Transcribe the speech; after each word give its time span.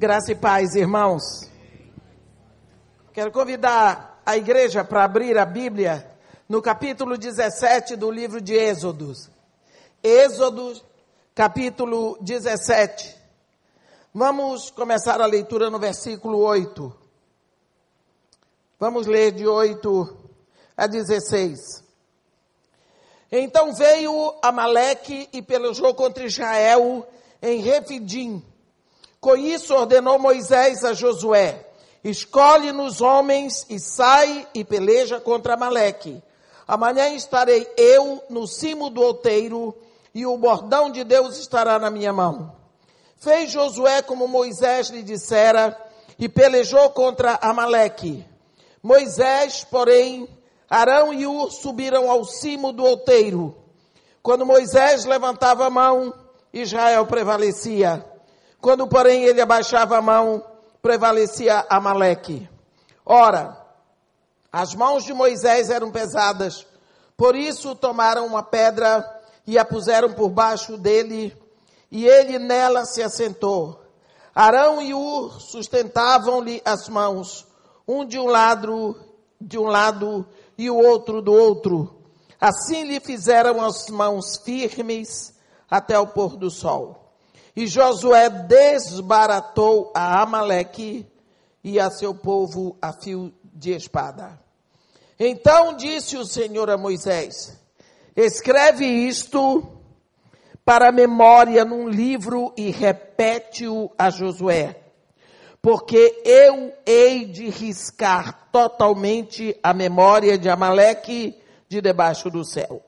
Graça 0.00 0.32
e 0.32 0.34
paz, 0.34 0.74
irmãos. 0.74 1.22
Quero 3.12 3.30
convidar 3.30 4.22
a 4.24 4.34
igreja 4.34 4.82
para 4.82 5.04
abrir 5.04 5.36
a 5.36 5.44
Bíblia 5.44 6.10
no 6.48 6.62
capítulo 6.62 7.18
17 7.18 7.96
do 7.96 8.10
livro 8.10 8.40
de 8.40 8.54
Êxodos. 8.54 9.28
Êxodo, 10.02 10.80
capítulo 11.34 12.16
17. 12.22 13.14
Vamos 14.14 14.70
começar 14.70 15.20
a 15.20 15.26
leitura 15.26 15.68
no 15.68 15.78
versículo 15.78 16.38
8. 16.38 16.96
Vamos 18.78 19.06
ler 19.06 19.32
de 19.32 19.46
8 19.46 20.16
a 20.78 20.86
16. 20.86 21.84
Então 23.30 23.74
veio 23.74 24.34
Amaleque 24.40 25.28
e 25.30 25.42
pelejou 25.42 25.94
contra 25.94 26.24
Israel 26.24 27.06
em 27.42 27.60
Refidim. 27.60 28.42
Com 29.20 29.36
isso 29.36 29.74
ordenou 29.74 30.18
Moisés 30.18 30.82
a 30.82 30.94
Josué: 30.94 31.66
Escolhe-nos 32.02 33.02
homens 33.02 33.66
e 33.68 33.78
sai 33.78 34.48
e 34.54 34.64
peleja 34.64 35.20
contra 35.20 35.54
Amaleque. 35.54 36.22
Amanhã 36.66 37.08
estarei 37.10 37.70
eu 37.76 38.22
no 38.30 38.46
cimo 38.46 38.88
do 38.88 39.02
outeiro 39.02 39.76
e 40.14 40.24
o 40.24 40.38
bordão 40.38 40.90
de 40.90 41.04
Deus 41.04 41.36
estará 41.36 41.78
na 41.78 41.90
minha 41.90 42.12
mão. 42.12 42.56
Fez 43.18 43.50
Josué 43.50 44.00
como 44.00 44.26
Moisés 44.26 44.88
lhe 44.88 45.02
dissera 45.02 45.76
e 46.18 46.26
pelejou 46.26 46.88
contra 46.90 47.38
Amaleque. 47.42 48.24
Moisés, 48.82 49.66
porém, 49.70 50.26
Arão 50.68 51.12
e 51.12 51.26
Ur 51.26 51.50
subiram 51.52 52.10
ao 52.10 52.24
cimo 52.24 52.72
do 52.72 52.84
outeiro. 52.84 53.54
Quando 54.22 54.46
Moisés 54.46 55.04
levantava 55.04 55.66
a 55.66 55.70
mão, 55.70 56.14
Israel 56.52 57.04
prevalecia. 57.06 58.09
Quando, 58.60 58.86
porém, 58.86 59.24
ele 59.24 59.40
abaixava 59.40 59.96
a 59.96 60.02
mão, 60.02 60.44
prevalecia 60.82 61.66
Amaleque. 61.68 62.48
Ora, 63.04 63.56
as 64.52 64.74
mãos 64.74 65.04
de 65.04 65.12
Moisés 65.12 65.70
eram 65.70 65.90
pesadas, 65.90 66.66
por 67.16 67.34
isso 67.34 67.74
tomaram 67.74 68.26
uma 68.26 68.42
pedra 68.42 69.04
e 69.46 69.58
a 69.58 69.64
puseram 69.64 70.12
por 70.12 70.28
baixo 70.30 70.76
dele, 70.76 71.36
e 71.90 72.06
ele 72.06 72.38
nela 72.38 72.84
se 72.84 73.02
assentou. 73.02 73.80
Arão 74.34 74.80
e 74.80 74.94
Ur 74.94 75.40
sustentavam-lhe 75.40 76.62
as 76.64 76.88
mãos, 76.88 77.46
um 77.86 78.04
de 78.04 78.18
um 78.18 78.26
lado, 78.26 78.94
de 79.40 79.58
um 79.58 79.66
lado 79.66 80.26
e 80.56 80.70
o 80.70 80.76
outro 80.76 81.20
do 81.20 81.32
outro. 81.32 81.96
Assim 82.40 82.84
lhe 82.84 83.00
fizeram 83.00 83.60
as 83.62 83.88
mãos 83.88 84.36
firmes 84.44 85.34
até 85.68 85.98
o 85.98 86.06
pôr 86.06 86.36
do 86.36 86.50
sol. 86.50 86.99
E 87.60 87.66
Josué 87.66 88.30
desbaratou 88.30 89.92
a 89.94 90.22
Amaleque 90.22 91.06
e 91.62 91.78
a 91.78 91.90
seu 91.90 92.14
povo 92.14 92.74
a 92.80 92.90
fio 92.90 93.34
de 93.52 93.72
espada. 93.72 94.40
Então 95.18 95.76
disse 95.76 96.16
o 96.16 96.24
Senhor 96.24 96.70
a 96.70 96.78
Moisés: 96.78 97.60
Escreve 98.16 98.86
isto 98.86 99.78
para 100.64 100.90
memória 100.90 101.62
num 101.62 101.86
livro 101.86 102.50
e 102.56 102.70
repete-o 102.70 103.90
a 103.98 104.08
Josué, 104.08 104.80
porque 105.60 106.22
eu 106.24 106.72
hei 106.86 107.26
de 107.26 107.50
riscar 107.50 108.48
totalmente 108.50 109.54
a 109.62 109.74
memória 109.74 110.38
de 110.38 110.48
Amaleque 110.48 111.38
de 111.68 111.82
debaixo 111.82 112.30
do 112.30 112.42
céu. 112.42 112.82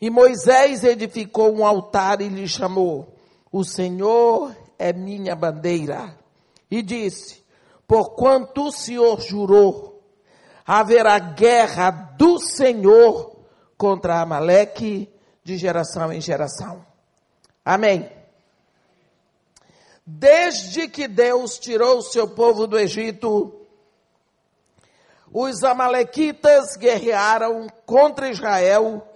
E 0.00 0.10
Moisés 0.10 0.82
edificou 0.82 1.56
um 1.56 1.64
altar 1.64 2.20
e 2.20 2.28
lhe 2.28 2.48
chamou 2.48 3.21
o 3.52 3.62
Senhor 3.64 4.56
é 4.78 4.92
minha 4.92 5.36
bandeira. 5.36 6.16
E 6.70 6.82
disse: 6.82 7.44
Porquanto 7.86 8.68
o 8.68 8.72
Senhor 8.72 9.20
jurou, 9.20 10.02
haverá 10.66 11.18
guerra 11.18 11.90
do 11.90 12.38
Senhor 12.38 13.36
contra 13.76 14.22
Amaleque 14.22 15.12
de 15.44 15.58
geração 15.58 16.10
em 16.10 16.20
geração. 16.20 16.84
Amém. 17.62 18.10
Desde 20.04 20.88
que 20.88 21.06
Deus 21.06 21.58
tirou 21.58 21.98
o 21.98 22.02
seu 22.02 22.28
povo 22.28 22.66
do 22.66 22.78
Egito, 22.78 23.66
os 25.32 25.62
amalequitas 25.62 26.76
guerrearam 26.76 27.66
contra 27.86 28.30
Israel 28.30 29.06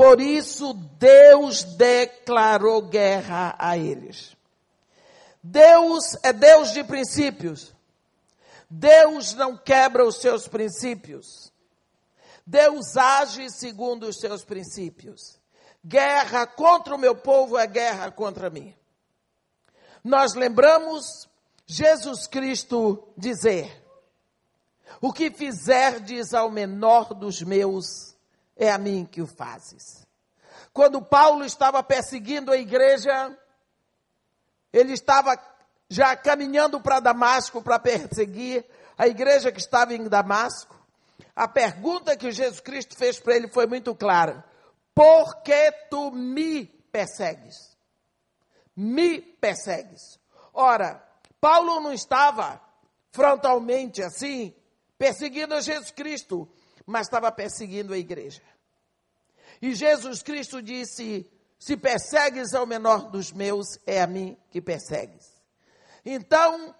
por 0.00 0.18
isso 0.18 0.72
Deus 0.98 1.62
declarou 1.62 2.80
guerra 2.80 3.54
a 3.58 3.76
eles. 3.76 4.34
Deus 5.42 6.16
é 6.22 6.32
Deus 6.32 6.72
de 6.72 6.82
princípios. 6.82 7.74
Deus 8.70 9.34
não 9.34 9.58
quebra 9.58 10.02
os 10.02 10.16
seus 10.16 10.48
princípios. 10.48 11.52
Deus 12.46 12.96
age 12.96 13.50
segundo 13.50 14.04
os 14.04 14.18
seus 14.18 14.42
princípios. 14.42 15.38
Guerra 15.84 16.46
contra 16.46 16.94
o 16.94 16.98
meu 16.98 17.14
povo 17.14 17.58
é 17.58 17.66
guerra 17.66 18.10
contra 18.10 18.48
mim. 18.48 18.74
Nós 20.02 20.32
lembramos 20.32 21.28
Jesus 21.66 22.26
Cristo 22.26 23.06
dizer: 23.18 23.84
O 24.98 25.12
que 25.12 25.30
fizerdes 25.30 26.32
ao 26.32 26.50
menor 26.50 27.12
dos 27.12 27.42
meus, 27.42 28.16
é 28.60 28.70
a 28.70 28.76
mim 28.76 29.08
que 29.10 29.22
o 29.22 29.26
fazes. 29.26 30.06
Quando 30.70 31.00
Paulo 31.00 31.46
estava 31.46 31.82
perseguindo 31.82 32.52
a 32.52 32.58
igreja, 32.58 33.34
ele 34.70 34.92
estava 34.92 35.36
já 35.88 36.14
caminhando 36.14 36.78
para 36.78 37.00
Damasco 37.00 37.62
para 37.62 37.78
perseguir 37.78 38.64
a 38.98 39.08
igreja 39.08 39.50
que 39.50 39.58
estava 39.58 39.94
em 39.94 40.06
Damasco. 40.06 40.78
A 41.34 41.48
pergunta 41.48 42.16
que 42.18 42.30
Jesus 42.30 42.60
Cristo 42.60 42.94
fez 42.94 43.18
para 43.18 43.34
ele 43.34 43.48
foi 43.48 43.66
muito 43.66 43.94
clara: 43.94 44.44
Por 44.94 45.42
que 45.42 45.72
tu 45.88 46.12
me 46.12 46.66
persegues? 46.92 47.74
Me 48.76 49.22
persegues. 49.22 50.20
Ora, 50.52 51.02
Paulo 51.40 51.80
não 51.80 51.94
estava 51.94 52.60
frontalmente 53.10 54.02
assim, 54.02 54.54
perseguindo 54.98 55.58
Jesus 55.62 55.90
Cristo, 55.90 56.46
mas 56.90 57.06
estava 57.06 57.30
perseguindo 57.30 57.94
a 57.94 57.98
igreja. 57.98 58.42
E 59.62 59.74
Jesus 59.74 60.22
Cristo 60.22 60.60
disse: 60.60 61.24
Se 61.56 61.76
persegues 61.76 62.52
ao 62.52 62.66
menor 62.66 63.10
dos 63.10 63.32
meus, 63.32 63.78
é 63.86 64.02
a 64.02 64.08
mim 64.08 64.36
que 64.50 64.60
persegues. 64.60 65.30
Então, 66.04 66.74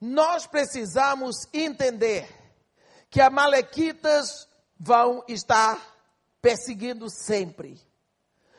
nós 0.00 0.46
precisamos 0.46 1.48
entender 1.52 2.28
que 3.10 3.20
a 3.20 3.28
Malequitas 3.28 4.48
vão 4.78 5.24
estar 5.26 5.80
perseguindo 6.40 7.10
sempre. 7.10 7.80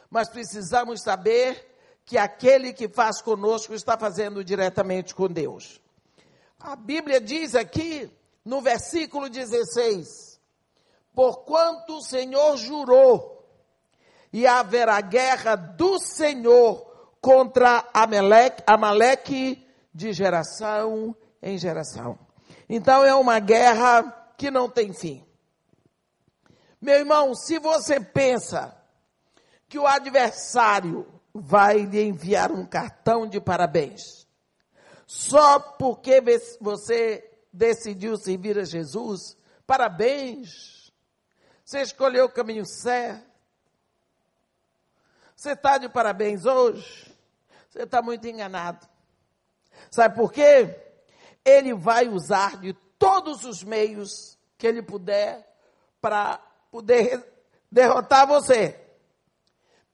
Mas 0.09 0.27
precisamos 0.27 1.01
saber 1.01 1.77
que 2.03 2.17
aquele 2.17 2.73
que 2.73 2.89
faz 2.89 3.21
conosco 3.21 3.73
está 3.73 3.97
fazendo 3.97 4.43
diretamente 4.43 5.15
com 5.15 5.27
Deus. 5.27 5.79
A 6.59 6.75
Bíblia 6.75 7.21
diz 7.21 7.55
aqui, 7.55 8.11
no 8.43 8.61
versículo 8.61 9.29
16: 9.29 10.26
Porquanto 11.17 11.97
o 11.97 12.01
Senhor 12.03 12.55
jurou, 12.57 13.43
e 14.31 14.45
haverá 14.45 15.01
guerra 15.01 15.55
do 15.55 15.97
Senhor 15.97 16.85
contra 17.19 17.83
Amaleque, 17.91 18.61
Amaleque 18.67 19.67
de 19.91 20.13
geração 20.13 21.15
em 21.41 21.57
geração. 21.57 22.19
Então 22.69 23.03
é 23.03 23.15
uma 23.15 23.39
guerra 23.39 24.03
que 24.37 24.51
não 24.51 24.69
tem 24.69 24.93
fim. 24.93 25.25
Meu 26.79 26.99
irmão, 26.99 27.33
se 27.33 27.57
você 27.57 27.99
pensa 27.99 28.79
que 29.67 29.79
o 29.79 29.87
adversário 29.87 31.07
vai 31.33 31.79
lhe 31.79 32.03
enviar 32.03 32.51
um 32.51 32.63
cartão 32.63 33.25
de 33.25 33.41
parabéns, 33.41 34.27
só 35.07 35.57
porque 35.59 36.21
você 36.61 37.27
decidiu 37.51 38.17
servir 38.17 38.59
a 38.59 38.63
Jesus, 38.63 39.35
parabéns, 39.65 40.76
você 41.67 41.81
escolheu 41.81 42.27
o 42.27 42.31
caminho 42.31 42.65
certo, 42.65 43.27
você 45.35 45.51
está 45.51 45.77
de 45.77 45.89
parabéns 45.89 46.45
hoje? 46.45 47.13
Você 47.69 47.83
está 47.83 48.01
muito 48.01 48.25
enganado. 48.25 48.87
Sabe 49.91 50.15
por 50.15 50.31
quê? 50.31 50.79
Ele 51.43 51.73
vai 51.73 52.07
usar 52.07 52.55
de 52.61 52.71
todos 52.97 53.43
os 53.43 53.63
meios 53.63 54.37
que 54.57 54.65
ele 54.65 54.81
puder 54.81 55.45
para 55.99 56.37
poder 56.71 57.21
derrotar 57.69 58.25
você. 58.25 58.79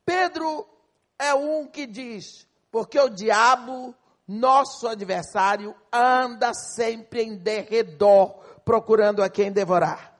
Pedro 0.05 0.69
é 1.17 1.33
um 1.33 1.65
que 1.65 1.87
diz, 1.87 2.47
porque 2.69 2.99
o 2.99 3.09
diabo, 3.09 3.95
nosso 4.27 4.87
adversário, 4.87 5.75
anda 5.91 6.53
sempre 6.53 7.23
em 7.23 7.35
derredor, 7.35 8.35
procurando 8.63 9.23
a 9.23 9.29
quem 9.29 9.51
devorar. 9.51 10.12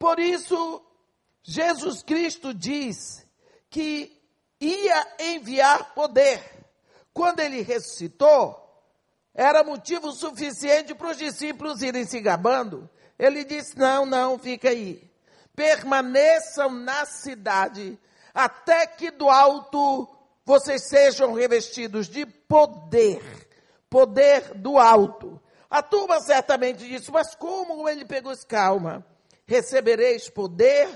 Por 0.00 0.18
isso, 0.18 0.82
Jesus 1.42 2.02
Cristo 2.02 2.54
diz 2.54 3.22
que 3.68 4.18
ia 4.58 5.06
enviar 5.18 5.94
poder. 5.94 6.42
Quando 7.12 7.40
ele 7.40 7.60
ressuscitou, 7.60 8.56
era 9.34 9.62
motivo 9.62 10.10
suficiente 10.12 10.94
para 10.94 11.10
os 11.10 11.18
discípulos 11.18 11.82
irem 11.82 12.06
se 12.06 12.18
gabando. 12.18 12.88
Ele 13.18 13.44
disse: 13.44 13.78
Não, 13.78 14.06
não, 14.06 14.38
fica 14.38 14.70
aí. 14.70 15.06
Permaneçam 15.54 16.70
na 16.70 17.04
cidade, 17.04 17.98
até 18.32 18.86
que 18.86 19.10
do 19.10 19.28
alto 19.28 20.08
vocês 20.46 20.88
sejam 20.88 21.34
revestidos 21.34 22.08
de 22.08 22.24
poder. 22.24 23.22
Poder 23.90 24.54
do 24.54 24.78
alto. 24.78 25.38
A 25.68 25.82
turma 25.82 26.20
certamente 26.20 26.88
disse: 26.88 27.12
Mas 27.12 27.34
como 27.34 27.86
ele 27.86 28.06
pegou 28.06 28.32
esse 28.32 28.46
calma? 28.46 29.04
Recebereis 29.50 30.30
poder 30.30 30.88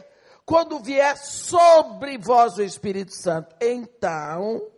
quando 0.46 0.78
vier 0.78 1.16
sobre 1.16 2.16
vós 2.16 2.56
o 2.56 2.62
Espírito 2.62 3.12
Santo. 3.12 3.52
Então, 3.60 4.70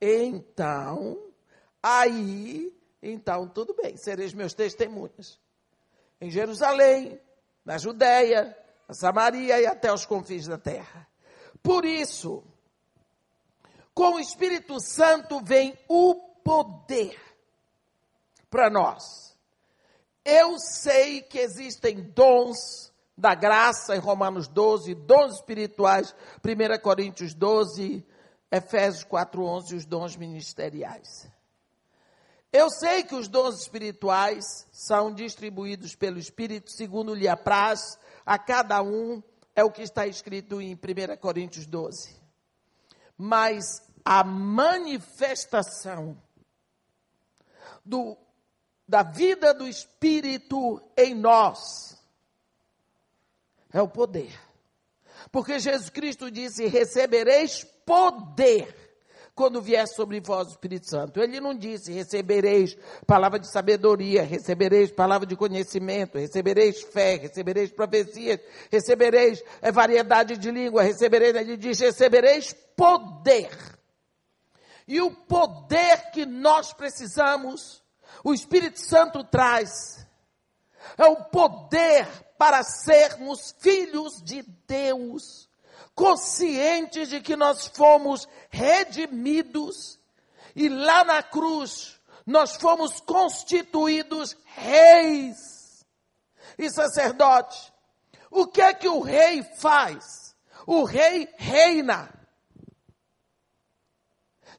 então, 0.00 1.22
aí, 1.82 2.74
então 3.02 3.46
tudo 3.46 3.74
bem, 3.74 3.94
sereis 3.98 4.32
meus 4.32 4.54
testemunhas. 4.54 5.38
Em 6.18 6.30
Jerusalém, 6.30 7.20
na 7.62 7.76
Judéia, 7.76 8.56
na 8.88 8.94
Samaria 8.94 9.60
e 9.60 9.66
até 9.66 9.92
os 9.92 10.06
confins 10.06 10.46
da 10.46 10.56
terra. 10.56 11.06
Por 11.62 11.84
isso, 11.84 12.42
com 13.92 14.14
o 14.14 14.18
Espírito 14.18 14.80
Santo 14.80 15.44
vem 15.44 15.78
o 15.86 16.14
poder 16.42 17.20
para 18.48 18.70
nós. 18.70 19.36
Eu 20.24 20.58
sei 20.58 21.20
que 21.20 21.38
existem 21.38 22.00
dons 22.00 22.89
da 23.20 23.34
graça 23.34 23.94
em 23.94 23.98
Romanos 23.98 24.48
12, 24.48 24.94
dons 24.94 25.34
espirituais, 25.34 26.14
1 26.42 26.80
Coríntios 26.80 27.34
12, 27.34 28.02
Efésios 28.50 29.04
4:11, 29.04 29.76
os 29.76 29.84
dons 29.84 30.16
ministeriais. 30.16 31.30
Eu 32.50 32.70
sei 32.70 33.04
que 33.04 33.14
os 33.14 33.28
dons 33.28 33.60
espirituais 33.60 34.66
são 34.72 35.12
distribuídos 35.12 35.94
pelo 35.94 36.18
Espírito 36.18 36.70
segundo 36.70 37.14
lhe 37.14 37.28
apraz 37.28 37.98
a 38.24 38.38
cada 38.38 38.82
um, 38.82 39.22
é 39.54 39.62
o 39.62 39.70
que 39.70 39.82
está 39.82 40.06
escrito 40.06 40.58
em 40.58 40.74
1 40.74 41.16
Coríntios 41.20 41.66
12. 41.66 42.18
Mas 43.18 43.82
a 44.02 44.24
manifestação 44.24 46.16
do, 47.84 48.16
da 48.88 49.02
vida 49.02 49.52
do 49.52 49.68
Espírito 49.68 50.82
em 50.96 51.14
nós 51.14 51.99
é 53.72 53.80
o 53.80 53.88
poder. 53.88 54.32
Porque 55.30 55.58
Jesus 55.58 55.90
Cristo 55.90 56.30
disse: 56.30 56.66
recebereis 56.66 57.64
poder 57.84 58.74
quando 59.34 59.62
vier 59.62 59.86
sobre 59.88 60.20
vós 60.20 60.48
o 60.48 60.50
Espírito 60.50 60.86
Santo. 60.86 61.18
Ele 61.18 61.40
não 61.40 61.54
disse 61.54 61.90
recebereis 61.92 62.76
palavra 63.06 63.38
de 63.38 63.50
sabedoria, 63.50 64.22
recebereis 64.22 64.90
palavra 64.90 65.26
de 65.26 65.34
conhecimento, 65.34 66.18
recebereis 66.18 66.82
fé, 66.82 67.16
recebereis 67.16 67.70
profecias, 67.70 68.38
recebereis 68.70 69.42
é, 69.62 69.72
variedade 69.72 70.36
de 70.36 70.50
língua, 70.50 70.82
recebereis, 70.82 71.34
ele 71.34 71.56
diz 71.56 71.80
recebereis 71.80 72.54
poder. 72.76 73.50
E 74.86 75.00
o 75.00 75.10
poder 75.10 76.10
que 76.10 76.26
nós 76.26 76.72
precisamos, 76.72 77.82
o 78.22 78.34
Espírito 78.34 78.80
Santo 78.80 79.24
traz, 79.24 80.06
é 80.96 81.04
o 81.06 81.24
poder 81.24 82.06
para 82.38 82.62
sermos 82.62 83.54
filhos 83.58 84.22
de 84.22 84.42
Deus 84.66 85.50
conscientes 85.94 87.10
de 87.10 87.20
que 87.20 87.36
nós 87.36 87.66
fomos 87.66 88.26
redimidos 88.48 90.00
e 90.56 90.68
lá 90.68 91.04
na 91.04 91.22
cruz 91.22 92.00
nós 92.24 92.56
fomos 92.56 93.00
constituídos 93.00 94.36
reis 94.44 95.84
e 96.56 96.70
sacerdotes. 96.70 97.72
O 98.30 98.46
que 98.46 98.62
é 98.62 98.72
que 98.72 98.88
o 98.88 99.00
rei 99.00 99.42
faz? 99.42 100.34
O 100.66 100.84
rei 100.84 101.28
reina. 101.36 102.08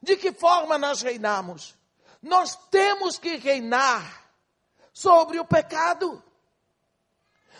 De 0.02 0.16
que 0.16 0.32
forma 0.32 0.78
nós 0.78 1.00
reinamos? 1.00 1.76
Nós 2.20 2.54
temos 2.70 3.18
que 3.18 3.36
reinar 3.36 4.21
sobre 4.92 5.38
o 5.38 5.44
pecado. 5.44 6.22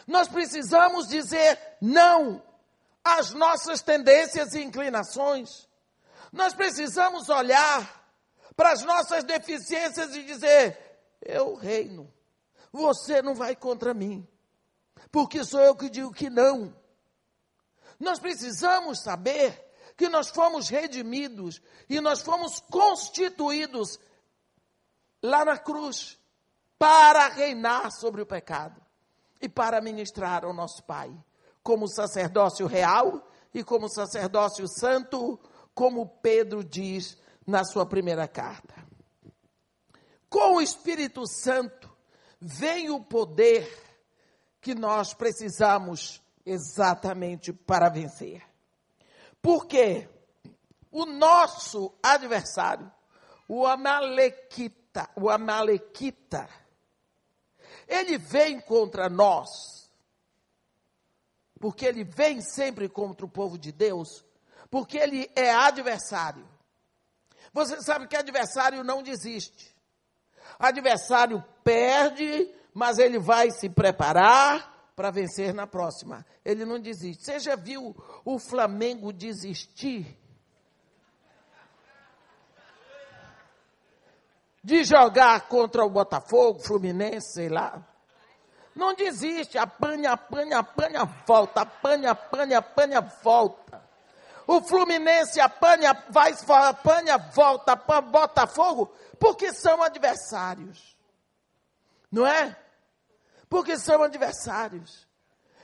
Nós 0.06 0.28
precisamos 0.28 1.08
dizer 1.08 1.58
não 1.80 2.42
as 3.04 3.32
nossas 3.32 3.82
tendências 3.82 4.54
e 4.54 4.62
inclinações. 4.62 5.68
Nós 6.32 6.54
precisamos 6.54 7.28
olhar 7.28 8.02
para 8.56 8.72
as 8.72 8.82
nossas 8.82 9.24
deficiências 9.24 10.14
e 10.14 10.24
dizer: 10.24 10.78
eu 11.20 11.54
reino, 11.54 12.12
você 12.72 13.22
não 13.22 13.34
vai 13.34 13.54
contra 13.54 13.94
mim, 13.94 14.26
porque 15.10 15.44
sou 15.44 15.60
eu 15.60 15.74
que 15.74 15.88
digo 15.88 16.12
que 16.12 16.28
não. 16.28 16.74
Nós 17.98 18.18
precisamos 18.18 19.02
saber 19.02 19.70
que 19.96 20.08
nós 20.08 20.28
fomos 20.28 20.68
redimidos 20.68 21.62
e 21.88 22.00
nós 22.00 22.20
fomos 22.20 22.60
constituídos 22.60 24.00
lá 25.22 25.44
na 25.44 25.56
cruz 25.56 26.18
para 26.82 27.28
reinar 27.28 27.92
sobre 27.92 28.22
o 28.22 28.26
pecado 28.26 28.82
e 29.40 29.48
para 29.48 29.80
ministrar 29.80 30.44
ao 30.44 30.52
nosso 30.52 30.82
Pai 30.82 31.16
como 31.62 31.86
sacerdócio 31.86 32.66
real 32.66 33.24
e 33.54 33.62
como 33.62 33.88
sacerdócio 33.88 34.66
santo, 34.66 35.38
como 35.76 36.08
Pedro 36.20 36.64
diz 36.64 37.16
na 37.46 37.62
sua 37.64 37.86
primeira 37.86 38.26
carta. 38.26 38.74
Com 40.28 40.56
o 40.56 40.60
Espírito 40.60 41.24
Santo 41.24 41.88
vem 42.40 42.90
o 42.90 43.00
poder 43.00 43.72
que 44.60 44.74
nós 44.74 45.14
precisamos 45.14 46.20
exatamente 46.44 47.52
para 47.52 47.88
vencer. 47.88 48.42
Porque 49.40 50.08
o 50.90 51.06
nosso 51.06 51.94
adversário, 52.02 52.90
o 53.46 53.68
Amalequita, 53.68 55.08
o 55.14 55.30
Amalequita, 55.30 56.48
ele 57.92 58.18
vem 58.18 58.60
contra 58.60 59.08
nós 59.08 59.72
porque 61.62 61.86
ele 61.86 62.02
vem 62.02 62.40
sempre 62.40 62.88
contra 62.88 63.24
o 63.24 63.28
povo 63.28 63.56
de 63.56 63.70
Deus, 63.70 64.26
porque 64.68 64.98
ele 64.98 65.30
é 65.36 65.48
adversário. 65.54 66.44
Você 67.52 67.80
sabe 67.82 68.08
que 68.08 68.16
adversário 68.16 68.82
não 68.82 69.00
desiste. 69.00 69.72
Adversário 70.58 71.40
perde, 71.62 72.52
mas 72.74 72.98
ele 72.98 73.16
vai 73.16 73.52
se 73.52 73.70
preparar 73.70 74.92
para 74.96 75.12
vencer 75.12 75.54
na 75.54 75.64
próxima. 75.64 76.26
Ele 76.44 76.64
não 76.64 76.80
desiste. 76.80 77.22
Você 77.22 77.38
já 77.38 77.54
viu 77.54 77.94
o 78.24 78.40
Flamengo 78.40 79.12
desistir? 79.12 80.18
De 84.64 84.82
jogar 84.82 85.46
contra 85.46 85.84
o 85.84 85.90
Botafogo, 85.90 86.58
Fluminense, 86.58 87.34
sei 87.34 87.48
lá. 87.48 87.91
Não 88.74 88.94
desiste, 88.94 89.58
apanha, 89.58 90.12
apanha, 90.12 90.58
apanha, 90.58 91.04
volta, 91.26 91.60
apanha, 91.60 92.12
apanha, 92.12 92.58
apanha, 92.58 93.00
volta. 93.00 93.82
O 94.46 94.60
Fluminense 94.62 95.40
apanha, 95.40 95.92
vai, 96.08 96.34
apanha, 96.68 97.18
volta, 97.18 97.72
apanha, 97.72 98.00
Botafogo, 98.02 98.92
porque 99.18 99.52
são 99.52 99.82
adversários. 99.82 100.96
Não 102.10 102.26
é? 102.26 102.56
Porque 103.48 103.78
são 103.78 104.02
adversários. 104.02 105.06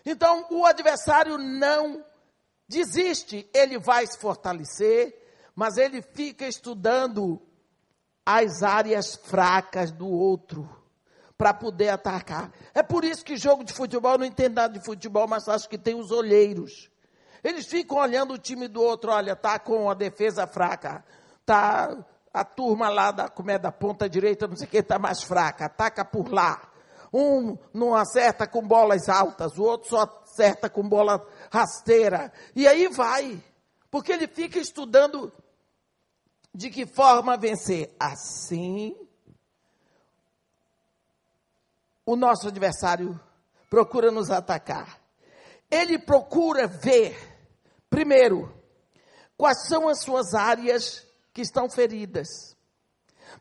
Então, 0.05 0.47
o 0.51 0.65
adversário 0.65 1.39
não 1.39 2.05
desiste, 2.69 3.49
ele 3.53 3.79
vai 3.79 4.07
se 4.07 4.19
fortalecer, 4.19 5.15
mas 5.55 5.77
ele 5.77 6.03
fica 6.03 6.47
estudando 6.47 7.43
as 8.25 8.63
áreas 8.63 9.17
fracas 9.17 9.91
do 9.91 10.07
outro 10.07 10.78
para 11.39 11.55
poder 11.55 11.91
atacar. 11.91 12.51
É 12.75 12.83
por 12.83 13.05
isso 13.05 13.25
que 13.25 13.37
jogo 13.37 13.63
de 13.63 13.73
futebol, 13.73 14.13
eu 14.13 14.19
não 14.19 14.27
entendo 14.27 14.57
nada 14.57 14.77
de 14.77 14.85
futebol, 14.85 15.29
mas 15.29 15.49
acho 15.49 15.69
que 15.69 15.79
tem 15.79 15.95
os 15.95 16.11
olheiros. 16.11 16.91
Eles 17.45 17.67
ficam 17.67 17.99
olhando 17.99 18.35
o 18.35 18.39
time 18.39 18.67
do 18.67 18.83
outro, 18.83 19.13
olha, 19.13 19.37
tá 19.37 19.57
com 19.61 19.89
a 19.89 19.95
defesa 19.95 20.49
fraca, 20.49 21.05
tá 21.47 21.97
a 22.35 22.45
turma 22.45 22.89
lá 22.89 23.13
da, 23.13 23.29
como 23.29 23.53
é, 23.53 23.59
da 23.59 23.71
ponta 23.71 24.09
direita, 24.09 24.49
não 24.49 24.57
sei 24.57 24.67
o 24.67 24.71
que, 24.71 24.79
está 24.79 24.99
mais 24.99 25.23
fraca, 25.23 25.67
ataca 25.67 26.05
por 26.05 26.33
lá. 26.33 26.61
Um 27.15 27.57
não 27.73 27.95
acerta 27.95 28.47
com 28.47 28.61
bolas 28.61 29.09
altas, 29.09 29.57
o 29.57 29.63
outro 29.63 29.89
só 29.89 30.03
acerta 30.25 30.69
com 30.69 30.87
bola 30.87 31.25
rasteira. 31.51 32.33
E 32.55 32.67
aí 32.67 32.89
vai, 32.89 33.41
porque 33.91 34.13
ele 34.13 34.27
fica 34.27 34.59
estudando 34.59 35.33
de 36.53 36.69
que 36.69 36.85
forma 36.85 37.37
vencer. 37.37 37.95
Assim 37.99 39.08
o 42.09 42.17
nosso 42.17 42.49
adversário 42.49 43.21
procura 43.69 44.11
nos 44.11 44.31
atacar. 44.31 44.99
Ele 45.71 45.99
procura 45.99 46.67
ver, 46.67 47.15
primeiro, 47.91 48.51
quais 49.37 49.67
são 49.69 49.91
as 49.91 50.01
suas 50.01 50.33
áreas 50.33 51.07
que 51.35 51.43
estão 51.43 51.69
feridas. 51.69 52.57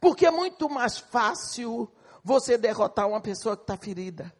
Porque 0.01 0.25
é 0.25 0.31
muito 0.31 0.69
mais 0.69 0.97
fácil 0.97 1.89
você 2.21 2.57
derrotar 2.57 3.07
uma 3.07 3.21
pessoa 3.21 3.55
que 3.55 3.63
está 3.63 3.77
ferida. 3.77 4.35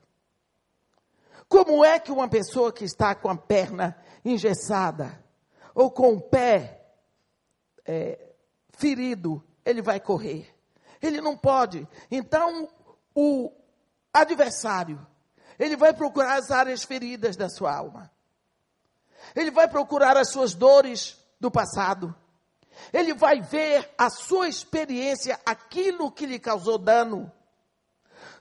Como 1.47 1.85
é 1.85 1.97
que 1.97 2.11
uma 2.11 2.27
pessoa 2.27 2.73
que 2.73 2.83
está 2.83 3.15
com 3.15 3.29
a 3.29 3.37
perna 3.37 3.97
engessada 4.25 5.23
ou 5.73 5.89
com 5.89 6.15
o 6.15 6.21
pé 6.21 6.85
é, 7.85 8.33
ferido, 8.71 9.41
ele 9.63 9.81
vai 9.81 10.01
correr? 10.01 10.53
Ele 11.01 11.21
não 11.21 11.37
pode. 11.37 11.87
Então, 12.11 12.67
o 13.15 13.53
adversário, 14.21 15.05
ele 15.59 15.75
vai 15.75 15.93
procurar 15.93 16.35
as 16.35 16.51
áreas 16.51 16.83
feridas 16.83 17.35
da 17.35 17.49
sua 17.49 17.75
alma. 17.75 18.11
Ele 19.35 19.51
vai 19.51 19.67
procurar 19.67 20.15
as 20.15 20.29
suas 20.29 20.53
dores 20.53 21.17
do 21.39 21.49
passado. 21.49 22.15
Ele 22.93 23.13
vai 23.13 23.41
ver 23.41 23.89
a 23.97 24.09
sua 24.09 24.47
experiência, 24.47 25.39
aquilo 25.45 26.11
que 26.11 26.25
lhe 26.25 26.39
causou 26.39 26.77
dano. 26.77 27.31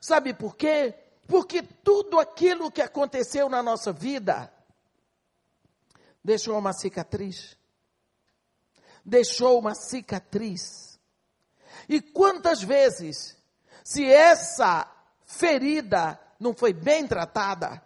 Sabe 0.01 0.35
por 0.35 0.57
quê? 0.57 0.95
Porque 1.27 1.63
tudo 1.63 2.21
aquilo 2.21 2.71
que 2.71 2.83
aconteceu 2.83 3.49
na 3.49 3.63
nossa 3.63 3.93
vida 3.93 4.53
deixou 6.23 6.59
uma 6.59 6.73
cicatriz. 6.73 7.57
Deixou 9.05 9.59
uma 9.59 9.75
cicatriz. 9.75 11.01
E 11.89 12.01
quantas 12.01 12.63
vezes, 12.63 13.37
se 13.83 14.05
essa 14.05 14.96
ferida 15.27 16.19
não 16.39 16.55
foi 16.55 16.73
bem 16.73 17.07
tratada, 17.07 17.83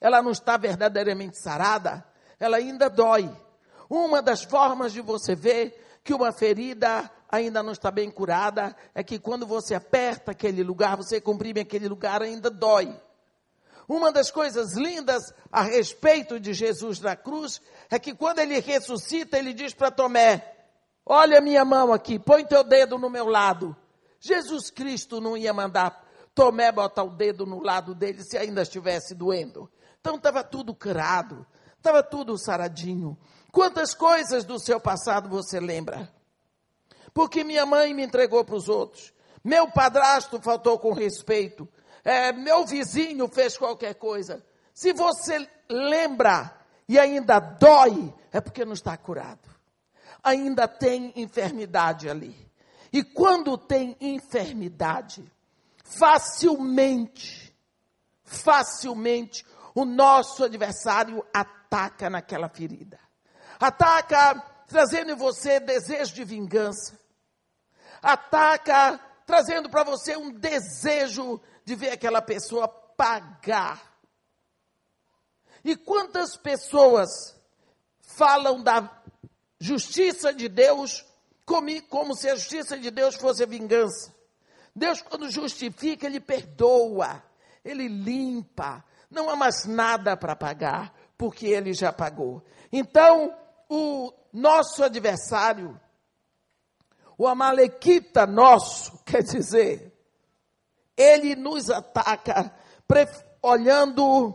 ela 0.00 0.20
não 0.20 0.32
está 0.32 0.56
verdadeiramente 0.56 1.40
sarada, 1.40 2.04
ela 2.38 2.58
ainda 2.58 2.90
dói. 2.90 3.30
Uma 3.88 4.20
das 4.20 4.42
formas 4.42 4.92
de 4.92 5.00
você 5.00 5.34
ver 5.34 6.00
que 6.02 6.12
uma 6.12 6.32
ferida 6.32 7.10
ainda 7.30 7.62
não 7.62 7.72
está 7.72 7.90
bem 7.90 8.10
curada 8.10 8.76
é 8.94 9.02
que 9.02 9.18
quando 9.18 9.46
você 9.46 9.74
aperta 9.74 10.32
aquele 10.32 10.62
lugar, 10.62 10.96
você 10.96 11.20
comprime 11.20 11.60
aquele 11.60 11.88
lugar, 11.88 12.20
ainda 12.20 12.50
dói. 12.50 12.94
Uma 13.88 14.10
das 14.10 14.30
coisas 14.30 14.74
lindas 14.74 15.32
a 15.52 15.62
respeito 15.62 16.40
de 16.40 16.52
Jesus 16.52 17.00
na 17.00 17.14
cruz 17.14 17.60
é 17.90 17.98
que 17.98 18.14
quando 18.14 18.40
ele 18.40 18.58
ressuscita, 18.60 19.38
ele 19.38 19.52
diz 19.52 19.74
para 19.74 19.90
Tomé: 19.90 20.54
Olha 21.04 21.40
minha 21.40 21.64
mão 21.64 21.92
aqui, 21.92 22.18
põe 22.18 22.44
teu 22.44 22.64
dedo 22.64 22.98
no 22.98 23.10
meu 23.10 23.26
lado. 23.26 23.76
Jesus 24.20 24.70
Cristo 24.70 25.20
não 25.20 25.36
ia 25.36 25.52
mandar 25.52 26.03
Tomé 26.34 26.72
botar 26.72 27.04
o 27.04 27.10
dedo 27.10 27.46
no 27.46 27.62
lado 27.62 27.94
dele 27.94 28.22
se 28.24 28.36
ainda 28.36 28.62
estivesse 28.62 29.14
doendo. 29.14 29.70
Então 30.00 30.16
estava 30.16 30.42
tudo 30.42 30.74
curado, 30.74 31.46
estava 31.76 32.02
tudo 32.02 32.36
saradinho. 32.36 33.16
Quantas 33.52 33.94
coisas 33.94 34.44
do 34.44 34.58
seu 34.58 34.80
passado 34.80 35.28
você 35.28 35.60
lembra? 35.60 36.12
Porque 37.12 37.44
minha 37.44 37.64
mãe 37.64 37.94
me 37.94 38.02
entregou 38.02 38.44
para 38.44 38.56
os 38.56 38.68
outros. 38.68 39.14
Meu 39.44 39.70
padrasto 39.70 40.40
faltou 40.40 40.78
com 40.78 40.92
respeito. 40.92 41.68
É, 42.02 42.32
meu 42.32 42.66
vizinho 42.66 43.28
fez 43.28 43.56
qualquer 43.56 43.94
coisa. 43.94 44.44
Se 44.74 44.92
você 44.92 45.48
lembra 45.70 46.52
e 46.88 46.98
ainda 46.98 47.38
dói, 47.38 48.12
é 48.32 48.40
porque 48.40 48.64
não 48.64 48.72
está 48.72 48.96
curado. 48.96 49.48
Ainda 50.22 50.66
tem 50.66 51.12
enfermidade 51.14 52.08
ali. 52.08 52.50
E 52.92 53.04
quando 53.04 53.56
tem 53.56 53.96
enfermidade, 54.00 55.24
facilmente, 55.84 57.56
facilmente, 58.24 59.46
o 59.74 59.84
nosso 59.84 60.42
adversário 60.42 61.24
ataca 61.32 62.10
naquela 62.10 62.48
ferida 62.48 62.98
ataca 63.58 64.34
trazendo 64.66 65.12
em 65.12 65.14
você 65.14 65.60
desejo 65.60 66.14
de 66.14 66.24
vingança, 66.24 66.98
ataca 68.02 68.98
trazendo 69.26 69.70
para 69.70 69.84
você 69.84 70.16
um 70.16 70.30
desejo 70.30 71.40
de 71.64 71.74
ver 71.74 71.90
aquela 71.90 72.20
pessoa 72.20 72.68
pagar. 72.68 73.94
E 75.64 75.76
quantas 75.76 76.36
pessoas 76.36 77.08
falam 78.00 78.62
da 78.62 79.02
justiça 79.58 80.32
de 80.32 80.48
Deus 80.48 81.04
como, 81.46 81.82
como 81.84 82.14
se 82.14 82.28
a 82.28 82.34
justiça 82.34 82.78
de 82.78 82.90
Deus 82.90 83.14
fosse 83.14 83.46
vingança? 83.46 84.13
Deus, 84.74 85.00
quando 85.02 85.30
justifica, 85.30 86.06
Ele 86.06 86.20
perdoa, 86.20 87.22
Ele 87.64 87.86
limpa, 87.88 88.84
não 89.10 89.30
há 89.30 89.36
mais 89.36 89.64
nada 89.66 90.16
para 90.16 90.34
pagar, 90.34 90.92
porque 91.16 91.46
Ele 91.46 91.72
já 91.72 91.92
pagou. 91.92 92.42
Então, 92.72 93.34
o 93.68 94.12
nosso 94.32 94.82
adversário, 94.82 95.80
o 97.16 97.28
Amalequita 97.28 98.26
nosso, 98.26 98.98
quer 99.06 99.22
dizer, 99.22 99.92
ele 100.96 101.34
nos 101.34 101.70
ataca 101.70 102.52
olhando 103.42 104.34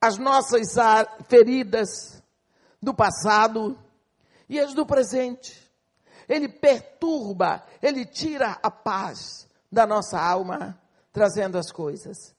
as 0.00 0.18
nossas 0.18 0.74
feridas 1.28 2.22
do 2.80 2.94
passado 2.94 3.78
e 4.48 4.58
as 4.60 4.74
do 4.74 4.86
presente. 4.86 5.68
Ele 6.28 6.48
perturba, 6.48 7.64
ele 7.82 8.04
tira 8.04 8.58
a 8.62 8.70
paz 8.70 9.47
da 9.70 9.86
nossa 9.86 10.20
alma, 10.20 10.80
trazendo 11.12 11.58
as 11.58 11.70
coisas. 11.70 12.34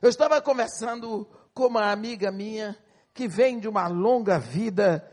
Eu 0.00 0.08
estava 0.08 0.40
conversando 0.40 1.28
com 1.52 1.66
uma 1.66 1.90
amiga 1.90 2.30
minha 2.30 2.76
que 3.12 3.28
vem 3.28 3.58
de 3.58 3.68
uma 3.68 3.86
longa 3.86 4.38
vida 4.38 5.08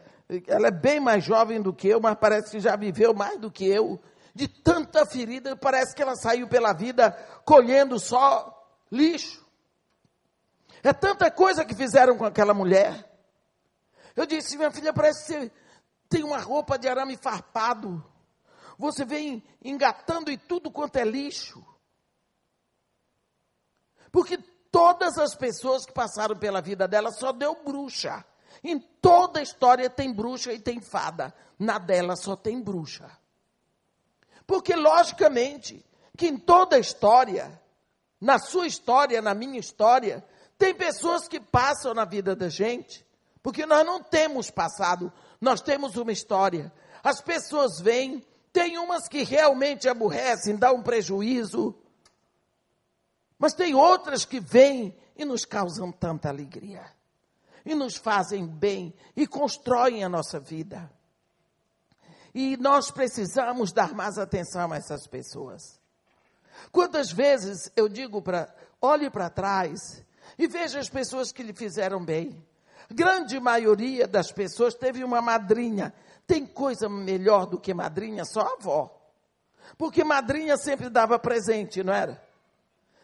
ela 0.48 0.68
é 0.68 0.72
bem 0.72 1.00
mais 1.00 1.24
jovem 1.24 1.62
do 1.62 1.74
que 1.74 1.90
eu, 1.90 2.00
mas 2.00 2.16
parece 2.16 2.52
que 2.52 2.60
já 2.60 2.76
viveu 2.76 3.14
mais 3.14 3.38
do 3.38 3.52
que 3.52 3.66
eu. 3.66 4.00
De 4.34 4.48
tanta 4.48 5.06
ferida, 5.06 5.58
parece 5.58 5.94
que 5.94 6.02
ela 6.02 6.16
saiu 6.16 6.48
pela 6.48 6.72
vida 6.72 7.12
colhendo 7.44 8.00
só 8.00 8.66
lixo. 8.90 9.46
É 10.82 10.94
tanta 10.94 11.30
coisa 11.30 11.66
que 11.66 11.76
fizeram 11.76 12.18
com 12.18 12.24
aquela 12.24 12.54
mulher. 12.54 13.10
Eu 14.16 14.26
disse, 14.26 14.56
minha 14.56 14.72
filha, 14.72 14.94
parece 14.94 15.26
que 15.26 15.34
você 15.34 15.52
tem 16.08 16.24
uma 16.24 16.40
roupa 16.40 16.80
de 16.80 16.88
arame 16.88 17.18
farpado. 17.18 18.04
Você 18.82 19.06
vem 19.06 19.44
engatando 19.64 20.32
e 20.32 20.38
tudo 20.38 20.72
quanto 20.72 20.96
é 20.96 21.06
lixo. 21.06 21.64
Porque 24.12 24.40
todas 24.72 25.20
as 25.20 25.36
pessoas 25.36 25.86
que 25.86 25.94
passaram 25.94 26.36
pela 26.36 26.62
vida 26.62 26.88
dela 26.88 27.12
só 27.12 27.32
deu 27.32 27.64
bruxa. 27.64 28.26
Em 28.64 28.80
toda 28.80 29.40
a 29.40 29.44
história 29.44 29.88
tem 29.88 30.12
bruxa 30.12 30.52
e 30.52 30.60
tem 30.60 30.82
fada. 30.82 31.32
Na 31.60 31.78
dela 31.78 32.16
só 32.16 32.36
tem 32.36 32.60
bruxa. 32.60 33.08
Porque, 34.48 34.76
logicamente, 34.76 35.86
que 36.18 36.26
em 36.28 36.38
toda 36.38 36.76
a 36.76 36.80
história, 36.80 37.62
na 38.20 38.40
sua 38.40 38.66
história, 38.66 39.22
na 39.22 39.36
minha 39.36 39.60
história, 39.60 40.26
tem 40.58 40.74
pessoas 40.74 41.28
que 41.28 41.40
passam 41.40 41.94
na 41.94 42.04
vida 42.04 42.36
da 42.36 42.50
gente. 42.50 43.06
Porque 43.44 43.64
nós 43.64 43.86
não 43.86 44.02
temos 44.02 44.50
passado, 44.50 45.14
nós 45.40 45.62
temos 45.62 45.98
uma 45.98 46.12
história. 46.12 46.74
As 47.04 47.22
pessoas 47.22 47.80
vêm, 47.80 48.26
tem 48.54 48.78
umas 48.78 49.08
que 49.08 49.24
realmente 49.24 49.88
aborrecem, 49.88 50.56
dão 50.56 50.78
um 50.78 50.84
prejuízo. 50.84 51.76
Mas 53.38 53.54
tem 53.54 53.74
outras 53.74 54.26
que 54.26 54.40
vêm 54.40 54.96
e 55.16 55.26
nos 55.26 55.46
causam 55.46 55.92
tanta 55.92 56.30
alegria 56.30 56.86
e 57.66 57.76
nos 57.76 57.96
fazem 57.96 58.48
bem 58.48 58.94
e 59.16 59.28
constroem 59.28 60.04
a 60.04 60.10
nossa 60.10 60.40
vida. 60.40 60.92
E 62.34 62.56
nós 62.58 62.92
precisamos 62.92 63.72
dar 63.72 63.94
mais 63.94 64.18
atenção 64.18 64.72
a 64.72 64.78
essas 64.78 65.06
pessoas. 65.08 65.80
Quantas 66.72 67.12
vezes 67.12 67.72
eu 67.76 67.90
digo 67.90 68.22
para, 68.22 68.54
olhe 68.82 69.10
para 69.10 69.30
trás 69.30 70.04
e 70.38 70.48
veja 70.48 70.80
as 70.80 70.90
pessoas 70.90 71.32
que 71.32 71.44
lhe 71.44 71.54
fizeram 71.54 72.04
bem. 72.04 72.46
Grande 72.90 73.40
maioria 73.40 74.08
das 74.08 74.32
pessoas 74.32 74.74
teve 74.74 75.04
uma 75.04 75.22
madrinha. 75.22 75.94
Tem 76.26 76.46
coisa 76.46 76.88
melhor 76.88 77.46
do 77.46 77.60
que 77.60 77.74
madrinha? 77.74 78.24
Só 78.26 78.42
a 78.42 78.54
avó. 78.54 78.98
Porque 79.78 80.04
madrinha 80.04 80.58
sempre 80.58 80.90
dava 80.90 81.18
presente, 81.20 81.84
não 81.84 81.94
era? 81.94 82.22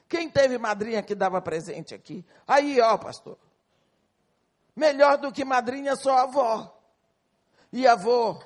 Quem 0.07 0.29
teve 0.29 0.57
madrinha 0.57 1.03
que 1.03 1.13
dava 1.13 1.41
presente 1.41 1.93
aqui? 1.93 2.25
Aí, 2.47 2.79
ó, 2.79 2.97
pastor. 2.97 3.37
Melhor 4.75 5.17
do 5.17 5.31
que 5.31 5.43
madrinha 5.43 5.95
só 5.95 6.17
avó. 6.19 6.73
E 7.71 7.85
avô. 7.87 8.39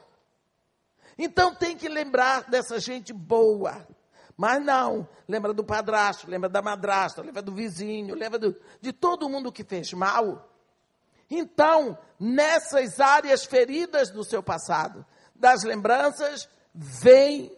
Então 1.18 1.54
tem 1.54 1.78
que 1.78 1.88
lembrar 1.88 2.50
dessa 2.50 2.80
gente 2.80 3.14
boa. 3.14 3.86
Mas 4.36 4.64
não, 4.64 5.08
lembra 5.28 5.54
do 5.54 5.64
padrasto, 5.64 6.28
lembra 6.28 6.50
da 6.50 6.62
madrasta, 6.62 7.22
lembra 7.22 7.42
do 7.44 7.54
vizinho, 7.54 8.16
lembra 8.16 8.40
do, 8.40 8.56
de 8.80 8.92
todo 8.92 9.30
mundo 9.30 9.52
que 9.52 9.64
fez 9.64 9.94
mal. 9.94 10.51
Então, 11.34 11.98
nessas 12.20 13.00
áreas 13.00 13.46
feridas 13.46 14.10
do 14.10 14.22
seu 14.22 14.44
passado, 14.44 15.06
das 15.34 15.64
lembranças, 15.64 16.50
vem 16.74 17.58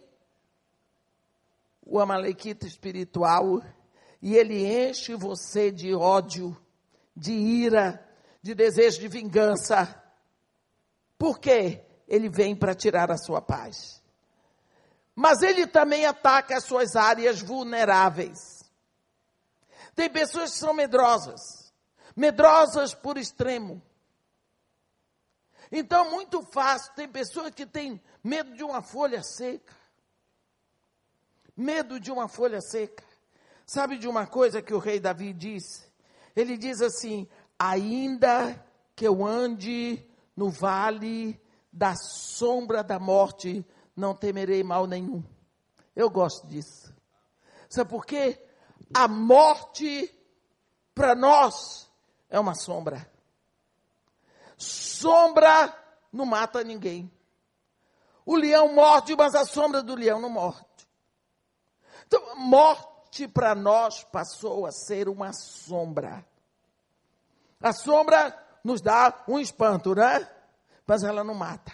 o 1.84 1.98
amalequita 1.98 2.68
espiritual 2.68 3.60
e 4.22 4.36
ele 4.36 4.64
enche 4.64 5.16
você 5.16 5.72
de 5.72 5.92
ódio, 5.92 6.56
de 7.16 7.32
ira, 7.32 8.00
de 8.40 8.54
desejo 8.54 9.00
de 9.00 9.08
vingança. 9.08 10.00
Por 11.18 11.40
quê? 11.40 11.84
Ele 12.06 12.28
vem 12.28 12.54
para 12.54 12.76
tirar 12.76 13.10
a 13.10 13.18
sua 13.18 13.42
paz. 13.42 14.00
Mas 15.16 15.42
ele 15.42 15.66
também 15.66 16.06
ataca 16.06 16.56
as 16.56 16.64
suas 16.64 16.94
áreas 16.94 17.40
vulneráveis. 17.40 18.62
Tem 19.96 20.08
pessoas 20.08 20.52
que 20.52 20.58
são 20.58 20.72
medrosas, 20.72 21.63
medrosas 22.16 22.94
por 22.94 23.16
extremo. 23.18 23.82
Então, 25.70 26.10
muito 26.10 26.42
fácil, 26.42 26.92
tem 26.94 27.08
pessoas 27.08 27.52
que 27.54 27.66
têm 27.66 28.00
medo 28.22 28.54
de 28.54 28.62
uma 28.62 28.82
folha 28.82 29.22
seca. 29.22 29.74
Medo 31.56 31.98
de 31.98 32.12
uma 32.12 32.28
folha 32.28 32.60
seca. 32.60 33.04
Sabe 33.66 33.96
de 33.96 34.06
uma 34.06 34.26
coisa 34.26 34.60
que 34.60 34.74
o 34.74 34.78
rei 34.78 35.00
Davi 35.00 35.32
disse? 35.32 35.90
Ele 36.36 36.56
diz 36.56 36.80
assim: 36.80 37.28
ainda 37.58 38.64
que 38.94 39.06
eu 39.06 39.24
ande 39.24 40.06
no 40.36 40.50
vale 40.50 41.40
da 41.72 41.96
sombra 41.96 42.84
da 42.84 42.98
morte, 42.98 43.66
não 43.96 44.14
temerei 44.14 44.62
mal 44.62 44.86
nenhum. 44.86 45.24
Eu 45.94 46.10
gosto 46.10 46.46
disso. 46.46 46.94
Sabe 47.68 47.90
por 47.90 48.04
quê? 48.04 48.40
A 48.92 49.08
morte 49.08 50.12
para 50.94 51.14
nós 51.14 51.83
é 52.34 52.40
uma 52.40 52.56
sombra. 52.56 53.08
Sombra 54.58 55.72
não 56.12 56.26
mata 56.26 56.64
ninguém. 56.64 57.08
O 58.26 58.34
leão 58.34 58.74
morde, 58.74 59.14
mas 59.14 59.36
a 59.36 59.44
sombra 59.44 59.82
do 59.84 59.94
leão 59.94 60.20
não 60.20 60.28
morde. 60.30 60.66
Então, 62.06 62.34
morte 62.34 63.28
para 63.28 63.54
nós 63.54 64.02
passou 64.02 64.66
a 64.66 64.72
ser 64.72 65.08
uma 65.08 65.32
sombra. 65.32 66.26
A 67.62 67.72
sombra 67.72 68.36
nos 68.64 68.80
dá 68.80 69.24
um 69.28 69.38
espanto, 69.38 69.94
né? 69.94 70.28
Mas 70.84 71.04
ela 71.04 71.22
não 71.22 71.34
mata. 71.34 71.72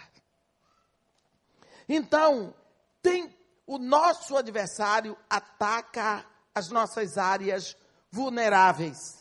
Então, 1.88 2.54
tem 3.00 3.34
o 3.66 3.78
nosso 3.78 4.36
adversário 4.36 5.16
ataca 5.28 6.26
as 6.54 6.68
nossas 6.68 7.16
áreas 7.16 7.74
vulneráveis. 8.10 9.19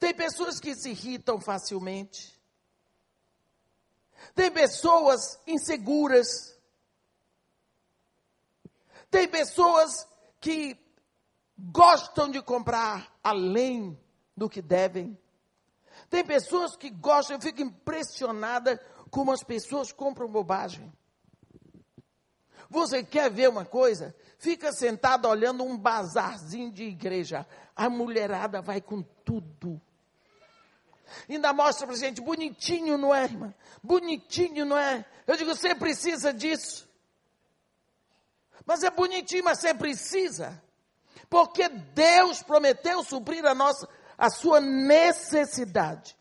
Tem 0.00 0.14
pessoas 0.14 0.58
que 0.58 0.74
se 0.74 0.90
irritam 0.90 1.38
facilmente. 1.38 2.34
Tem 4.34 4.50
pessoas 4.50 5.38
inseguras. 5.46 6.58
Tem 9.10 9.28
pessoas 9.28 10.08
que 10.40 10.74
gostam 11.58 12.30
de 12.30 12.40
comprar 12.40 13.14
além 13.22 14.00
do 14.34 14.48
que 14.48 14.62
devem. 14.62 15.18
Tem 16.08 16.24
pessoas 16.24 16.76
que 16.76 16.88
gostam, 16.88 17.36
eu 17.36 17.42
fico 17.42 17.60
impressionada 17.60 18.78
como 19.10 19.30
as 19.30 19.42
pessoas 19.42 19.92
compram 19.92 20.28
bobagem. 20.28 20.90
Você 22.70 23.04
quer 23.04 23.30
ver 23.30 23.50
uma 23.50 23.66
coisa? 23.66 24.14
Fica 24.38 24.72
sentado 24.72 25.28
olhando 25.28 25.62
um 25.62 25.76
bazarzinho 25.76 26.72
de 26.72 26.84
igreja. 26.84 27.46
A 27.76 27.90
mulherada 27.90 28.62
vai 28.62 28.80
com 28.80 29.02
tudo. 29.02 29.78
Ainda 31.28 31.52
mostra 31.52 31.86
para 31.86 31.96
gente, 31.96 32.20
bonitinho, 32.20 32.96
não 32.96 33.14
é, 33.14 33.24
irmã? 33.24 33.54
Bonitinho, 33.82 34.64
não 34.64 34.76
é? 34.76 35.04
Eu 35.26 35.36
digo, 35.36 35.54
você 35.54 35.74
precisa 35.74 36.32
disso. 36.32 36.88
Mas 38.64 38.82
é 38.82 38.90
bonitinho, 38.90 39.44
mas 39.44 39.60
você 39.60 39.74
precisa. 39.74 40.62
Porque 41.28 41.68
Deus 41.68 42.42
prometeu 42.42 43.02
suprir 43.04 43.44
a 43.44 43.54
nossa, 43.54 43.88
a 44.16 44.30
sua 44.30 44.60
necessidade. 44.60 46.16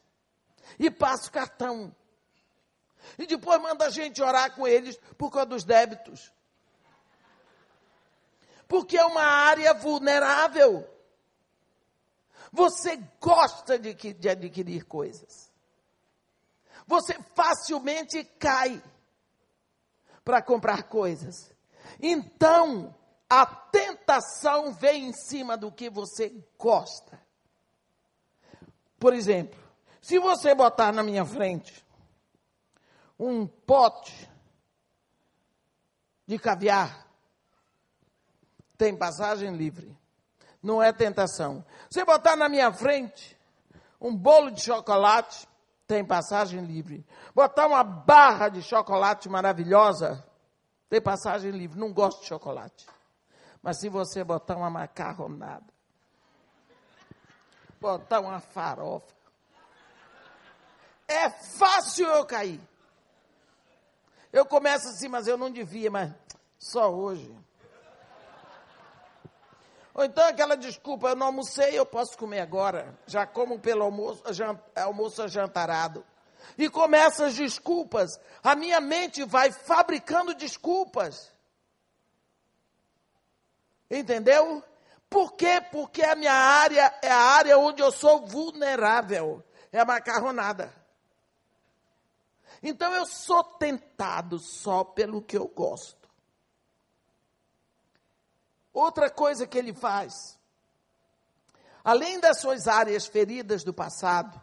E 0.78 0.90
passa 0.90 1.28
o 1.28 1.32
cartão. 1.32 1.96
E 3.18 3.26
depois 3.26 3.62
manda 3.62 3.86
a 3.86 3.90
gente 3.90 4.22
orar 4.22 4.56
com 4.56 4.68
eles 4.68 5.00
por 5.18 5.32
causa 5.32 5.48
dos 5.48 5.64
débitos 5.64 6.32
porque 8.70 8.96
é 8.96 9.04
uma 9.04 9.24
área 9.24 9.74
vulnerável. 9.74 10.88
Você 12.52 12.98
gosta 13.20 13.78
de, 13.78 13.94
de 13.94 14.30
adquirir 14.30 14.86
coisas. 14.86 15.52
Você 16.88 17.14
facilmente 17.36 18.24
cai 18.24 18.82
para 20.24 20.42
comprar 20.42 20.84
coisas. 20.84 21.52
Então, 22.02 22.96
a 23.30 23.46
tentação 23.46 24.74
vem 24.74 25.10
em 25.10 25.14
cima 25.14 25.56
do 25.56 25.72
que 25.72 25.90
você 25.90 26.34
gosta. 26.58 27.22
Por 29.00 29.14
exemplo, 29.14 29.60
se 30.02 30.18
você 30.18 30.56
botar 30.56 30.92
na 30.92 31.04
minha 31.04 31.26
frente 31.26 31.86
um 33.20 33.46
pote 33.46 34.30
de 36.26 36.40
caviar, 36.40 37.08
tem 38.78 38.96
passagem 38.96 39.56
livre. 39.56 39.99
Não 40.62 40.82
é 40.82 40.92
tentação. 40.92 41.64
Se 41.90 42.04
botar 42.04 42.36
na 42.36 42.50
minha 42.50 42.72
frente 42.72 43.38
um 44.00 44.16
bolo 44.16 44.52
de 44.52 44.62
chocolate, 44.62 45.48
tem 45.88 46.06
passagem 46.06 46.62
livre. 46.62 47.06
Botar 47.34 47.68
uma 47.68 47.84
barra 47.84 48.50
de 48.50 48.62
chocolate 48.62 49.28
maravilhosa, 49.30 50.24
tem 50.90 51.02
passagem 51.02 51.52
livre. 51.52 51.80
Não 51.80 51.92
gosto 51.94 52.22
de 52.22 52.28
chocolate. 52.28 52.86
Mas 53.62 53.80
se 53.80 53.90
você 53.90 54.24
botar 54.24 54.56
uma 54.56 54.70
macarronada, 54.70 55.66
botar 57.80 58.20
uma 58.20 58.40
farofa, 58.40 59.14
é 61.08 61.30
fácil 61.30 62.08
eu 62.08 62.26
cair. 62.26 62.62
Eu 64.32 64.46
começo 64.46 64.88
assim, 64.90 65.08
mas 65.08 65.28
eu 65.28 65.38
não 65.38 65.50
devia, 65.50 65.90
mas 65.90 66.14
só 66.58 66.94
hoje. 66.94 67.36
Ou 69.94 70.04
então 70.04 70.26
aquela 70.26 70.56
desculpa, 70.56 71.10
eu 71.10 71.16
não 71.16 71.28
almocei, 71.28 71.78
eu 71.78 71.86
posso 71.86 72.18
comer 72.18 72.40
agora. 72.40 72.98
Já 73.06 73.26
como 73.26 73.60
pelo 73.60 73.84
almoço, 73.84 74.24
almoço 74.76 75.28
jantarado. 75.28 76.06
E 76.58 76.70
começa 76.70 77.26
as 77.26 77.36
desculpas. 77.36 78.20
A 78.44 78.56
minha 78.56 78.80
mente 78.80 79.24
vai 79.24 79.52
fabricando 79.52 80.34
desculpas. 80.34 81.32
Entendeu? 83.90 84.64
Por 85.10 85.34
quê? 85.34 85.62
Porque 85.72 86.04
a 86.04 86.16
minha 86.16 86.34
área 86.34 86.94
é 87.02 87.10
a 87.10 87.18
área 87.18 87.58
onde 87.58 87.82
eu 87.82 87.92
sou 87.92 88.26
vulnerável. 88.26 89.44
É 89.72 89.80
a 89.80 89.86
macarronada. 89.86 90.72
Então 92.62 92.94
eu 92.94 93.06
sou 93.06 93.44
tentado 93.44 94.38
só 94.38 94.84
pelo 94.84 95.22
que 95.22 95.38
eu 95.38 95.48
gosto. 95.48 95.99
Outra 98.74 99.10
coisa 99.10 99.48
que 99.48 99.58
ele 99.58 99.74
faz, 99.74 100.38
além 101.84 102.20
das 102.20 102.40
suas 102.40 102.68
áreas 102.68 103.08
feridas 103.08 103.64
do 103.64 103.74
passado 103.74 104.40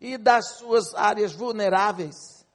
e 0.00 0.16
das 0.16 0.56
suas 0.56 0.94
áreas 0.94 1.32
vulneráveis, 1.32 2.46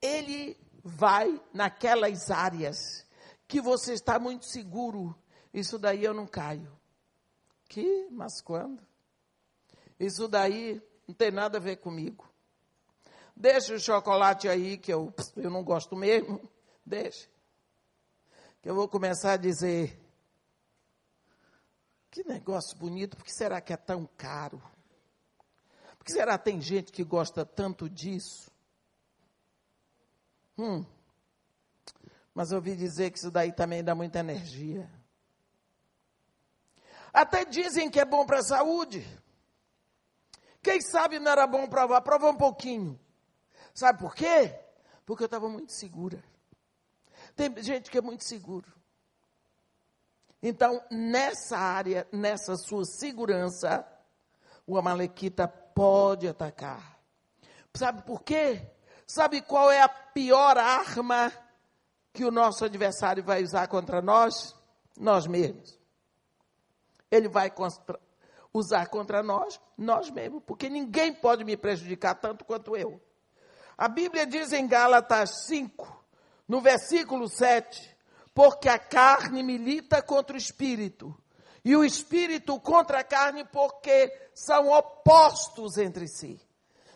ele 0.00 0.56
vai 0.84 1.40
naquelas 1.52 2.30
áreas 2.30 3.04
que 3.48 3.60
você 3.60 3.92
está 3.94 4.18
muito 4.18 4.46
seguro. 4.46 5.14
Isso 5.52 5.78
daí 5.78 6.04
eu 6.04 6.14
não 6.14 6.26
caio. 6.26 6.70
Que? 7.68 8.08
Mas 8.10 8.40
quando? 8.40 8.80
Isso 9.98 10.28
daí 10.28 10.80
não 11.08 11.14
tem 11.14 11.30
nada 11.30 11.58
a 11.58 11.60
ver 11.60 11.76
comigo. 11.76 12.28
Deixa 13.34 13.74
o 13.74 13.80
chocolate 13.80 14.48
aí, 14.48 14.78
que 14.78 14.92
eu, 14.92 15.12
eu 15.36 15.50
não 15.50 15.62
gosto 15.62 15.96
mesmo. 15.96 16.40
Deixa 16.84 17.28
eu 18.66 18.74
vou 18.74 18.88
começar 18.88 19.34
a 19.34 19.36
dizer: 19.36 19.96
que 22.10 22.24
negócio 22.24 22.76
bonito, 22.76 23.16
por 23.16 23.24
que 23.24 23.32
será 23.32 23.60
que 23.60 23.72
é 23.72 23.76
tão 23.76 24.04
caro? 24.18 24.60
Por 25.96 26.04
que 26.04 26.10
será 26.10 26.36
que 26.36 26.46
tem 26.46 26.60
gente 26.60 26.90
que 26.90 27.04
gosta 27.04 27.46
tanto 27.46 27.88
disso? 27.88 28.50
Hum, 30.58 30.84
mas 32.34 32.50
eu 32.50 32.56
ouvi 32.56 32.74
dizer 32.74 33.12
que 33.12 33.18
isso 33.18 33.30
daí 33.30 33.52
também 33.52 33.84
dá 33.84 33.94
muita 33.94 34.18
energia. 34.18 34.90
Até 37.12 37.44
dizem 37.44 37.88
que 37.88 38.00
é 38.00 38.04
bom 38.04 38.26
para 38.26 38.40
a 38.40 38.42
saúde. 38.42 39.06
Quem 40.60 40.80
sabe 40.80 41.20
não 41.20 41.30
era 41.30 41.46
bom 41.46 41.68
provar? 41.68 42.00
Prova 42.00 42.30
um 42.30 42.36
pouquinho. 42.36 42.98
Sabe 43.72 44.00
por 44.00 44.12
quê? 44.12 44.58
Porque 45.04 45.22
eu 45.22 45.26
estava 45.26 45.48
muito 45.48 45.72
segura. 45.72 46.20
Tem 47.36 47.54
gente 47.62 47.90
que 47.90 47.98
é 47.98 48.00
muito 48.00 48.24
seguro. 48.24 48.72
Então, 50.42 50.82
nessa 50.90 51.58
área, 51.58 52.08
nessa 52.10 52.56
sua 52.56 52.84
segurança, 52.84 53.86
o 54.66 54.78
Amalequita 54.78 55.46
pode 55.46 56.26
atacar. 56.26 56.98
Sabe 57.74 58.02
por 58.02 58.22
quê? 58.22 58.66
Sabe 59.06 59.42
qual 59.42 59.70
é 59.70 59.82
a 59.82 59.88
pior 59.88 60.56
arma 60.56 61.30
que 62.12 62.24
o 62.24 62.30
nosso 62.30 62.64
adversário 62.64 63.22
vai 63.22 63.42
usar 63.42 63.68
contra 63.68 64.00
nós? 64.00 64.54
Nós 64.98 65.26
mesmos. 65.26 65.78
Ele 67.10 67.28
vai 67.28 67.52
usar 68.52 68.86
contra 68.86 69.22
nós, 69.22 69.60
nós 69.76 70.10
mesmos, 70.10 70.42
porque 70.44 70.68
ninguém 70.68 71.14
pode 71.14 71.44
me 71.44 71.56
prejudicar 71.56 72.14
tanto 72.14 72.44
quanto 72.44 72.76
eu. 72.76 73.00
A 73.76 73.88
Bíblia 73.88 74.26
diz 74.26 74.52
em 74.52 74.66
Gálatas 74.66 75.44
5, 75.46 76.05
no 76.48 76.60
versículo 76.60 77.28
7, 77.28 77.96
porque 78.34 78.68
a 78.68 78.78
carne 78.78 79.42
milita 79.42 80.02
contra 80.02 80.34
o 80.34 80.38
espírito, 80.38 81.14
e 81.64 81.74
o 81.74 81.84
espírito 81.84 82.60
contra 82.60 83.00
a 83.00 83.04
carne, 83.04 83.44
porque 83.44 84.12
são 84.32 84.70
opostos 84.70 85.78
entre 85.78 86.06
si. 86.06 86.40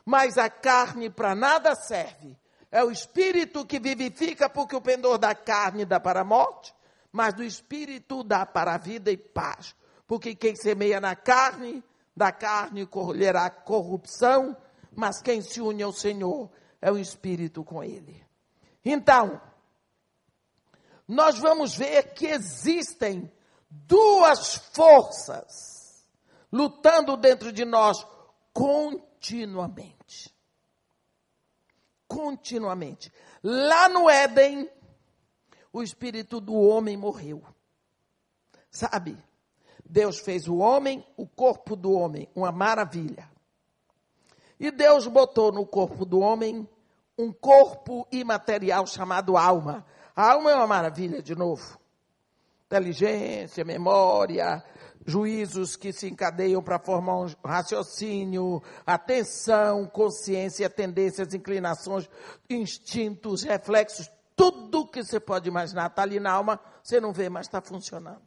Mas 0.05 0.39
a 0.39 0.49
carne 0.49 1.11
para 1.11 1.35
nada 1.35 1.75
serve. 1.75 2.39
É 2.71 2.85
o 2.85 2.91
espírito 2.91 3.67
que 3.67 3.81
vivifica, 3.81 4.49
porque 4.49 4.77
o 4.77 4.81
pendor 4.81 5.19
da 5.19 5.35
carne 5.35 5.85
dá 5.85 5.99
para 5.99 6.21
a 6.21 6.25
morte, 6.25 6.73
mas 7.11 7.35
do 7.35 7.43
espírito 7.43 8.23
dá 8.23 8.47
para 8.47 8.75
a 8.75 8.79
vida 8.79 9.11
e 9.11 9.17
paz. 9.17 9.75
Porque 10.07 10.37
quem 10.37 10.55
semeia 10.55 11.01
na 11.01 11.17
carne, 11.17 11.83
da 12.17 12.31
carne 12.31 12.87
colherá 12.87 13.51
corrupção, 13.51 14.57
mas 14.95 15.21
quem 15.21 15.41
se 15.43 15.61
une 15.61 15.83
ao 15.83 15.93
Senhor 15.93 16.49
é 16.81 16.93
o 16.93 16.99
espírito 16.99 17.65
com 17.65 17.83
ele. 17.83 18.25
Então, 18.85 19.40
nós 21.07 21.38
vamos 21.38 21.75
ver 21.75 22.14
que 22.14 22.27
existem 22.27 23.31
duas 23.69 24.55
forças 24.73 26.07
lutando 26.53 27.16
dentro 27.16 27.53
de 27.53 27.64
nós 27.64 28.07
continuamente. 28.53 30.35
Continuamente. 32.09 33.12
Lá 33.43 33.88
no 33.88 34.09
Éden, 34.09 34.69
o 35.73 35.83
espírito 35.83 36.40
do 36.40 36.55
homem 36.55 36.97
morreu. 36.97 37.43
Sabe? 38.71 39.16
Deus 39.85 40.19
fez 40.21 40.47
o 40.49 40.59
homem, 40.59 41.05
o 41.16 41.27
corpo 41.27 41.75
do 41.75 41.93
homem, 41.93 42.29
uma 42.35 42.53
maravilha. 42.53 43.29
E 44.59 44.71
Deus 44.71 45.07
botou 45.07 45.51
no 45.51 45.66
corpo 45.66 46.05
do 46.05 46.21
homem 46.21 46.69
um 47.23 47.33
corpo 47.33 48.07
imaterial 48.11 48.87
chamado 48.87 49.37
alma. 49.37 49.85
A 50.15 50.33
alma 50.33 50.51
é 50.51 50.55
uma 50.55 50.67
maravilha, 50.67 51.23
de 51.23 51.35
novo. 51.35 51.79
Inteligência, 52.67 53.65
memória, 53.65 54.63
juízos 55.05 55.77
que 55.77 55.93
se 55.93 56.09
encadeiam 56.09 56.63
para 56.63 56.79
formar 56.79 57.19
um 57.19 57.27
raciocínio, 57.45 58.63
atenção, 58.87 59.87
consciência, 59.87 60.71
tendências, 60.71 61.35
inclinações, 61.35 62.09
instintos, 62.49 63.43
reflexos, 63.43 64.11
tudo 64.37 64.87
que 64.87 65.03
você 65.03 65.21
pode 65.21 65.49
imaginar 65.49 65.89
está 65.89 66.03
ali 66.03 66.19
na 66.19 66.33
alma, 66.33 66.59
você 66.83 67.01
não 67.01 67.13
vê, 67.13 67.29
mas 67.29 67.47
está 67.47 67.61
funcionando. 67.61 68.23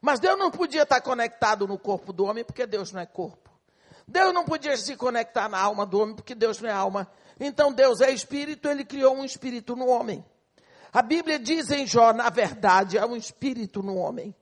Mas 0.00 0.18
Deus 0.18 0.36
não 0.36 0.50
podia 0.50 0.82
estar 0.82 1.00
conectado 1.00 1.68
no 1.68 1.78
corpo 1.78 2.12
do 2.12 2.24
homem, 2.24 2.44
porque 2.44 2.66
Deus 2.66 2.90
não 2.90 3.00
é 3.00 3.06
corpo. 3.06 3.51
Deus 4.06 4.32
não 4.32 4.44
podia 4.44 4.76
se 4.76 4.96
conectar 4.96 5.48
na 5.48 5.58
alma 5.58 5.86
do 5.86 5.98
homem, 6.00 6.14
porque 6.14 6.34
Deus 6.34 6.60
não 6.60 6.68
é 6.68 6.72
alma. 6.72 7.10
Então 7.38 7.72
Deus 7.72 8.00
é 8.00 8.10
espírito, 8.10 8.68
ele 8.68 8.84
criou 8.84 9.16
um 9.16 9.24
espírito 9.24 9.74
no 9.76 9.88
homem. 9.88 10.24
A 10.92 11.02
Bíblia 11.02 11.38
diz 11.38 11.70
em 11.70 11.86
Jó, 11.86 12.12
na 12.12 12.28
verdade, 12.28 12.98
há 12.98 13.06
um 13.06 13.16
espírito 13.16 13.82
no 13.82 13.96
homem. 13.96 14.34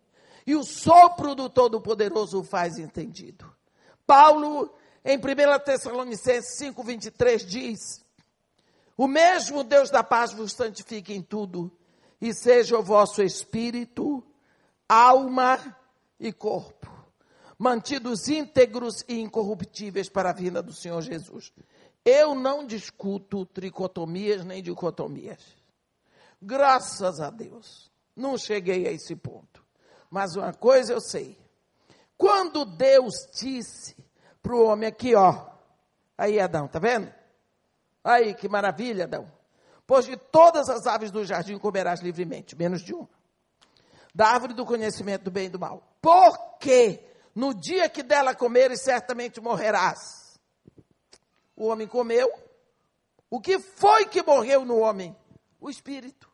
E 0.47 0.57
o 0.57 0.65
sopro 0.65 1.35
do 1.35 1.49
Todo-Poderoso 1.49 2.43
faz 2.43 2.79
entendido. 2.79 3.51
Paulo, 4.07 4.75
em 5.05 5.17
1 5.17 5.21
Tessalonicenses 5.65 6.59
5,23, 6.61 7.45
diz: 7.45 8.05
O 8.97 9.07
mesmo 9.07 9.63
Deus 9.63 9.91
da 9.91 10.03
paz 10.03 10.33
vos 10.33 10.53
santifique 10.53 11.15
em 11.15 11.23
tudo, 11.23 11.71
e 12.21 12.35
seja 12.35 12.77
o 12.77 12.83
vosso 12.83 13.23
espírito, 13.23 14.25
alma 14.89 15.77
e 16.19 16.33
corpo 16.33 17.00
mantidos 17.61 18.27
íntegros 18.27 19.05
e 19.07 19.21
incorruptíveis 19.21 20.09
para 20.09 20.31
a 20.31 20.33
vinda 20.33 20.63
do 20.63 20.73
Senhor 20.73 21.03
Jesus. 21.03 21.53
Eu 22.03 22.35
não 22.35 22.67
discuto 22.67 23.45
tricotomias 23.45 24.47
nem 24.47 24.63
dicotomias. 24.63 25.41
Graças 26.41 27.21
a 27.21 27.29
Deus. 27.29 27.93
Não 28.17 28.39
cheguei 28.39 28.89
a 28.89 28.91
esse 28.91 29.15
ponto. 29.15 29.63
Mas 30.09 30.37
uma 30.37 30.55
coisa 30.55 30.95
eu 30.95 31.03
sei. 31.03 31.39
Quando 32.17 32.65
Deus 32.65 33.13
disse 33.39 33.95
para 34.43 34.55
o 34.55 34.65
homem 34.65 34.89
aqui, 34.89 35.15
ó. 35.15 35.51
Aí, 36.17 36.41
Adão, 36.41 36.67
tá 36.67 36.79
vendo? 36.79 37.13
Aí, 38.03 38.33
que 38.33 38.49
maravilha, 38.49 39.05
Adão. 39.05 39.31
Pois 39.87 40.07
de 40.07 40.17
todas 40.17 40.71
as 40.71 40.87
aves 40.87 41.11
do 41.11 41.27
jardim 41.27 41.59
comerás 41.59 42.01
livremente, 42.01 42.57
menos 42.57 42.81
de 42.81 42.95
uma. 42.95 43.09
Da 44.15 44.29
árvore 44.29 44.55
do 44.55 44.65
conhecimento 44.65 45.25
do 45.25 45.31
bem 45.31 45.47
e 45.47 45.51
do 45.51 45.59
mal. 45.59 45.83
Por 46.01 46.57
quê? 46.59 47.10
No 47.35 47.55
dia 47.55 47.89
que 47.89 48.03
dela 48.03 48.35
comeres, 48.35 48.83
certamente 48.83 49.41
morrerás. 49.41 50.39
O 51.57 51.67
homem 51.67 51.87
comeu. 51.87 52.31
O 53.29 53.41
que 53.41 53.59
foi 53.59 54.07
que 54.07 54.23
morreu 54.23 54.65
no 54.65 54.79
homem? 54.79 55.17
O 55.61 55.71
espírito. 55.71 56.29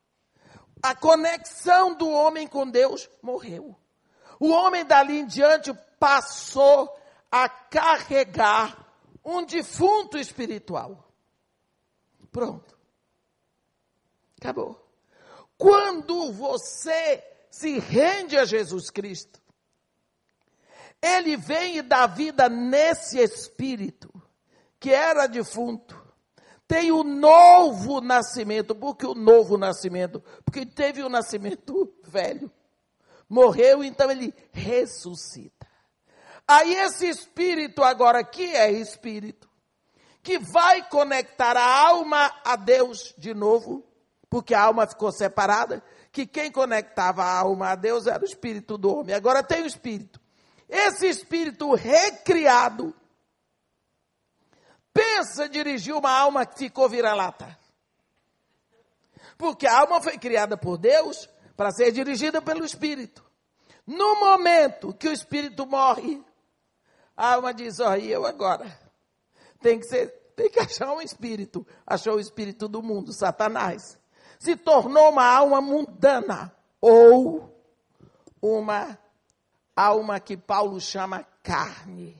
A 0.82 0.94
conexão 0.94 1.94
do 1.94 2.08
homem 2.08 2.46
com 2.46 2.68
Deus 2.68 3.08
morreu. 3.20 3.76
O 4.38 4.50
homem 4.50 4.84
dali 4.84 5.18
em 5.18 5.26
diante 5.26 5.72
passou 5.98 6.94
a 7.30 7.48
carregar 7.48 8.86
um 9.24 9.44
defunto 9.44 10.16
espiritual. 10.16 11.10
Pronto. 12.30 12.78
Acabou. 14.40 14.80
Quando 15.58 16.32
você 16.32 17.24
se 17.50 17.78
rende 17.78 18.36
a 18.36 18.44
Jesus 18.44 18.90
Cristo, 18.90 19.42
ele 21.02 21.36
vem 21.36 21.78
e 21.78 21.82
dá 21.82 22.06
vida 22.06 22.48
nesse 22.48 23.18
espírito 23.18 24.12
que 24.78 24.92
era 24.92 25.26
defunto. 25.26 26.04
Tem 26.66 26.90
o 26.90 27.04
novo 27.04 28.00
nascimento. 28.00 28.74
Por 28.74 28.96
que 28.96 29.06
o 29.06 29.14
novo 29.14 29.56
nascimento? 29.56 30.22
Porque 30.44 30.66
teve 30.66 31.02
o 31.02 31.08
nascimento 31.08 31.92
velho. 32.04 32.50
Morreu, 33.28 33.84
então 33.84 34.10
ele 34.10 34.34
ressuscita. 34.52 35.66
Aí 36.46 36.74
esse 36.74 37.08
espírito 37.08 37.82
agora 37.82 38.22
que 38.22 38.54
é 38.54 38.70
espírito, 38.70 39.48
que 40.22 40.38
vai 40.38 40.88
conectar 40.88 41.56
a 41.56 41.88
alma 41.88 42.32
a 42.44 42.54
Deus 42.54 43.12
de 43.18 43.34
novo, 43.34 43.84
porque 44.30 44.54
a 44.54 44.62
alma 44.62 44.86
ficou 44.86 45.10
separada, 45.10 45.82
que 46.12 46.24
quem 46.24 46.52
conectava 46.52 47.24
a 47.24 47.38
alma 47.38 47.70
a 47.70 47.74
Deus 47.74 48.06
era 48.06 48.22
o 48.22 48.26
espírito 48.26 48.78
do 48.78 48.96
homem. 48.96 49.14
Agora 49.14 49.42
tem 49.42 49.62
o 49.62 49.66
espírito 49.66 50.20
esse 50.68 51.06
espírito 51.08 51.74
recriado 51.74 52.94
pensa 54.92 55.48
dirigir 55.48 55.94
uma 55.94 56.10
alma 56.10 56.44
que 56.46 56.58
ficou 56.58 56.88
vira-lata. 56.88 57.56
Porque 59.36 59.66
a 59.66 59.80
alma 59.80 60.00
foi 60.00 60.18
criada 60.18 60.56
por 60.56 60.78
Deus 60.78 61.28
para 61.56 61.70
ser 61.70 61.92
dirigida 61.92 62.40
pelo 62.40 62.64
espírito. 62.64 63.24
No 63.86 64.18
momento 64.18 64.94
que 64.94 65.08
o 65.08 65.12
espírito 65.12 65.66
morre, 65.66 66.24
a 67.16 67.34
alma 67.34 67.54
diz: 67.54 67.78
Ó, 67.78 67.90
oh, 67.90 67.94
e 67.94 68.10
eu 68.10 68.26
agora? 68.26 68.66
Tem 69.60 69.78
que, 69.78 69.86
ser, 69.86 70.08
tem 70.34 70.50
que 70.50 70.58
achar 70.58 70.92
um 70.92 71.00
espírito. 71.00 71.66
Achou 71.86 72.16
o 72.16 72.20
espírito 72.20 72.66
do 72.66 72.82
mundo, 72.82 73.12
Satanás. 73.12 73.98
Se 74.38 74.56
tornou 74.56 75.10
uma 75.10 75.24
alma 75.24 75.60
mundana 75.60 76.54
ou 76.80 77.54
uma 78.40 78.98
alma 79.76 80.18
que 80.18 80.36
Paulo 80.36 80.80
chama 80.80 81.22
carne. 81.42 82.16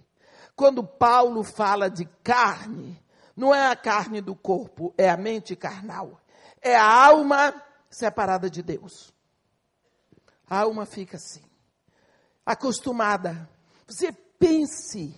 Quando 0.55 0.85
Paulo 0.85 1.43
fala 1.43 1.89
de 1.89 2.05
carne, 2.23 3.03
não 3.35 3.55
é 3.55 3.67
a 3.67 3.77
carne 3.77 4.21
do 4.21 4.35
corpo, 4.35 4.95
é 4.97 5.09
a 5.09 5.17
mente 5.17 5.57
carnal. 5.57 6.21
É 6.61 6.77
a 6.77 7.07
alma 7.07 7.55
separada 7.91 8.51
de 8.51 8.63
Deus. 8.63 9.13
A 10.49 10.61
alma 10.61 10.87
fica 10.87 11.17
assim, 11.17 11.43
acostumada. 12.45 13.49
Você 13.87 14.13
pense 14.13 15.15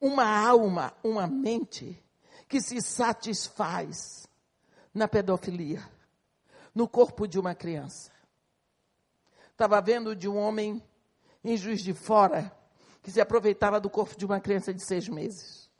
uma 0.00 0.24
alma, 0.24 0.94
uma 1.02 1.26
mente 1.26 2.02
que 2.48 2.60
se 2.60 2.80
satisfaz 2.80 4.26
na 4.92 5.08
pedofilia, 5.08 5.82
no 6.74 6.88
corpo 6.88 7.26
de 7.26 7.38
uma 7.38 7.54
criança. 7.54 8.10
Estava 9.50 9.80
vendo 9.80 10.14
de 10.14 10.28
um 10.28 10.36
homem 10.36 10.82
em 11.44 11.56
Juiz 11.56 11.82
de 11.82 11.92
Fora, 11.92 12.52
que 13.02 13.10
se 13.10 13.20
aproveitava 13.20 13.80
do 13.80 13.90
corpo 13.90 14.16
de 14.16 14.24
uma 14.24 14.40
criança 14.40 14.72
de 14.72 14.84
seis 14.84 15.08
meses. 15.08 15.70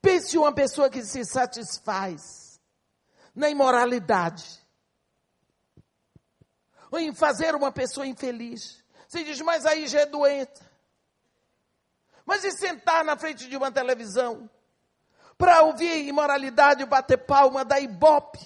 Pense 0.00 0.36
uma 0.38 0.52
pessoa 0.52 0.88
que 0.88 1.02
se 1.02 1.24
satisfaz 1.24 2.60
na 3.34 3.48
imoralidade, 3.48 4.66
ou 6.90 6.98
em 6.98 7.14
fazer 7.14 7.54
uma 7.54 7.70
pessoa 7.70 8.06
infeliz. 8.06 8.82
Você 9.06 9.22
diz, 9.22 9.40
mas 9.40 9.66
aí 9.66 9.86
já 9.86 10.00
é 10.00 10.06
doente. 10.06 10.60
Mas 12.24 12.44
e 12.44 12.50
sentar 12.50 13.04
na 13.04 13.16
frente 13.16 13.48
de 13.48 13.56
uma 13.56 13.70
televisão 13.70 14.50
para 15.36 15.62
ouvir 15.62 16.06
imoralidade, 16.06 16.84
bater 16.84 17.18
palma, 17.18 17.64
dar 17.64 17.80
ibope? 17.80 18.44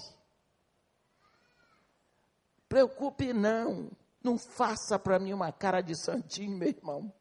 Preocupe 2.69 3.33
não. 3.33 3.91
Não 4.23 4.37
faça 4.37 4.97
para 4.97 5.19
mim 5.19 5.33
uma 5.33 5.51
cara 5.51 5.81
de 5.81 5.95
santinho, 5.95 6.57
meu 6.57 6.69
irmão. 6.69 7.13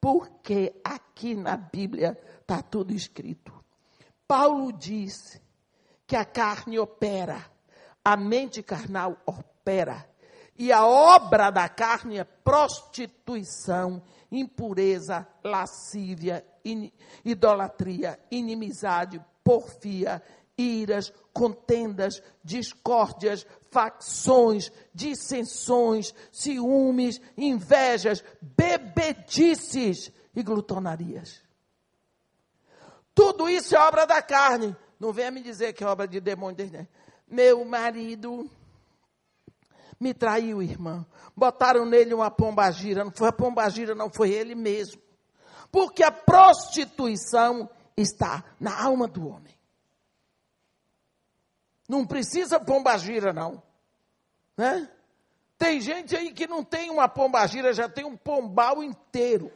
Porque 0.00 0.74
aqui 0.84 1.34
na 1.34 1.56
Bíblia 1.56 2.18
está 2.40 2.60
tudo 2.60 2.92
escrito. 2.92 3.52
Paulo 4.26 4.72
diz 4.72 5.40
que 6.06 6.16
a 6.16 6.24
carne 6.24 6.78
opera, 6.78 7.44
a 8.04 8.16
mente 8.16 8.62
carnal 8.62 9.16
opera. 9.24 10.08
E 10.56 10.72
a 10.72 10.84
obra 10.84 11.50
da 11.50 11.68
carne 11.68 12.18
é 12.18 12.24
prostituição, 12.24 14.02
impureza, 14.30 15.26
lascívia, 15.44 16.44
in, 16.64 16.90
idolatria, 17.24 18.18
inimizade, 18.30 19.24
porfia, 19.44 20.22
iras, 20.56 21.12
contendas, 21.32 22.20
discórdias, 22.42 23.46
facções, 23.70 24.70
dissensões, 24.94 26.14
ciúmes, 26.32 27.20
invejas, 27.36 28.22
bebedices 28.40 30.12
e 30.34 30.42
glutonarias. 30.42 31.42
Tudo 33.14 33.48
isso 33.48 33.74
é 33.74 33.78
obra 33.80 34.06
da 34.06 34.22
carne. 34.22 34.76
Não 34.98 35.12
venha 35.12 35.30
me 35.30 35.42
dizer 35.42 35.72
que 35.72 35.82
é 35.82 35.86
obra 35.86 36.06
de 36.06 36.20
demônio. 36.20 36.70
Né? 36.70 36.86
Meu 37.26 37.64
marido 37.64 38.48
me 39.98 40.14
traiu, 40.14 40.62
irmã. 40.62 41.04
Botaram 41.36 41.84
nele 41.84 42.14
uma 42.14 42.30
pombagira. 42.30 43.04
Não 43.04 43.10
foi 43.10 43.28
a 43.28 43.32
pombagira, 43.32 43.94
não 43.94 44.08
foi 44.08 44.30
ele 44.30 44.54
mesmo. 44.54 45.02
Porque 45.72 46.02
a 46.02 46.12
prostituição 46.12 47.68
está 47.96 48.44
na 48.60 48.80
alma 48.80 49.08
do 49.08 49.28
homem. 49.28 49.57
Não 51.88 52.06
precisa 52.06 52.60
pombagira, 52.60 53.32
não. 53.32 53.62
Né? 54.56 54.88
Tem 55.56 55.80
gente 55.80 56.14
aí 56.14 56.32
que 56.32 56.46
não 56.46 56.62
tem 56.62 56.90
uma 56.90 57.08
pombagira, 57.08 57.72
já 57.72 57.88
tem 57.88 58.04
um 58.04 58.16
pombal 58.16 58.82
inteiro. 58.82 59.50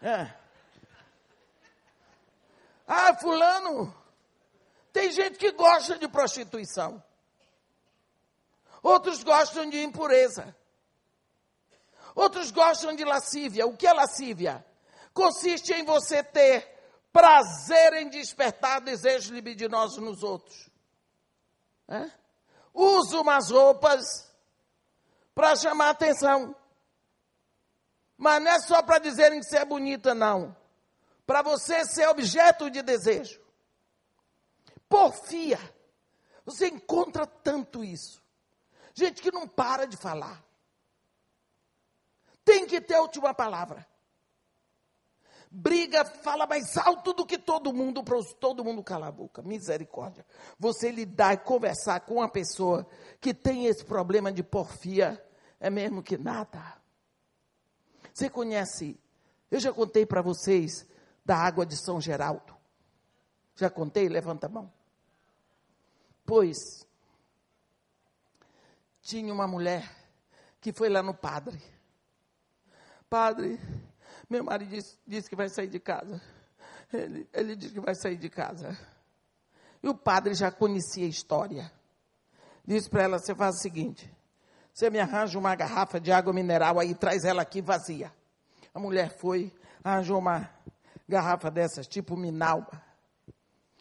É. 0.00 0.32
Ah, 2.86 3.14
fulano, 3.16 3.92
tem 4.92 5.10
gente 5.10 5.36
que 5.36 5.50
gosta 5.52 5.98
de 5.98 6.06
prostituição. 6.06 7.02
Outros 8.82 9.24
gostam 9.24 9.68
de 9.68 9.82
impureza. 9.82 10.56
Outros 12.14 12.52
gostam 12.52 12.94
de 12.94 13.04
lascívia. 13.04 13.66
O 13.66 13.76
que 13.76 13.86
é 13.86 13.92
lascívia? 13.92 14.64
Consiste 15.12 15.72
em 15.74 15.84
você 15.84 16.22
ter 16.22 16.76
prazer 17.12 17.94
em 17.94 18.08
despertar 18.08 18.80
desejos 18.80 19.28
libidinosos 19.28 19.98
nos 19.98 20.22
outros. 20.22 20.70
É? 21.88 22.10
Usa 22.74 23.20
umas 23.20 23.50
roupas 23.50 24.30
para 25.34 25.56
chamar 25.56 25.90
atenção. 25.90 26.54
Mas 28.16 28.42
não 28.42 28.50
é 28.50 28.58
só 28.60 28.82
para 28.82 28.98
dizerem 28.98 29.40
que 29.40 29.46
você 29.46 29.58
é 29.58 29.64
bonita, 29.64 30.14
não. 30.14 30.56
Para 31.26 31.42
você 31.42 31.84
ser 31.84 32.08
objeto 32.08 32.70
de 32.70 32.82
desejo. 32.82 33.40
Porfia. 34.88 35.58
Você 36.44 36.68
encontra 36.68 37.26
tanto 37.26 37.82
isso. 37.82 38.22
Gente 38.94 39.20
que 39.20 39.32
não 39.32 39.46
para 39.46 39.86
de 39.86 39.96
falar. 39.96 40.42
Tem 42.44 42.66
que 42.66 42.80
ter 42.80 42.94
a 42.94 43.02
última 43.02 43.34
palavra. 43.34 43.86
Briga, 45.58 46.04
fala 46.04 46.46
mais 46.46 46.76
alto 46.76 47.14
do 47.14 47.24
que 47.24 47.38
todo 47.38 47.72
mundo, 47.72 48.04
para 48.04 48.18
todo 48.38 48.62
mundo 48.62 48.84
calar 48.84 49.08
a 49.08 49.12
boca. 49.12 49.40
Misericórdia. 49.40 50.26
Você 50.58 50.90
lidar 50.90 51.32
e 51.32 51.38
conversar 51.38 52.00
com 52.00 52.16
uma 52.16 52.28
pessoa 52.28 52.86
que 53.22 53.32
tem 53.32 53.64
esse 53.64 53.82
problema 53.82 54.30
de 54.30 54.42
porfia, 54.42 55.18
é 55.58 55.70
mesmo 55.70 56.02
que 56.02 56.18
nada. 56.18 56.76
Você 58.12 58.28
conhece, 58.28 59.00
eu 59.50 59.58
já 59.58 59.72
contei 59.72 60.04
para 60.04 60.20
vocês 60.20 60.86
da 61.24 61.38
água 61.38 61.64
de 61.64 61.74
São 61.74 62.02
Geraldo. 62.02 62.54
Já 63.54 63.70
contei? 63.70 64.10
Levanta 64.10 64.48
a 64.48 64.50
mão. 64.50 64.70
Pois, 66.26 66.86
tinha 69.00 69.32
uma 69.32 69.46
mulher 69.46 69.90
que 70.60 70.70
foi 70.70 70.90
lá 70.90 71.02
no 71.02 71.14
padre. 71.14 71.62
Padre, 73.08 73.58
meu 74.28 74.44
marido 74.44 74.70
disse, 74.70 74.98
disse 75.06 75.28
que 75.28 75.36
vai 75.36 75.48
sair 75.48 75.68
de 75.68 75.78
casa. 75.78 76.20
Ele, 76.92 77.28
ele 77.32 77.56
disse 77.56 77.74
que 77.74 77.80
vai 77.80 77.94
sair 77.94 78.16
de 78.16 78.28
casa. 78.28 78.76
E 79.82 79.88
o 79.88 79.94
padre 79.94 80.34
já 80.34 80.50
conhecia 80.50 81.04
a 81.04 81.08
história. 81.08 81.70
Disse 82.66 82.90
para 82.90 83.04
ela: 83.04 83.18
você 83.18 83.34
faz 83.34 83.56
o 83.56 83.58
seguinte: 83.58 84.12
você 84.72 84.90
me 84.90 84.98
arranja 84.98 85.38
uma 85.38 85.54
garrafa 85.54 86.00
de 86.00 86.10
água 86.10 86.32
mineral 86.32 86.78
aí, 86.78 86.94
traz 86.94 87.24
ela 87.24 87.42
aqui 87.42 87.62
vazia. 87.62 88.12
A 88.74 88.80
mulher 88.80 89.16
foi, 89.16 89.52
arranjou 89.82 90.18
uma 90.18 90.50
garrafa 91.08 91.50
dessas, 91.50 91.86
tipo 91.86 92.16
Minalba. 92.16 92.82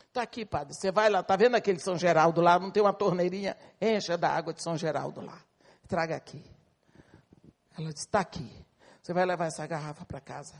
Está 0.07 0.21
aqui, 0.21 0.45
padre. 0.45 0.73
Você 0.73 0.91
vai 0.91 1.09
lá, 1.09 1.19
está 1.19 1.35
vendo 1.35 1.55
aquele 1.55 1.79
São 1.79 1.97
Geraldo 1.97 2.39
lá? 2.39 2.57
Não 2.57 2.71
tem 2.71 2.81
uma 2.81 2.93
torneirinha? 2.93 3.57
Encha 3.81 4.17
da 4.17 4.29
água 4.29 4.53
de 4.53 4.63
São 4.63 4.77
Geraldo 4.77 5.19
lá. 5.19 5.37
Traga 5.87 6.15
aqui. 6.15 6.41
Ela 7.77 7.91
disse: 7.91 8.05
está 8.05 8.21
aqui. 8.21 8.49
Você 9.05 9.13
vai 9.13 9.23
levar 9.23 9.45
essa 9.45 9.67
garrafa 9.67 10.03
para 10.03 10.19
casa. 10.19 10.55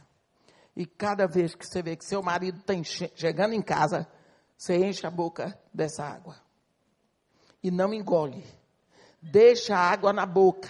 E 0.76 0.86
cada 0.86 1.26
vez 1.26 1.56
que 1.56 1.66
você 1.66 1.82
vê 1.82 1.96
que 1.96 2.06
seu 2.06 2.22
marido 2.22 2.60
está 2.60 2.76
chegando 3.16 3.56
em 3.56 3.62
casa, 3.62 4.08
você 4.56 4.78
enche 4.78 5.04
a 5.08 5.10
boca 5.10 5.60
dessa 5.74 6.06
água. 6.06 6.36
E 7.64 7.72
não 7.72 7.92
engole. 7.92 8.46
Deixa 9.20 9.76
a 9.76 9.80
água 9.80 10.14
na 10.14 10.28
boca. 10.28 10.70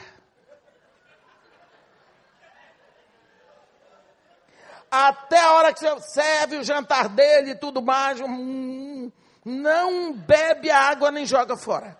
até 4.89 5.38
a 5.38 5.51
hora 5.55 5.73
que 5.73 5.81
você 5.81 5.99
serve 5.99 6.55
o 6.55 6.63
jantar 6.63 7.09
dele 7.09 7.51
e 7.51 7.55
tudo 7.55 7.81
mais, 7.81 8.21
hum, 8.21 9.11
não 9.43 10.13
bebe 10.13 10.71
a 10.71 10.79
água 10.79 11.11
nem 11.11 11.25
joga 11.25 11.57
fora. 11.57 11.99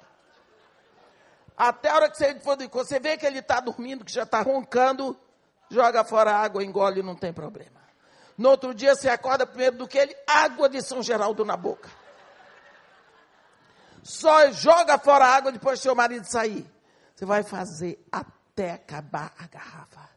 Até 1.58 1.90
a 1.90 1.96
hora 1.96 2.10
que 2.10 2.16
você, 2.16 2.34
você 2.70 2.98
vê 2.98 3.18
que 3.18 3.26
ele 3.26 3.40
está 3.40 3.60
dormindo, 3.60 4.06
que 4.06 4.14
já 4.14 4.24
está 4.24 4.42
roncando, 4.42 5.20
joga 5.70 6.04
fora 6.04 6.32
a 6.32 6.40
água, 6.40 6.64
engole, 6.64 7.02
não 7.02 7.16
tem 7.16 7.34
problema. 7.34 7.82
No 8.38 8.50
outro 8.50 8.74
dia 8.74 8.96
você 8.96 9.08
acorda 9.10 9.46
primeiro 9.46 9.78
do 9.78 9.88
que 9.88 9.98
ele, 9.98 10.16
água 10.28 10.68
de 10.68 10.82
São 10.82 11.02
Geraldo 11.02 11.46
na 11.46 11.56
boca. 11.56 11.90
Só 14.04 14.52
joga 14.52 14.98
fora 15.00 15.26
a 15.26 15.36
água 15.36 15.52
depois 15.52 15.80
que 15.80 15.84
seu 15.84 15.96
marido 15.96 16.26
sair. 16.26 16.70
Você 17.16 17.26
vai 17.26 17.44
fazer 17.44 18.06
até 18.12 18.74
acabar 18.74 19.34
a 19.40 19.48
garrafa. 19.48 20.10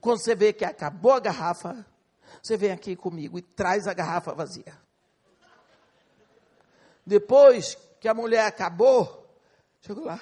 Quando 0.00 0.18
você 0.18 0.34
vê 0.34 0.52
que 0.52 0.64
acabou 0.64 1.12
a 1.12 1.20
garrafa, 1.20 1.84
você 2.42 2.56
vem 2.56 2.70
aqui 2.70 2.94
comigo 2.94 3.38
e 3.38 3.42
traz 3.42 3.86
a 3.86 3.94
garrafa 3.94 4.34
vazia. 4.34 4.78
Depois 7.06 7.76
que 7.98 8.06
a 8.06 8.14
mulher 8.14 8.46
acabou, 8.46 9.26
chegou 9.80 10.04
lá, 10.04 10.20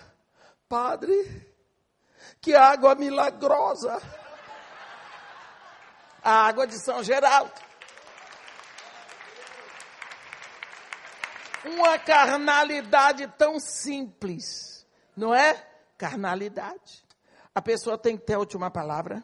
padre, 0.68 1.52
que 2.40 2.54
água 2.54 2.94
milagrosa. 2.94 4.00
A 6.22 6.46
água 6.46 6.66
de 6.66 6.78
São 6.78 7.02
Geraldo. 7.02 7.52
Uma 11.64 11.98
carnalidade 11.98 13.26
tão 13.38 13.58
simples, 13.58 14.87
não 15.16 15.35
é? 15.35 15.54
Carnalidade. 15.96 17.04
A 17.54 17.61
pessoa 17.61 17.98
tem 17.98 18.16
que 18.16 18.24
ter 18.24 18.35
a 18.35 18.38
última 18.38 18.70
palavra, 18.70 19.22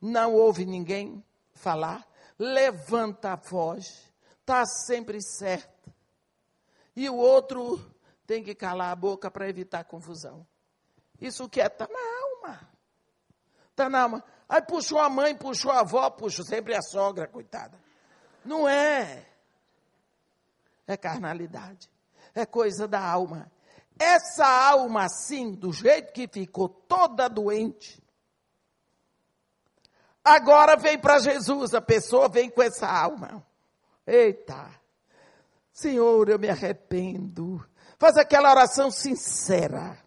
não 0.00 0.34
ouve 0.34 0.64
ninguém 0.64 1.24
falar, 1.52 2.06
levanta 2.38 3.32
a 3.32 3.36
voz, 3.36 4.12
está 4.40 4.64
sempre 4.64 5.20
certo. 5.20 5.92
E 6.96 7.08
o 7.08 7.16
outro 7.16 7.78
tem 8.26 8.42
que 8.42 8.54
calar 8.54 8.90
a 8.90 8.96
boca 8.96 9.30
para 9.30 9.48
evitar 9.48 9.84
confusão. 9.84 10.46
Isso 11.20 11.48
que 11.48 11.60
é, 11.60 11.66
está 11.66 11.86
na 11.86 11.98
alma. 12.22 12.70
Está 13.70 13.88
na 13.88 14.02
alma. 14.02 14.24
Aí 14.48 14.62
puxou 14.62 14.98
a 14.98 15.10
mãe, 15.10 15.36
puxou 15.36 15.70
a 15.70 15.80
avó, 15.80 16.08
puxou 16.10 16.44
sempre 16.44 16.74
a 16.74 16.82
sogra, 16.82 17.26
coitada. 17.26 17.78
Não 18.44 18.68
é. 18.68 19.26
É 20.86 20.96
carnalidade. 20.96 21.90
É 22.34 22.46
coisa 22.46 22.88
da 22.88 23.00
alma. 23.00 23.50
Essa 23.98 24.46
alma 24.46 25.04
assim, 25.04 25.52
do 25.52 25.72
jeito 25.72 26.12
que 26.12 26.28
ficou 26.28 26.68
toda 26.68 27.28
doente, 27.28 28.00
Agora 30.28 30.76
vem 30.76 30.98
para 30.98 31.18
Jesus, 31.20 31.72
a 31.72 31.80
pessoa 31.80 32.28
vem 32.28 32.50
com 32.50 32.62
essa 32.62 32.86
alma. 32.86 33.42
Eita, 34.06 34.68
Senhor, 35.72 36.28
eu 36.28 36.38
me 36.38 36.50
arrependo. 36.50 37.66
Faz 37.98 38.18
aquela 38.18 38.50
oração 38.50 38.90
sincera, 38.90 39.98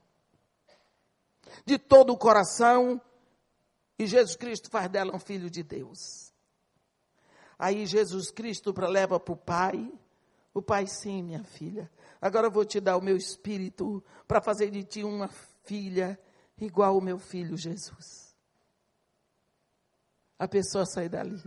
de 1.66 1.80
todo 1.80 2.14
o 2.14 2.18
coração, 2.18 3.02
e 4.04 4.08
Jesus 4.08 4.36
Cristo 4.36 4.70
faz 4.70 4.90
dela 4.90 5.16
um 5.16 5.20
filho 5.20 5.50
de 5.50 5.64
Deus. 5.64 6.32
Aí 7.58 7.86
Jesus 7.86 8.32
Cristo 8.32 8.74
leva 8.78 9.20
para 9.20 9.34
o 9.34 9.38
Pai, 9.38 9.92
o 10.54 10.62
Pai, 10.62 10.88
sim, 10.88 11.22
minha 11.24 11.44
filha. 11.44 11.90
Agora 12.20 12.48
eu 12.48 12.52
vou 12.52 12.66
te 12.66 12.80
dar 12.80 12.98
o 12.98 13.02
meu 13.02 13.16
espírito 13.16 14.04
para 14.28 14.42
fazer 14.42 14.72
de 14.72 14.84
ti 14.84 15.04
uma 15.04 15.30
filha 15.64 16.20
igual 16.58 16.96
ao 16.96 17.02
meu 17.02 17.18
filho 17.20 17.58
Jesus 17.58 18.32
a 20.42 20.48
pessoa 20.48 20.88
sai 20.88 21.08
dali. 21.08 21.40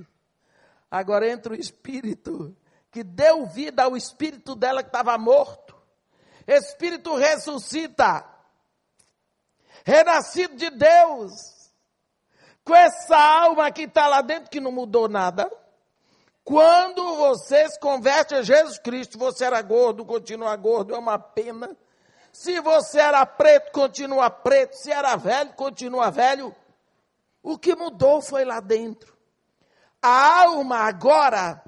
Agora 0.89 1.29
entra 1.29 1.53
o 1.53 1.57
espírito 1.57 2.57
que 2.93 3.03
deu 3.03 3.45
vida 3.45 3.83
ao 3.83 3.97
espírito 3.97 4.55
dela 4.55 4.85
que 4.85 4.89
estava 4.89 5.19
morto. 5.19 5.75
Espírito 6.47 7.17
ressuscita. 7.17 8.25
Renascido 9.85 10.55
de 10.55 10.71
Deus. 10.71 11.33
Com 12.65 12.75
essa 12.75 13.17
alma 13.17 13.71
que 13.71 13.83
está 13.83 14.07
lá 14.07 14.23
dentro 14.23 14.51
que 14.51 14.61
não 14.61 14.73
mudou 14.73 15.09
nada. 15.09 15.51
Quando 16.43 17.17
você 17.17 17.69
se 17.69 17.79
converte 17.79 18.35
a 18.35 18.43
Jesus 18.43 18.79
Cristo, 18.79 19.19
você 19.19 19.45
era 19.45 19.61
gordo, 19.63 20.05
continua 20.05 20.55
gordo, 20.57 20.95
é 20.95 20.99
uma 20.99 21.19
pena. 21.19 21.77
Se 22.33 22.61
você 22.61 22.99
era 22.99 23.25
preto, 23.25 23.71
continua 23.71 24.29
preto. 24.29 24.75
Se 24.75 24.91
era 24.91 25.15
velho, 25.17 25.53
continua 25.55 26.11
velho. 26.11 26.55
O 27.43 27.59
que 27.59 27.77
mudou 27.77 28.21
foi 28.21 28.45
lá 28.45 28.61
dentro. 28.61 29.17
A 30.03 30.43
alma 30.43 30.79
agora, 30.81 31.63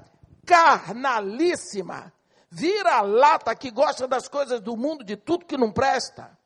carnalíssima, 0.45 2.11
vira 2.49 3.01
lata 3.01 3.55
que 3.55 3.71
gosta 3.71 4.07
das 4.07 4.27
coisas 4.27 4.59
do 4.59 4.75
mundo, 4.75 5.03
de 5.03 5.15
tudo 5.15 5.45
que 5.45 5.57
não 5.57 5.71
presta. 5.71 6.37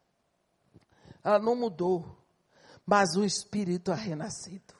Ela 1.23 1.39
não 1.39 1.55
mudou, 1.55 2.05
mas 2.85 3.15
o 3.15 3.23
espírito 3.23 3.91
é 3.91 3.95
renascido 3.95 4.73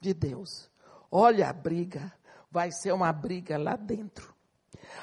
de 0.00 0.12
Deus. 0.12 0.70
Olha 1.10 1.48
a 1.48 1.52
briga, 1.52 2.12
vai 2.50 2.70
ser 2.70 2.92
uma 2.92 3.12
briga 3.12 3.58
lá 3.58 3.76
dentro. 3.76 4.34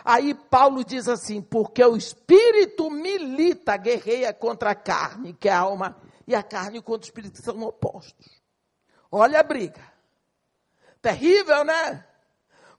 Aí 0.03 0.33
Paulo 0.33 0.83
diz 0.83 1.07
assim: 1.07 1.41
porque 1.41 1.83
o 1.83 1.95
espírito 1.95 2.89
milita, 2.89 3.77
guerreia 3.77 4.33
contra 4.33 4.71
a 4.71 4.75
carne, 4.75 5.33
que 5.33 5.49
é 5.49 5.51
a 5.51 5.59
alma, 5.59 5.97
e 6.27 6.35
a 6.35 6.43
carne 6.43 6.81
contra 6.81 7.05
o 7.05 7.09
espírito 7.09 7.41
são 7.43 7.61
opostos. 7.61 8.41
Olha 9.11 9.39
a 9.39 9.43
briga. 9.43 9.81
Terrível, 11.01 11.63
né? 11.63 12.05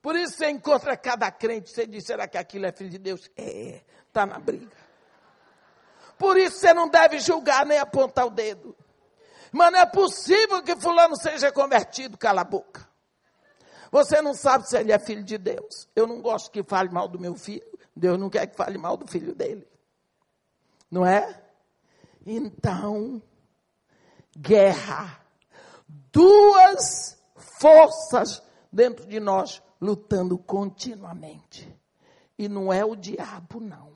Por 0.03 0.17
isso 0.17 0.37
você 0.37 0.51
encontra 0.51 0.97
cada 0.97 1.31
crente, 1.31 1.71
você 1.71 1.87
diz, 1.87 2.05
será 2.05 2.27
que 2.29 2.37
aquilo 2.37 2.67
é 2.67 2.73
filho 2.73 2.91
de 2.91 2.99
Deus? 2.99 3.31
É, 3.37 3.83
está 4.07 4.27
na 4.27 4.39
briga. 4.39 4.77
Por 6.19 6.37
isso 6.37 6.59
você 6.59 6.75
não 6.75 6.89
deve 6.89 7.19
julgar 7.19 7.65
nem 7.65 7.79
apontar 7.79 8.27
o 8.27 8.31
dedo. 8.31 8.77
Mas 9.55 9.71
não 9.71 9.79
é 9.79 9.87
possível 9.87 10.61
que 10.65 10.75
fulano 10.75 11.15
seja 11.17 11.53
convertido, 11.53 12.19
cala 12.19 12.41
a 12.41 12.45
boca. 12.45 12.89
Você 13.93 14.21
não 14.21 14.35
sabe 14.35 14.69
se 14.69 14.77
ele 14.77 14.91
é 14.91 14.99
filho 14.99 15.23
de 15.23 15.39
Deus. 15.39 15.89
Eu 15.95 16.09
não 16.09 16.21
gosto 16.21 16.51
que 16.51 16.65
fale 16.65 16.89
mal 16.89 17.07
do 17.07 17.21
meu 17.21 17.37
filho. 17.37 17.63
Deus 17.95 18.19
não 18.19 18.29
quer 18.29 18.49
que 18.49 18.57
fale 18.57 18.77
mal 18.77 18.97
do 18.97 19.07
filho 19.07 19.33
dele. 19.33 19.65
Não 20.91 21.07
é? 21.07 21.41
Então, 22.27 23.23
guerra. 24.37 25.21
Duas 25.87 27.17
forças 27.37 28.43
dentro 28.73 29.07
de 29.07 29.21
nós 29.21 29.63
lutando 29.81 30.37
continuamente. 30.37 31.73
E 32.37 32.49
não 32.49 32.73
é 32.73 32.85
o 32.85 32.97
diabo, 32.97 33.61
não. 33.61 33.93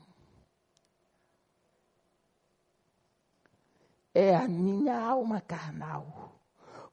É 4.21 4.35
a 4.35 4.49
minha 4.49 4.99
alma 4.99 5.39
carnal 5.39 6.35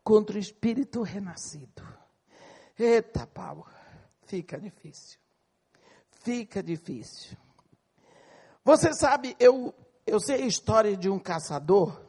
contra 0.04 0.36
o 0.36 0.38
espírito 0.38 1.02
renascido. 1.02 1.82
Eita, 2.78 3.26
Paulo, 3.26 3.66
fica 4.26 4.60
difícil. 4.60 5.18
Fica 6.22 6.62
difícil. 6.62 7.36
Você 8.64 8.94
sabe, 8.94 9.34
eu, 9.40 9.74
eu 10.06 10.20
sei 10.20 10.44
a 10.44 10.46
história 10.46 10.96
de 10.96 11.10
um 11.10 11.18
caçador. 11.18 12.00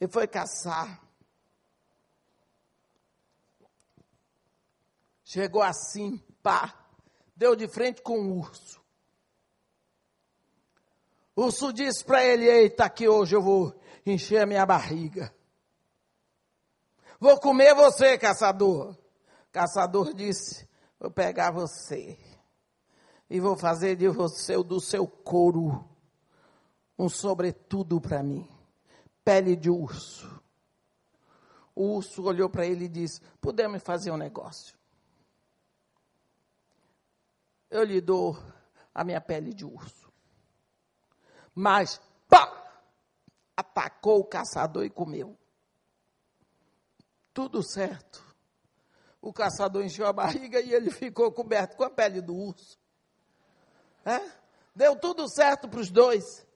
Ele 0.00 0.10
foi 0.10 0.26
caçar 0.26 1.02
Chegou 5.22 5.62
assim, 5.62 6.16
pá, 6.42 6.74
deu 7.36 7.54
de 7.54 7.68
frente 7.68 8.00
com 8.00 8.18
um 8.18 8.38
urso. 8.38 8.79
O 11.34 11.44
urso 11.44 11.72
disse 11.72 12.04
para 12.04 12.24
ele: 12.24 12.46
Eita, 12.46 12.84
aqui 12.84 13.08
hoje 13.08 13.34
eu 13.34 13.42
vou 13.42 13.74
encher 14.04 14.42
a 14.42 14.46
minha 14.46 14.64
barriga. 14.66 15.34
Vou 17.18 17.38
comer 17.38 17.74
você, 17.74 18.18
caçador. 18.18 18.96
Caçador 19.52 20.14
disse: 20.14 20.68
Vou 20.98 21.10
pegar 21.10 21.50
você 21.50 22.18
e 23.28 23.38
vou 23.40 23.56
fazer 23.56 23.96
de 23.96 24.08
você, 24.08 24.56
do 24.62 24.80
seu 24.80 25.06
couro, 25.06 25.88
um 26.98 27.08
sobretudo 27.08 28.00
para 28.00 28.22
mim, 28.22 28.48
pele 29.24 29.54
de 29.54 29.70
urso. 29.70 30.40
O 31.74 31.96
urso 31.96 32.24
olhou 32.24 32.50
para 32.50 32.66
ele 32.66 32.86
e 32.86 32.88
disse: 32.88 33.20
Podemos 33.40 33.82
fazer 33.82 34.10
um 34.10 34.16
negócio 34.16 34.80
eu 37.70 37.84
lhe 37.84 38.00
dou 38.00 38.36
a 38.92 39.04
minha 39.04 39.20
pele 39.20 39.54
de 39.54 39.64
urso. 39.64 39.99
Mas, 41.54 42.00
pá! 42.28 42.56
Atacou 43.56 44.20
o 44.20 44.24
caçador 44.24 44.84
e 44.84 44.90
comeu. 44.90 45.36
Tudo 47.32 47.62
certo. 47.62 48.24
O 49.20 49.32
caçador 49.32 49.84
encheu 49.84 50.06
a 50.06 50.12
barriga 50.12 50.60
e 50.60 50.72
ele 50.72 50.90
ficou 50.90 51.30
coberto 51.30 51.76
com 51.76 51.84
a 51.84 51.90
pele 51.90 52.20
do 52.20 52.34
urso. 52.34 52.78
É? 54.04 54.20
Deu 54.74 54.96
tudo 54.96 55.28
certo 55.28 55.68
para 55.68 55.80
os 55.80 55.90
dois. 55.90 56.46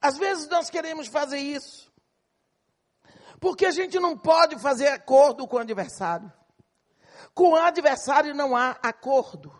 Às 0.00 0.16
vezes 0.16 0.48
nós 0.48 0.70
queremos 0.70 1.06
fazer 1.08 1.38
isso. 1.38 1.92
Porque 3.38 3.66
a 3.66 3.70
gente 3.70 3.98
não 4.00 4.16
pode 4.16 4.58
fazer 4.58 4.88
acordo 4.88 5.46
com 5.46 5.56
o 5.56 5.60
adversário. 5.60 6.32
Com 7.34 7.50
o 7.50 7.56
adversário 7.56 8.34
não 8.34 8.56
há 8.56 8.70
acordo. 8.82 9.52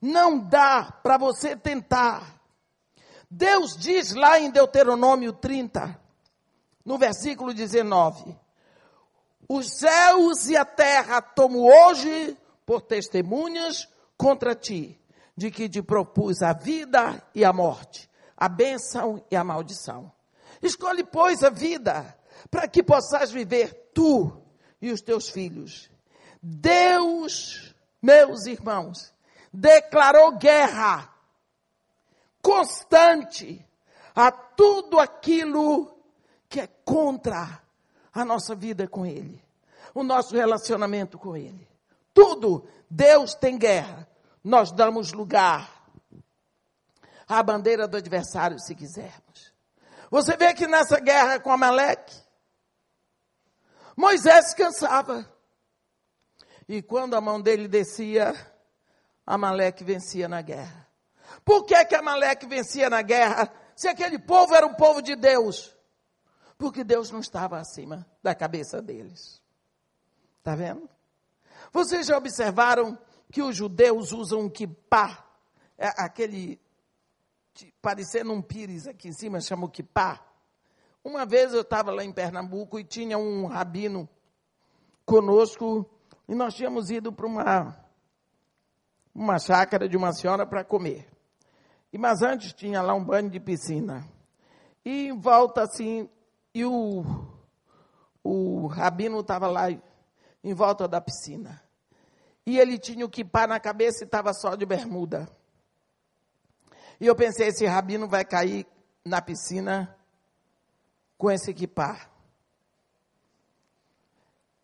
Não 0.00 0.38
dá 0.38 0.90
para 1.02 1.16
você 1.16 1.56
tentar. 1.56 2.37
Deus 3.30 3.76
diz 3.76 4.14
lá 4.14 4.38
em 4.38 4.50
Deuteronômio 4.50 5.32
30, 5.32 5.98
no 6.84 6.96
versículo 6.96 7.52
19: 7.52 8.34
Os 9.48 9.78
céus 9.78 10.48
e 10.48 10.56
a 10.56 10.64
terra 10.64 11.20
tomo 11.20 11.70
hoje 11.70 12.36
por 12.64 12.80
testemunhas 12.80 13.88
contra 14.16 14.54
ti, 14.54 14.98
de 15.36 15.50
que 15.50 15.68
te 15.68 15.82
propus 15.82 16.42
a 16.42 16.52
vida 16.52 17.22
e 17.34 17.44
a 17.44 17.52
morte, 17.52 18.10
a 18.36 18.48
bênção 18.48 19.22
e 19.30 19.36
a 19.36 19.44
maldição. 19.44 20.10
Escolhe, 20.62 21.04
pois, 21.04 21.44
a 21.44 21.50
vida, 21.50 22.18
para 22.50 22.66
que 22.66 22.82
possas 22.82 23.30
viver 23.30 23.90
tu 23.92 24.32
e 24.80 24.90
os 24.90 25.02
teus 25.02 25.28
filhos. 25.28 25.90
Deus, 26.42 27.74
meus 28.00 28.46
irmãos, 28.46 29.12
declarou 29.52 30.36
guerra 30.38 31.12
constante 32.48 33.62
a 34.16 34.32
tudo 34.32 34.98
aquilo 34.98 35.94
que 36.48 36.60
é 36.60 36.66
contra 36.66 37.62
a 38.10 38.24
nossa 38.24 38.54
vida 38.54 38.88
com 38.88 39.04
Ele, 39.04 39.44
o 39.94 40.02
nosso 40.02 40.34
relacionamento 40.34 41.18
com 41.18 41.36
Ele. 41.36 41.68
Tudo, 42.14 42.66
Deus 42.88 43.34
tem 43.34 43.58
guerra. 43.58 44.08
Nós 44.42 44.72
damos 44.72 45.12
lugar 45.12 45.70
à 47.28 47.42
bandeira 47.42 47.86
do 47.86 47.98
adversário 47.98 48.58
se 48.58 48.74
quisermos. 48.74 49.52
Você 50.10 50.34
vê 50.34 50.54
que 50.54 50.66
nessa 50.66 50.98
guerra 50.98 51.38
com 51.38 51.52
Amaleque, 51.52 52.16
Moisés 53.94 54.54
cansava. 54.54 55.30
E 56.66 56.80
quando 56.80 57.12
a 57.12 57.20
mão 57.20 57.42
dele 57.42 57.68
descia, 57.68 58.34
Amaleque 59.26 59.84
vencia 59.84 60.26
na 60.26 60.40
guerra. 60.40 60.87
Por 61.44 61.64
que, 61.64 61.84
que 61.84 61.94
Amaleque 61.94 62.46
vencia 62.46 62.88
na 62.90 63.02
guerra? 63.02 63.52
Se 63.74 63.88
aquele 63.88 64.18
povo 64.18 64.54
era 64.54 64.66
um 64.66 64.74
povo 64.74 65.00
de 65.00 65.14
Deus. 65.14 65.74
Porque 66.56 66.82
Deus 66.82 67.10
não 67.10 67.20
estava 67.20 67.58
acima 67.58 68.06
da 68.22 68.34
cabeça 68.34 68.82
deles. 68.82 69.40
Está 70.38 70.54
vendo? 70.54 70.88
Vocês 71.72 72.06
já 72.06 72.16
observaram 72.16 72.98
que 73.30 73.42
os 73.42 73.56
judeus 73.56 74.12
usam 74.12 74.40
um 74.40 74.48
kippah, 74.48 75.24
é 75.76 75.88
aquele 75.98 76.60
parecendo 77.82 78.32
um 78.32 78.40
pires 78.40 78.86
aqui 78.86 79.08
em 79.08 79.12
cima, 79.12 79.40
chama 79.40 79.66
o 79.66 79.70
kippah. 79.70 80.24
Uma 81.04 81.26
vez 81.26 81.52
eu 81.52 81.60
estava 81.60 81.92
lá 81.92 82.04
em 82.04 82.12
Pernambuco 82.12 82.78
e 82.78 82.84
tinha 82.84 83.18
um 83.18 83.46
rabino 83.46 84.08
conosco 85.04 85.88
e 86.28 86.34
nós 86.34 86.54
tínhamos 86.54 86.90
ido 86.90 87.12
para 87.12 87.26
uma 87.26 87.88
uma 89.14 89.38
chácara 89.38 89.88
de 89.88 89.96
uma 89.96 90.12
senhora 90.12 90.46
para 90.46 90.64
comer. 90.64 91.08
E, 91.92 91.98
mas 91.98 92.22
antes 92.22 92.52
tinha 92.52 92.82
lá 92.82 92.94
um 92.94 93.04
banho 93.04 93.30
de 93.30 93.40
piscina. 93.40 94.06
E 94.84 95.08
em 95.08 95.18
volta 95.18 95.62
assim, 95.62 96.08
e 96.54 96.64
o, 96.64 97.04
o 98.22 98.66
rabino 98.66 99.20
estava 99.20 99.46
lá 99.48 99.70
em 99.70 100.54
volta 100.54 100.86
da 100.86 101.00
piscina. 101.00 101.62
E 102.44 102.58
ele 102.58 102.78
tinha 102.78 103.04
o 103.04 103.10
kipá 103.10 103.46
na 103.46 103.60
cabeça 103.60 104.04
e 104.04 104.06
estava 104.06 104.32
só 104.32 104.54
de 104.54 104.64
bermuda. 104.64 105.28
E 107.00 107.06
eu 107.06 107.14
pensei, 107.14 107.48
esse 107.48 107.66
rabino 107.66 108.08
vai 108.08 108.24
cair 108.24 108.66
na 109.04 109.20
piscina 109.20 109.94
com 111.16 111.30
esse 111.30 111.52
kipá. 111.52 112.10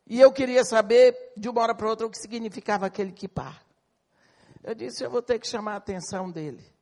E 0.06 0.20
eu 0.20 0.32
queria 0.32 0.64
saber, 0.64 1.32
de 1.36 1.48
uma 1.48 1.62
hora 1.62 1.74
para 1.74 1.88
outra, 1.88 2.06
o 2.06 2.10
que 2.10 2.18
significava 2.18 2.86
aquele 2.86 3.12
kipá. 3.12 3.60
Eu 4.62 4.74
disse, 4.74 5.04
eu 5.04 5.10
vou 5.10 5.22
ter 5.22 5.38
que 5.38 5.46
chamar 5.46 5.74
a 5.74 5.76
atenção 5.76 6.30
dele. 6.30 6.73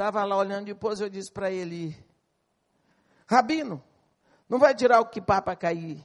Estava 0.00 0.24
lá 0.24 0.34
olhando, 0.34 0.64
depois 0.64 0.98
eu 0.98 1.10
disse 1.10 1.30
para 1.30 1.50
ele, 1.50 1.94
Rabino, 3.26 3.84
não 4.48 4.58
vai 4.58 4.74
tirar 4.74 4.98
o 4.98 5.04
kipá 5.04 5.42
para 5.42 5.54
cair? 5.54 6.02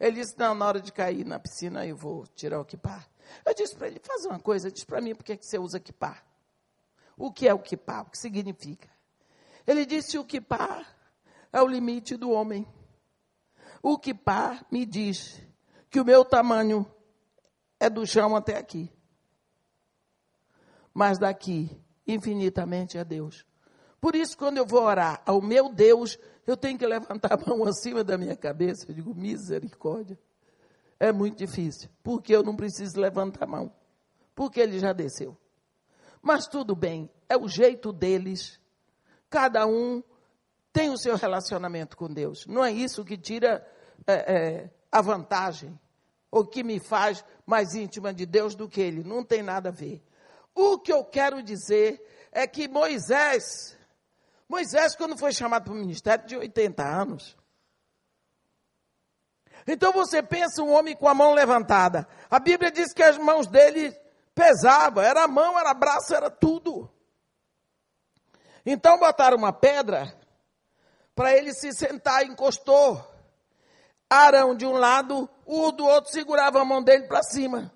Ele 0.00 0.22
disse, 0.22 0.38
não, 0.38 0.54
na 0.54 0.66
hora 0.66 0.80
de 0.80 0.90
cair 0.90 1.22
na 1.26 1.38
piscina 1.38 1.86
eu 1.86 1.94
vou 1.94 2.26
tirar 2.28 2.58
o 2.58 2.64
kipá. 2.64 3.04
Eu 3.44 3.54
disse 3.54 3.76
para 3.76 3.88
ele, 3.88 4.00
faz 4.02 4.24
uma 4.24 4.40
coisa, 4.40 4.72
diz 4.72 4.84
para 4.84 5.02
mim 5.02 5.14
por 5.14 5.22
que 5.22 5.36
você 5.38 5.58
usa 5.58 5.78
kipá. 5.78 6.22
O 7.14 7.30
que 7.30 7.46
é 7.46 7.52
o 7.52 7.58
kipá? 7.58 8.00
O 8.00 8.06
que 8.06 8.16
significa? 8.16 8.88
Ele 9.66 9.84
disse, 9.84 10.16
o 10.16 10.24
kipá 10.24 10.86
é 11.52 11.60
o 11.60 11.68
limite 11.68 12.16
do 12.16 12.30
homem. 12.30 12.66
O 13.82 13.98
kipá 13.98 14.64
me 14.70 14.86
diz 14.86 15.38
que 15.90 16.00
o 16.00 16.06
meu 16.06 16.24
tamanho 16.24 16.90
é 17.78 17.90
do 17.90 18.06
chão 18.06 18.34
até 18.34 18.56
aqui. 18.56 18.90
Mas 20.94 21.18
daqui, 21.18 21.83
infinitamente, 22.06 22.98
é 22.98 23.04
Deus. 23.04 23.44
Por 24.00 24.14
isso, 24.14 24.36
quando 24.36 24.58
eu 24.58 24.66
vou 24.66 24.82
orar 24.82 25.22
ao 25.24 25.40
meu 25.40 25.72
Deus, 25.72 26.18
eu 26.46 26.56
tenho 26.56 26.78
que 26.78 26.86
levantar 26.86 27.32
a 27.32 27.36
mão 27.36 27.64
acima 27.68 28.04
da 28.04 28.18
minha 28.18 28.36
cabeça. 28.36 28.86
Eu 28.88 28.94
digo, 28.94 29.14
misericórdia. 29.14 30.18
É 31.00 31.12
muito 31.12 31.38
difícil, 31.38 31.90
porque 32.02 32.34
eu 32.34 32.42
não 32.42 32.54
preciso 32.54 33.00
levantar 33.00 33.44
a 33.44 33.48
mão, 33.48 33.72
porque 34.34 34.60
ele 34.60 34.78
já 34.78 34.92
desceu. 34.92 35.36
Mas 36.22 36.46
tudo 36.46 36.74
bem, 36.76 37.10
é 37.28 37.36
o 37.36 37.48
jeito 37.48 37.92
deles. 37.92 38.60
Cada 39.28 39.66
um 39.66 40.02
tem 40.72 40.90
o 40.90 40.96
seu 40.96 41.16
relacionamento 41.16 41.96
com 41.96 42.08
Deus. 42.08 42.46
Não 42.46 42.64
é 42.64 42.70
isso 42.70 43.04
que 43.04 43.18
tira 43.18 43.66
é, 44.06 44.12
é, 44.12 44.70
a 44.90 45.00
vantagem, 45.02 45.78
ou 46.30 46.46
que 46.46 46.62
me 46.62 46.80
faz 46.80 47.24
mais 47.46 47.74
íntima 47.74 48.12
de 48.12 48.24
Deus 48.24 48.54
do 48.54 48.68
que 48.68 48.80
ele. 48.80 49.02
Não 49.02 49.24
tem 49.24 49.42
nada 49.42 49.68
a 49.68 49.72
ver. 49.72 50.02
O 50.54 50.78
que 50.78 50.92
eu 50.92 51.04
quero 51.04 51.42
dizer 51.42 52.00
é 52.30 52.46
que 52.46 52.68
Moisés, 52.68 53.76
Moisés, 54.48 54.94
quando 54.94 55.18
foi 55.18 55.32
chamado 55.32 55.64
para 55.64 55.72
o 55.72 55.76
ministério, 55.76 56.26
de 56.26 56.36
80 56.36 56.82
anos. 56.82 57.36
Então 59.66 59.92
você 59.92 60.22
pensa 60.22 60.62
um 60.62 60.72
homem 60.72 60.94
com 60.94 61.08
a 61.08 61.14
mão 61.14 61.32
levantada. 61.32 62.06
A 62.30 62.38
Bíblia 62.38 62.70
diz 62.70 62.92
que 62.92 63.02
as 63.02 63.16
mãos 63.16 63.46
dele 63.46 63.96
pesavam, 64.34 65.02
era 65.02 65.26
mão, 65.26 65.58
era 65.58 65.72
braço, 65.72 66.14
era 66.14 66.30
tudo. 66.30 66.90
Então 68.64 68.98
botaram 68.98 69.36
uma 69.36 69.52
pedra 69.52 70.14
para 71.14 71.36
ele 71.36 71.52
se 71.54 71.72
sentar, 71.72 72.24
encostou. 72.24 73.12
Arão 74.08 74.54
de 74.54 74.66
um 74.66 74.72
lado, 74.72 75.28
o 75.46 75.72
do 75.72 75.84
outro 75.84 76.12
segurava 76.12 76.60
a 76.60 76.64
mão 76.64 76.82
dele 76.82 77.06
para 77.06 77.22
cima. 77.22 77.72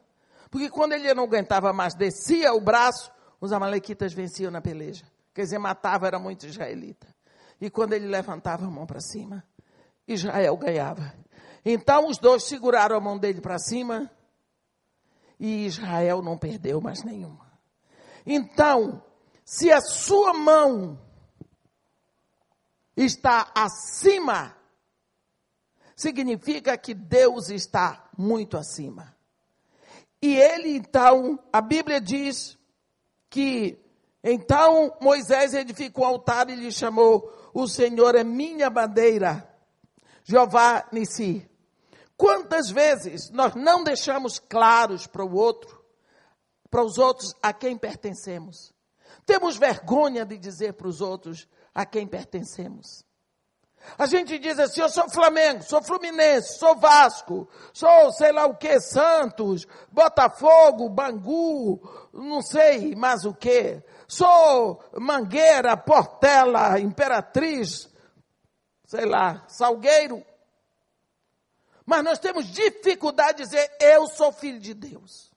Porque 0.50 0.70
quando 0.70 0.92
ele 0.92 1.12
não 1.14 1.24
aguentava 1.24 1.72
mais, 1.72 1.94
descia 1.94 2.52
o 2.52 2.60
braço, 2.60 3.10
os 3.40 3.52
amalequitas 3.52 4.12
venciam 4.12 4.50
na 4.50 4.60
peleja. 4.60 5.04
Quer 5.34 5.42
dizer, 5.42 5.58
matava, 5.58 6.06
era 6.06 6.18
muito 6.18 6.46
israelita. 6.46 7.06
E 7.60 7.70
quando 7.70 7.92
ele 7.92 8.06
levantava 8.06 8.66
a 8.66 8.70
mão 8.70 8.86
para 8.86 9.00
cima, 9.00 9.44
Israel 10.06 10.56
ganhava. 10.56 11.14
Então 11.64 12.06
os 12.06 12.18
dois 12.18 12.44
seguraram 12.44 12.96
a 12.96 13.00
mão 13.00 13.18
dele 13.18 13.40
para 13.40 13.58
cima 13.58 14.10
e 15.38 15.66
Israel 15.66 16.22
não 16.22 16.38
perdeu 16.38 16.80
mais 16.80 17.04
nenhuma. 17.04 17.46
Então, 18.24 19.02
se 19.44 19.70
a 19.72 19.80
sua 19.80 20.32
mão 20.32 20.98
está 22.96 23.50
acima, 23.54 24.56
significa 25.94 26.76
que 26.76 26.94
Deus 26.94 27.48
está 27.48 28.08
muito 28.16 28.56
acima. 28.56 29.16
E 30.20 30.36
ele 30.36 30.76
então, 30.76 31.38
a 31.52 31.60
Bíblia 31.60 32.00
diz 32.00 32.58
que 33.30 33.78
então 34.22 34.96
Moisés 35.00 35.54
edificou 35.54 36.04
o 36.04 36.06
altar 36.06 36.50
e 36.50 36.56
lhe 36.56 36.72
chamou: 36.72 37.32
O 37.54 37.68
Senhor 37.68 38.14
é 38.14 38.24
minha 38.24 38.68
bandeira, 38.68 39.48
Jeová 40.24 40.88
Nissi. 40.92 41.48
Quantas 42.16 42.68
vezes 42.68 43.30
nós 43.30 43.54
não 43.54 43.84
deixamos 43.84 44.40
claros 44.40 45.06
para 45.06 45.24
o 45.24 45.36
outro, 45.36 45.84
para 46.68 46.82
os 46.82 46.98
outros 46.98 47.32
a 47.40 47.52
quem 47.52 47.78
pertencemos? 47.78 48.74
Temos 49.24 49.56
vergonha 49.56 50.26
de 50.26 50.36
dizer 50.36 50.72
para 50.72 50.88
os 50.88 51.00
outros 51.00 51.46
a 51.72 51.86
quem 51.86 52.08
pertencemos. 52.08 53.06
A 53.96 54.06
gente 54.06 54.38
diz 54.38 54.58
assim, 54.58 54.80
eu 54.80 54.88
sou 54.88 55.08
Flamengo, 55.08 55.62
sou 55.62 55.82
Fluminense, 55.82 56.58
sou 56.58 56.76
Vasco, 56.76 57.48
sou 57.72 58.12
sei 58.12 58.32
lá 58.32 58.46
o 58.46 58.56
que, 58.56 58.78
Santos, 58.80 59.66
Botafogo, 59.90 60.88
Bangu, 60.88 61.80
não 62.12 62.42
sei 62.42 62.94
mais 62.94 63.24
o 63.24 63.34
que. 63.34 63.82
Sou 64.06 64.82
Mangueira, 64.98 65.76
Portela, 65.76 66.78
Imperatriz, 66.78 67.88
sei 68.84 69.04
lá, 69.04 69.44
Salgueiro. 69.48 70.24
Mas 71.84 72.04
nós 72.04 72.18
temos 72.18 72.46
dificuldade 72.46 73.38
de 73.38 73.44
dizer, 73.44 73.76
eu 73.80 74.06
sou 74.08 74.30
filho 74.30 74.60
de 74.60 74.74
Deus. 74.74 75.32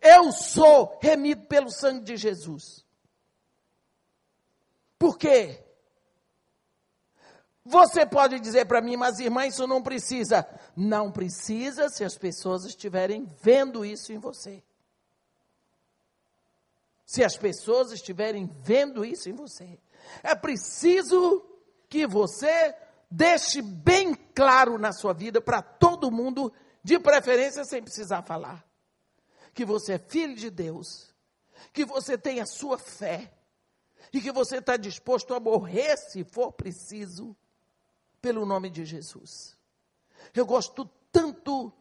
Eu 0.00 0.30
sou 0.30 0.98
remido 1.02 1.46
pelo 1.46 1.70
sangue 1.70 2.04
de 2.04 2.16
Jesus. 2.16 2.86
Por 4.98 5.18
quê? 5.18 5.65
Você 7.68 8.06
pode 8.06 8.38
dizer 8.38 8.66
para 8.66 8.80
mim, 8.80 8.96
mas 8.96 9.18
irmã, 9.18 9.44
isso 9.44 9.66
não 9.66 9.82
precisa. 9.82 10.46
Não 10.76 11.10
precisa 11.10 11.88
se 11.88 12.04
as 12.04 12.16
pessoas 12.16 12.64
estiverem 12.64 13.28
vendo 13.42 13.84
isso 13.84 14.12
em 14.12 14.18
você. 14.18 14.62
Se 17.04 17.24
as 17.24 17.36
pessoas 17.36 17.90
estiverem 17.90 18.46
vendo 18.60 19.04
isso 19.04 19.28
em 19.28 19.32
você. 19.32 19.80
É 20.22 20.32
preciso 20.32 21.44
que 21.88 22.06
você 22.06 22.72
deixe 23.10 23.60
bem 23.60 24.14
claro 24.14 24.78
na 24.78 24.92
sua 24.92 25.12
vida 25.12 25.40
para 25.40 25.60
todo 25.60 26.10
mundo, 26.10 26.52
de 26.84 27.00
preferência 27.00 27.64
sem 27.64 27.82
precisar 27.82 28.22
falar, 28.22 28.64
que 29.52 29.64
você 29.64 29.94
é 29.94 29.98
filho 29.98 30.36
de 30.36 30.50
Deus, 30.50 31.12
que 31.72 31.84
você 31.84 32.16
tem 32.16 32.40
a 32.40 32.46
sua 32.46 32.78
fé 32.78 33.32
e 34.12 34.20
que 34.20 34.30
você 34.30 34.58
está 34.58 34.76
disposto 34.76 35.34
a 35.34 35.40
morrer 35.40 35.96
se 35.96 36.22
for 36.22 36.52
preciso 36.52 37.36
pelo 38.26 38.44
nome 38.44 38.68
de 38.68 38.84
Jesus. 38.84 39.56
Eu 40.34 40.44
gosto 40.44 40.84
tanto 41.12 41.72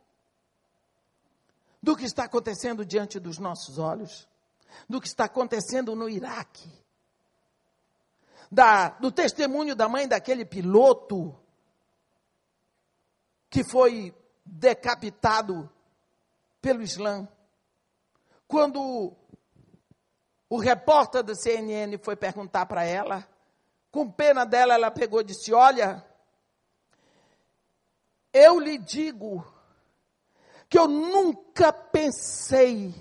do 1.82 1.96
que 1.96 2.06
está 2.06 2.26
acontecendo 2.26 2.86
diante 2.86 3.20
dos 3.20 3.40
nossos 3.40 3.80
olhos, 3.80 4.28
do 4.88 5.02
que 5.02 5.08
está 5.08 5.26
acontecendo 5.26 5.96
no 5.96 6.08
Iraque, 6.08 6.70
da, 8.52 8.90
do 8.90 9.12
testemunho 9.12 9.76
da 9.76 9.90
mãe 9.90 10.08
daquele 10.08 10.46
piloto 10.46 11.36
que 13.50 13.64
foi 13.64 14.16
decapitado 14.46 15.68
pelo 16.62 16.84
Islã. 16.84 17.28
Quando 18.48 19.18
o 20.48 20.60
repórter 20.60 21.24
da 21.24 21.34
CNN 21.34 21.98
foi 22.04 22.16
perguntar 22.16 22.68
para 22.68 22.84
ela, 22.84 23.28
com 23.90 24.12
pena 24.12 24.46
dela, 24.46 24.76
ela 24.76 24.92
pegou 24.92 25.22
e 25.22 25.24
disse: 25.24 25.52
Olha, 25.52 26.06
eu 28.36 28.60
lhe 28.60 28.78
digo 28.78 29.48
que 30.68 30.78
eu 30.78 30.90
nunca 30.90 31.72
pensei 31.72 32.94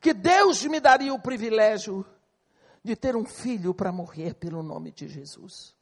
que 0.00 0.14
Deus 0.14 0.64
me 0.64 0.78
daria 0.78 1.12
o 1.12 1.20
privilégio 1.20 2.06
de 2.84 2.94
ter 2.94 3.16
um 3.16 3.24
filho 3.24 3.74
para 3.74 3.90
morrer 3.90 4.34
pelo 4.34 4.62
nome 4.62 4.92
de 4.92 5.08
Jesus. 5.08 5.74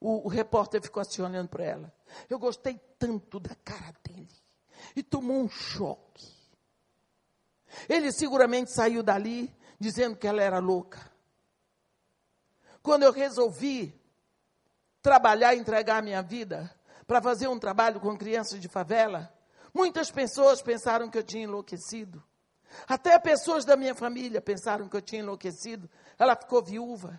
O, 0.00 0.26
o 0.26 0.28
repórter 0.28 0.82
ficou 0.82 1.00
assim 1.00 1.22
olhando 1.22 1.50
para 1.50 1.64
ela. 1.64 1.94
Eu 2.28 2.36
gostei 2.36 2.80
tanto 2.98 3.38
da 3.38 3.54
cara 3.54 3.94
dele. 4.02 4.28
E 4.96 5.02
tomou 5.02 5.40
um 5.40 5.48
choque. 5.48 6.26
Ele 7.88 8.10
seguramente 8.10 8.72
saiu 8.72 9.04
dali 9.04 9.54
dizendo 9.78 10.16
que 10.16 10.26
ela 10.26 10.42
era 10.42 10.58
louca. 10.58 11.12
Quando 12.82 13.04
eu 13.04 13.12
resolvi 13.12 13.94
trabalhar 15.00 15.54
e 15.54 15.58
entregar 15.58 15.98
a 15.98 16.02
minha 16.02 16.22
vida, 16.22 16.74
para 17.08 17.22
fazer 17.22 17.48
um 17.48 17.58
trabalho 17.58 17.98
com 18.00 18.14
crianças 18.18 18.60
de 18.60 18.68
favela, 18.68 19.32
muitas 19.72 20.10
pessoas 20.10 20.60
pensaram 20.60 21.08
que 21.08 21.16
eu 21.16 21.22
tinha 21.22 21.44
enlouquecido. 21.44 22.22
Até 22.86 23.18
pessoas 23.18 23.64
da 23.64 23.78
minha 23.78 23.94
família 23.94 24.42
pensaram 24.42 24.90
que 24.90 24.94
eu 24.94 25.00
tinha 25.00 25.22
enlouquecido. 25.22 25.88
Ela 26.18 26.36
ficou 26.36 26.62
viúva. 26.62 27.18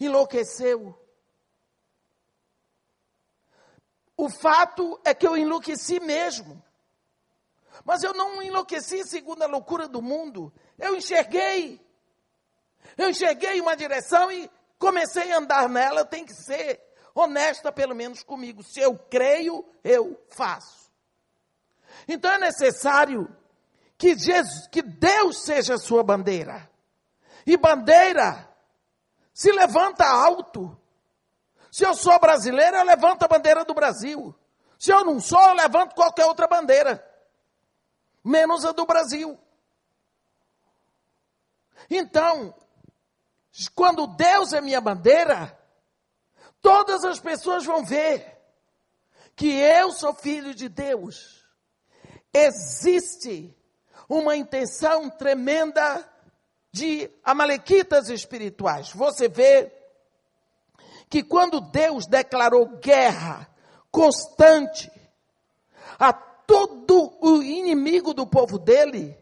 Enlouqueceu. 0.00 0.98
O 4.16 4.30
fato 4.30 4.98
é 5.04 5.12
que 5.12 5.26
eu 5.26 5.36
enlouqueci 5.36 6.00
mesmo. 6.00 6.64
Mas 7.84 8.02
eu 8.02 8.14
não 8.14 8.42
enlouqueci 8.42 9.06
segundo 9.06 9.42
a 9.42 9.46
loucura 9.46 9.86
do 9.86 10.00
mundo. 10.00 10.50
Eu 10.78 10.96
enxerguei. 10.96 11.78
Eu 12.96 13.10
enxerguei 13.10 13.60
uma 13.60 13.76
direção 13.76 14.32
e 14.32 14.50
comecei 14.78 15.30
a 15.30 15.36
andar 15.36 15.68
nela. 15.68 16.06
Tem 16.06 16.24
que 16.24 16.32
ser 16.32 16.87
honesta 17.18 17.72
pelo 17.72 17.94
menos 17.94 18.22
comigo. 18.22 18.62
Se 18.62 18.80
eu 18.80 18.96
creio, 18.96 19.64
eu 19.82 20.20
faço. 20.36 20.90
Então 22.06 22.30
é 22.30 22.38
necessário 22.38 23.34
que, 23.96 24.16
Jesus, 24.16 24.68
que 24.68 24.82
Deus 24.82 25.44
seja 25.44 25.74
a 25.74 25.78
sua 25.78 26.02
bandeira. 26.02 26.70
E 27.44 27.56
bandeira 27.56 28.48
se 29.34 29.50
levanta 29.50 30.06
alto. 30.06 30.78
Se 31.70 31.84
eu 31.84 31.94
sou 31.94 32.18
brasileiro, 32.20 32.76
eu 32.76 32.84
levanto 32.84 33.24
a 33.24 33.28
bandeira 33.28 33.64
do 33.64 33.74
Brasil. 33.74 34.34
Se 34.78 34.92
eu 34.92 35.04
não 35.04 35.20
sou, 35.20 35.40
eu 35.40 35.54
levanto 35.54 35.94
qualquer 35.94 36.24
outra 36.26 36.46
bandeira, 36.46 37.04
menos 38.22 38.64
a 38.64 38.70
do 38.70 38.86
Brasil. 38.86 39.38
Então, 41.90 42.54
quando 43.74 44.06
Deus 44.06 44.52
é 44.52 44.60
minha 44.60 44.80
bandeira, 44.80 45.57
todas 46.60 47.04
as 47.04 47.20
pessoas 47.20 47.64
vão 47.64 47.84
ver 47.84 48.36
que 49.34 49.52
eu 49.52 49.92
sou 49.92 50.14
filho 50.14 50.54
de 50.54 50.68
Deus. 50.68 51.44
Existe 52.32 53.56
uma 54.08 54.36
intenção 54.36 55.08
tremenda 55.10 56.04
de 56.72 57.10
amalequitas 57.22 58.08
espirituais. 58.08 58.92
Você 58.92 59.28
vê 59.28 59.72
que 61.08 61.22
quando 61.22 61.60
Deus 61.60 62.06
declarou 62.06 62.78
guerra 62.78 63.48
constante 63.90 64.90
a 65.98 66.12
todo 66.12 67.16
o 67.20 67.42
inimigo 67.42 68.12
do 68.12 68.26
povo 68.26 68.58
dele, 68.58 69.16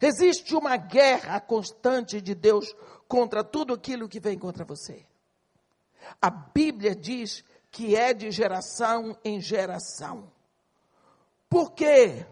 existe 0.00 0.54
uma 0.54 0.76
guerra 0.76 1.40
constante 1.40 2.20
de 2.20 2.34
Deus 2.34 2.74
contra 3.06 3.42
tudo 3.42 3.74
aquilo 3.74 4.08
que 4.08 4.20
vem 4.20 4.38
contra 4.38 4.64
você. 4.64 5.04
A 6.20 6.30
Bíblia 6.30 6.94
diz 6.94 7.44
que 7.70 7.94
é 7.94 8.12
de 8.12 8.30
geração 8.30 9.16
em 9.24 9.40
geração. 9.40 10.30
Por 11.48 11.72
que 11.72 12.24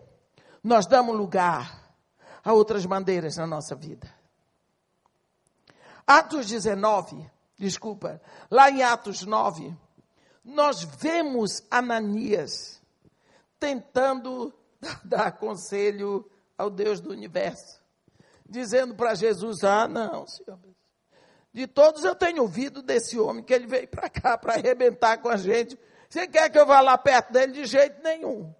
nós 0.63 0.87
damos 0.87 1.17
lugar 1.17 1.95
a 2.45 2.53
outras 2.53 2.85
bandeiras 2.85 3.37
na 3.37 3.47
nossa 3.47 3.75
vida? 3.75 4.13
Atos 6.07 6.47
19, 6.47 7.29
desculpa, 7.59 8.21
lá 8.51 8.71
em 8.71 8.83
Atos 8.83 9.23
9, 9.23 9.77
nós 10.45 10.83
vemos 10.83 11.63
Ananias 11.71 12.81
tentando 13.59 14.55
dar 15.05 15.33
conselho 15.33 16.31
ao 16.57 16.71
Deus 16.71 17.01
do 17.01 17.11
universo, 17.11 17.83
dizendo 18.49 18.95
para 18.95 19.15
Jesus: 19.15 19.65
Ah, 19.65 19.89
não, 19.89 20.27
Senhor, 20.27 20.59
de 21.57 21.67
todos 21.67 22.05
eu 22.05 22.15
tenho 22.15 22.43
ouvido 22.43 22.83
desse 22.83 23.19
homem 23.19 23.43
que 23.43 23.55
ele 23.55 23.67
veio 23.67 23.89
para 23.89 24.11
cá 24.11 24.37
para 24.37 24.57
arrebentar 24.57 25.17
com 25.23 25.31
a 25.31 25.39
gente. 25.39 25.79
Você 26.07 26.29
quer 26.29 26.51
que 26.51 26.59
eu 26.59 26.67
vá 26.67 26.83
lá 26.83 26.99
perto 26.99 27.33
dele? 27.33 27.55
De 27.55 27.65
jeito 27.65 28.03
nenhum. 28.03 28.55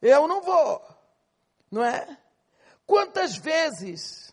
Eu 0.00 0.28
não 0.28 0.42
vou. 0.42 0.80
Não 1.68 1.84
é? 1.84 2.16
Quantas 2.86 3.36
vezes 3.36 4.32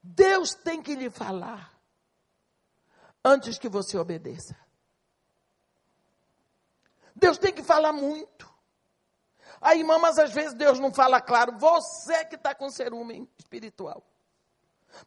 Deus 0.00 0.54
tem 0.54 0.80
que 0.80 0.94
lhe 0.94 1.10
falar 1.10 1.76
antes 3.24 3.58
que 3.58 3.68
você 3.68 3.98
obedeça? 3.98 4.56
Deus 7.16 7.36
tem 7.36 7.52
que 7.52 7.64
falar 7.64 7.92
muito. 7.92 8.48
Aí, 9.60 9.80
irmã, 9.80 9.98
mas 9.98 10.20
às 10.20 10.32
vezes 10.32 10.54
Deus 10.54 10.78
não 10.78 10.94
fala 10.94 11.20
claro. 11.20 11.58
Você 11.58 12.24
que 12.26 12.36
está 12.36 12.54
com 12.54 12.70
ciúme 12.70 13.28
espiritual. 13.36 14.06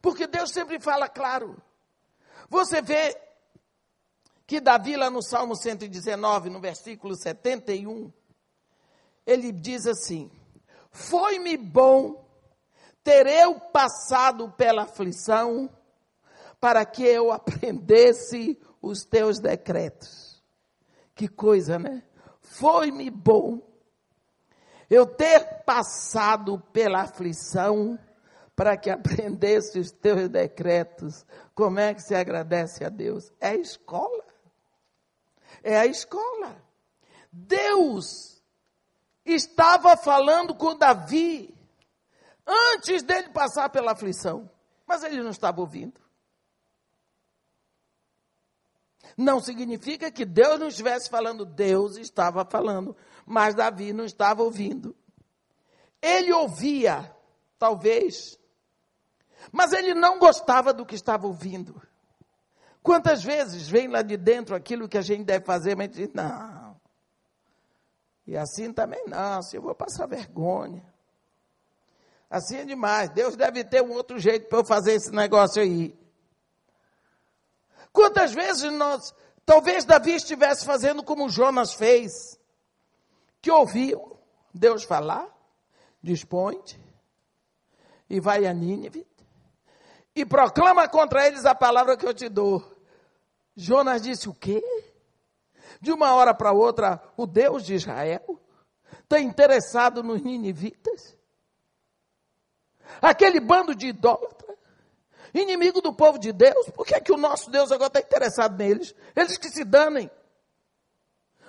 Porque 0.00 0.26
Deus 0.26 0.50
sempre 0.50 0.80
fala 0.80 1.08
claro. 1.08 1.60
Você 2.48 2.82
vê 2.82 3.16
que 4.46 4.60
Davi, 4.60 4.96
lá 4.96 5.08
no 5.10 5.22
Salmo 5.22 5.54
119, 5.54 6.50
no 6.50 6.60
versículo 6.60 7.14
71, 7.14 8.12
ele 9.26 9.52
diz 9.52 9.86
assim: 9.86 10.30
Foi-me 10.90 11.56
bom 11.56 12.28
ter 13.04 13.26
eu 13.26 13.58
passado 13.58 14.50
pela 14.52 14.82
aflição, 14.82 15.70
para 16.60 16.84
que 16.84 17.04
eu 17.04 17.30
aprendesse 17.32 18.60
os 18.82 19.04
teus 19.04 19.38
decretos. 19.38 20.42
Que 21.14 21.28
coisa, 21.28 21.78
né? 21.78 22.02
Foi-me 22.40 23.10
bom 23.10 23.60
eu 24.90 25.06
ter 25.06 25.62
passado 25.64 26.58
pela 26.72 27.02
aflição, 27.02 27.96
para 28.60 28.76
que 28.76 28.90
aprendesse 28.92 29.78
os 29.78 29.90
teus 29.90 30.28
decretos. 30.28 31.24
Como 31.54 31.80
é 31.80 31.94
que 31.94 32.02
se 32.02 32.14
agradece 32.14 32.84
a 32.84 32.90
Deus? 32.90 33.32
É 33.40 33.48
a 33.48 33.56
escola. 33.56 34.22
É 35.62 35.78
a 35.78 35.86
escola. 35.86 36.62
Deus 37.32 38.42
estava 39.24 39.96
falando 39.96 40.54
com 40.54 40.76
Davi 40.76 41.56
antes 42.46 43.02
dele 43.02 43.30
passar 43.30 43.70
pela 43.70 43.92
aflição, 43.92 44.50
mas 44.86 45.02
ele 45.04 45.22
não 45.22 45.30
estava 45.30 45.62
ouvindo. 45.62 45.98
Não 49.16 49.40
significa 49.40 50.10
que 50.10 50.26
Deus 50.26 50.60
não 50.60 50.68
estivesse 50.68 51.08
falando, 51.08 51.46
Deus 51.46 51.96
estava 51.96 52.44
falando, 52.44 52.94
mas 53.24 53.54
Davi 53.54 53.94
não 53.94 54.04
estava 54.04 54.42
ouvindo. 54.42 54.94
Ele 56.02 56.30
ouvia, 56.30 57.14
talvez, 57.58 58.38
mas 59.52 59.72
ele 59.72 59.94
não 59.94 60.18
gostava 60.18 60.72
do 60.72 60.84
que 60.84 60.94
estava 60.94 61.26
ouvindo. 61.26 61.80
Quantas 62.82 63.22
vezes 63.22 63.68
vem 63.68 63.88
lá 63.88 64.02
de 64.02 64.16
dentro 64.16 64.54
aquilo 64.54 64.88
que 64.88 64.98
a 64.98 65.02
gente 65.02 65.24
deve 65.24 65.44
fazer, 65.44 65.76
mas 65.76 65.90
diz, 65.90 66.12
não. 66.12 66.80
E 68.26 68.36
assim 68.36 68.72
também 68.72 69.04
não, 69.06 69.38
assim 69.38 69.56
eu 69.56 69.62
vou 69.62 69.74
passar 69.74 70.06
vergonha. 70.06 70.84
Assim 72.30 72.58
é 72.58 72.64
demais. 72.64 73.10
Deus 73.10 73.34
deve 73.34 73.64
ter 73.64 73.82
um 73.82 73.90
outro 73.90 74.18
jeito 74.18 74.48
para 74.48 74.58
eu 74.58 74.64
fazer 74.64 74.92
esse 74.92 75.10
negócio 75.10 75.60
aí. 75.60 75.98
Quantas 77.92 78.32
vezes 78.32 78.70
nós, 78.72 79.12
talvez 79.44 79.84
Davi 79.84 80.12
estivesse 80.12 80.64
fazendo 80.64 81.02
como 81.02 81.28
Jonas 81.28 81.74
fez, 81.74 82.12
que 83.42 83.50
ouviu 83.50 84.16
Deus 84.54 84.84
falar, 84.84 85.28
dispõe 86.00 86.62
e 88.08 88.20
vai 88.20 88.46
a 88.46 88.52
Nínive, 88.52 89.06
e 90.14 90.24
proclama 90.24 90.88
contra 90.88 91.26
eles 91.26 91.44
a 91.44 91.54
palavra 91.54 91.96
que 91.96 92.06
eu 92.06 92.14
te 92.14 92.28
dou. 92.28 92.64
Jonas 93.56 94.02
disse: 94.02 94.28
O 94.28 94.34
quê? 94.34 94.62
De 95.80 95.92
uma 95.92 96.14
hora 96.14 96.34
para 96.34 96.52
outra, 96.52 97.00
o 97.16 97.26
Deus 97.26 97.64
de 97.64 97.74
Israel 97.74 98.40
está 99.02 99.18
interessado 99.18 100.02
nos 100.02 100.22
ninivitas? 100.22 101.16
Aquele 103.00 103.40
bando 103.40 103.74
de 103.74 103.88
idólatras, 103.88 104.56
inimigo 105.32 105.80
do 105.80 105.92
povo 105.92 106.18
de 106.18 106.32
Deus, 106.32 106.68
por 106.70 106.84
que, 106.84 106.94
é 106.94 107.00
que 107.00 107.12
o 107.12 107.16
nosso 107.16 107.50
Deus 107.50 107.70
agora 107.70 107.88
está 107.88 108.00
interessado 108.00 108.56
neles? 108.56 108.94
Eles 109.14 109.38
que 109.38 109.48
se 109.48 109.64
danem. 109.64 110.10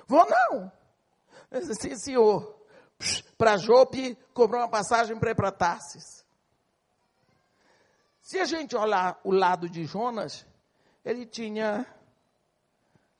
Vou 0.08 0.26
não. 0.30 0.72
Sim, 1.80 1.96
senhor. 1.96 2.62
Para 3.38 3.58
Jope, 3.58 4.16
cobrou 4.34 4.62
uma 4.62 4.70
passagem 4.70 5.18
para 5.18 5.32
ir 5.32 5.36
para 5.36 5.52
Tarsis. 5.52 6.21
Se 8.32 8.40
a 8.40 8.46
gente 8.46 8.78
olhar 8.78 9.20
o 9.26 9.32
lado 9.34 9.70
de 9.70 9.84
Jonas, 9.84 10.46
ele 11.04 11.26
tinha 11.26 11.86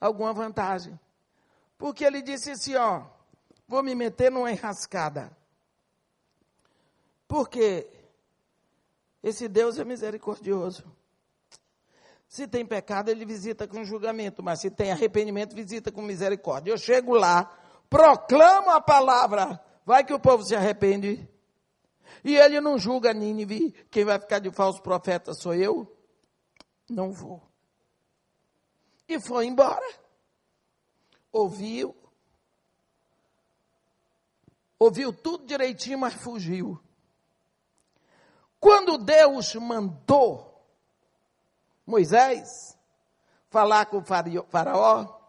alguma 0.00 0.32
vantagem. 0.32 0.98
Porque 1.76 2.02
ele 2.02 2.22
disse 2.22 2.52
assim, 2.52 2.76
ó, 2.76 3.02
vou 3.68 3.82
me 3.82 3.94
meter 3.94 4.30
numa 4.30 4.50
enrascada. 4.50 5.30
Porque 7.28 7.86
esse 9.22 9.48
Deus 9.48 9.78
é 9.78 9.84
misericordioso. 9.84 10.82
Se 12.26 12.48
tem 12.48 12.64
pecado, 12.64 13.10
ele 13.10 13.26
visita 13.26 13.68
com 13.68 13.84
julgamento, 13.84 14.42
mas 14.42 14.62
se 14.62 14.70
tem 14.70 14.92
arrependimento, 14.92 15.54
visita 15.54 15.92
com 15.92 16.00
misericórdia. 16.00 16.70
Eu 16.70 16.78
chego 16.78 17.12
lá, 17.12 17.54
proclamo 17.90 18.70
a 18.70 18.80
palavra, 18.80 19.62
vai 19.84 20.04
que 20.04 20.14
o 20.14 20.18
povo 20.18 20.42
se 20.42 20.56
arrepende 20.56 21.28
e 22.24 22.36
ele 22.36 22.60
não 22.60 22.78
julga 22.78 23.12
Nínive, 23.12 23.72
quem 23.90 24.04
vai 24.04 24.18
ficar 24.18 24.38
de 24.38 24.50
falso 24.50 24.80
profeta 24.82 25.34
sou 25.34 25.54
eu? 25.54 25.90
Não 26.88 27.12
vou. 27.12 27.42
E 29.08 29.20
foi 29.20 29.46
embora. 29.46 29.86
Ouviu. 31.32 31.96
Ouviu 34.78 35.12
tudo 35.12 35.46
direitinho, 35.46 35.98
mas 35.98 36.14
fugiu. 36.14 36.80
Quando 38.60 38.98
Deus 38.98 39.54
mandou 39.54 40.64
Moisés 41.86 42.76
falar 43.48 43.86
com 43.86 44.02
faraó, 44.04 45.20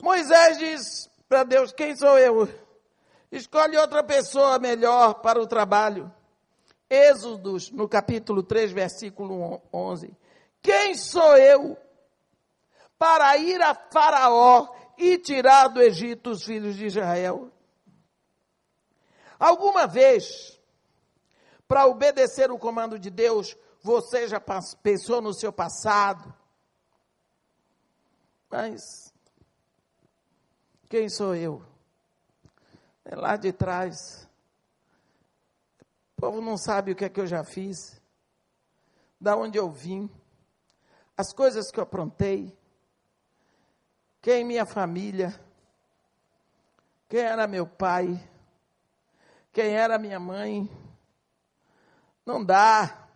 Moisés 0.00 0.58
diz 0.58 1.10
para 1.28 1.44
Deus: 1.44 1.72
Quem 1.72 1.96
sou 1.96 2.18
eu? 2.18 2.65
Escolhe 3.30 3.76
outra 3.76 4.02
pessoa 4.02 4.58
melhor 4.58 5.14
para 5.14 5.40
o 5.40 5.46
trabalho. 5.46 6.12
Êxodos, 6.88 7.70
no 7.70 7.88
capítulo 7.88 8.42
3, 8.42 8.70
versículo 8.72 9.60
11. 9.72 10.16
Quem 10.62 10.94
sou 10.94 11.36
eu 11.36 11.76
para 12.98 13.36
ir 13.36 13.60
a 13.60 13.74
Faraó 13.74 14.68
e 14.96 15.18
tirar 15.18 15.68
do 15.68 15.82
Egito 15.82 16.30
os 16.30 16.44
filhos 16.44 16.76
de 16.76 16.86
Israel? 16.86 17.50
Alguma 19.38 19.86
vez, 19.86 20.58
para 21.68 21.86
obedecer 21.86 22.50
o 22.50 22.58
comando 22.58 22.98
de 22.98 23.10
Deus, 23.10 23.56
você 23.82 24.26
já 24.26 24.40
pensou 24.82 25.20
no 25.20 25.34
seu 25.34 25.52
passado? 25.52 26.34
Mas 28.48 29.12
quem 30.88 31.08
sou 31.08 31.34
eu? 31.34 31.62
É 33.08 33.14
lá 33.14 33.36
de 33.36 33.52
trás. 33.52 34.28
O 36.16 36.20
povo 36.20 36.40
não 36.40 36.58
sabe 36.58 36.90
o 36.90 36.96
que 36.96 37.04
é 37.04 37.08
que 37.08 37.20
eu 37.20 37.26
já 37.26 37.44
fiz, 37.44 38.02
da 39.20 39.36
onde 39.36 39.56
eu 39.56 39.70
vim, 39.70 40.10
as 41.16 41.32
coisas 41.32 41.70
que 41.70 41.78
eu 41.78 41.84
aprontei, 41.84 42.52
quem 44.20 44.40
é 44.40 44.44
minha 44.44 44.66
família, 44.66 45.38
quem 47.08 47.20
era 47.20 47.46
meu 47.46 47.64
pai, 47.64 48.28
quem 49.52 49.76
era 49.76 50.00
minha 50.00 50.18
mãe. 50.18 50.68
Não 52.24 52.44
dá. 52.44 53.06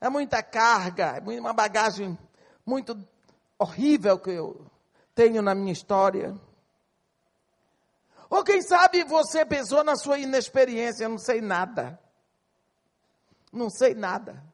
É 0.00 0.08
muita 0.08 0.42
carga, 0.42 1.18
é 1.18 1.40
uma 1.40 1.52
bagagem 1.52 2.18
muito 2.64 2.96
horrível 3.58 4.18
que 4.18 4.30
eu 4.30 4.66
tenho 5.14 5.42
na 5.42 5.54
minha 5.54 5.72
história. 5.72 6.34
Ou 8.30 8.44
quem 8.44 8.60
sabe 8.60 9.04
você 9.04 9.44
pensou 9.44 9.82
na 9.82 9.96
sua 9.96 10.18
inexperiência, 10.18 11.04
eu 11.04 11.08
não 11.08 11.18
sei 11.18 11.40
nada. 11.40 11.98
Não 13.52 13.70
sei 13.70 13.94
nada. 13.94 14.44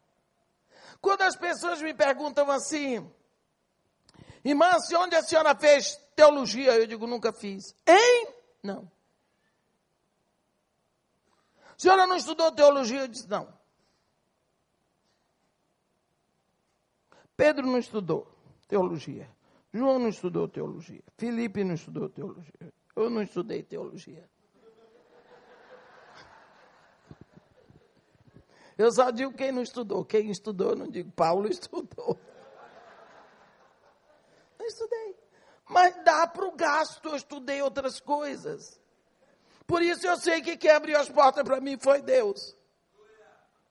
Quando 1.01 1.23
as 1.23 1.37
pessoas 1.37 1.83
me 1.83 1.93
perguntam 1.93 2.51
assim, 2.51 3.11
irmã, 4.45 4.79
se 4.79 4.95
onde 4.97 5.17
a 5.17 5.23
senhora 5.23 5.55
fez 5.55 5.97
teologia? 6.15 6.75
Eu 6.77 6.87
digo, 6.87 7.07
nunca 7.07 7.33
fiz. 7.33 7.75
Hein? 7.87 8.29
Não. 8.63 8.91
A 11.77 11.79
senhora 11.79 12.07
não 12.07 12.17
estudou 12.17 12.53
teologia? 12.53 13.01
Eu 13.01 13.09
disse, 13.09 13.29
não. 13.29 13.53
Pedro 17.37 17.67
não 17.67 17.79
estudou 17.79 18.31
teologia. 18.69 19.29
João 19.73 19.99
não 19.99 20.09
estudou 20.09 20.49
teologia. 20.49 21.03
Felipe 21.19 21.65
não 21.65 21.75
estudou 21.75 22.09
teologia. 22.09 22.73
Eu 22.97 23.11
não 23.11 23.23
estudei 23.23 23.63
teologia. 23.63 24.29
Eu 28.77 28.91
só 28.93 29.11
digo 29.11 29.33
quem 29.33 29.53
não 29.53 29.63
estudou. 29.63 30.05
Quem 30.05 30.31
estudou, 30.31 30.71
eu 30.71 30.77
não 30.77 30.89
digo 30.89 31.11
Paulo 31.13 31.49
estudou. 31.49 32.19
Não 34.59 34.67
estudei. 34.67 35.17
Mas 35.69 35.95
dá 36.05 36.27
para 36.27 36.47
o 36.47 36.53
gasto, 36.53 37.09
eu 37.09 37.17
estudei 37.17 37.63
outras 37.63 38.01
coisas. 38.01 38.81
Por 39.67 39.83
isso 39.83 40.07
eu 40.07 40.17
sei 40.17 40.43
que 40.43 40.57
quem 40.57 40.71
abriu 40.71 40.99
as 40.99 41.09
portas 41.09 41.43
para 41.43 41.61
mim 41.61 41.79
foi 41.79 42.03
Deus. 42.03 42.57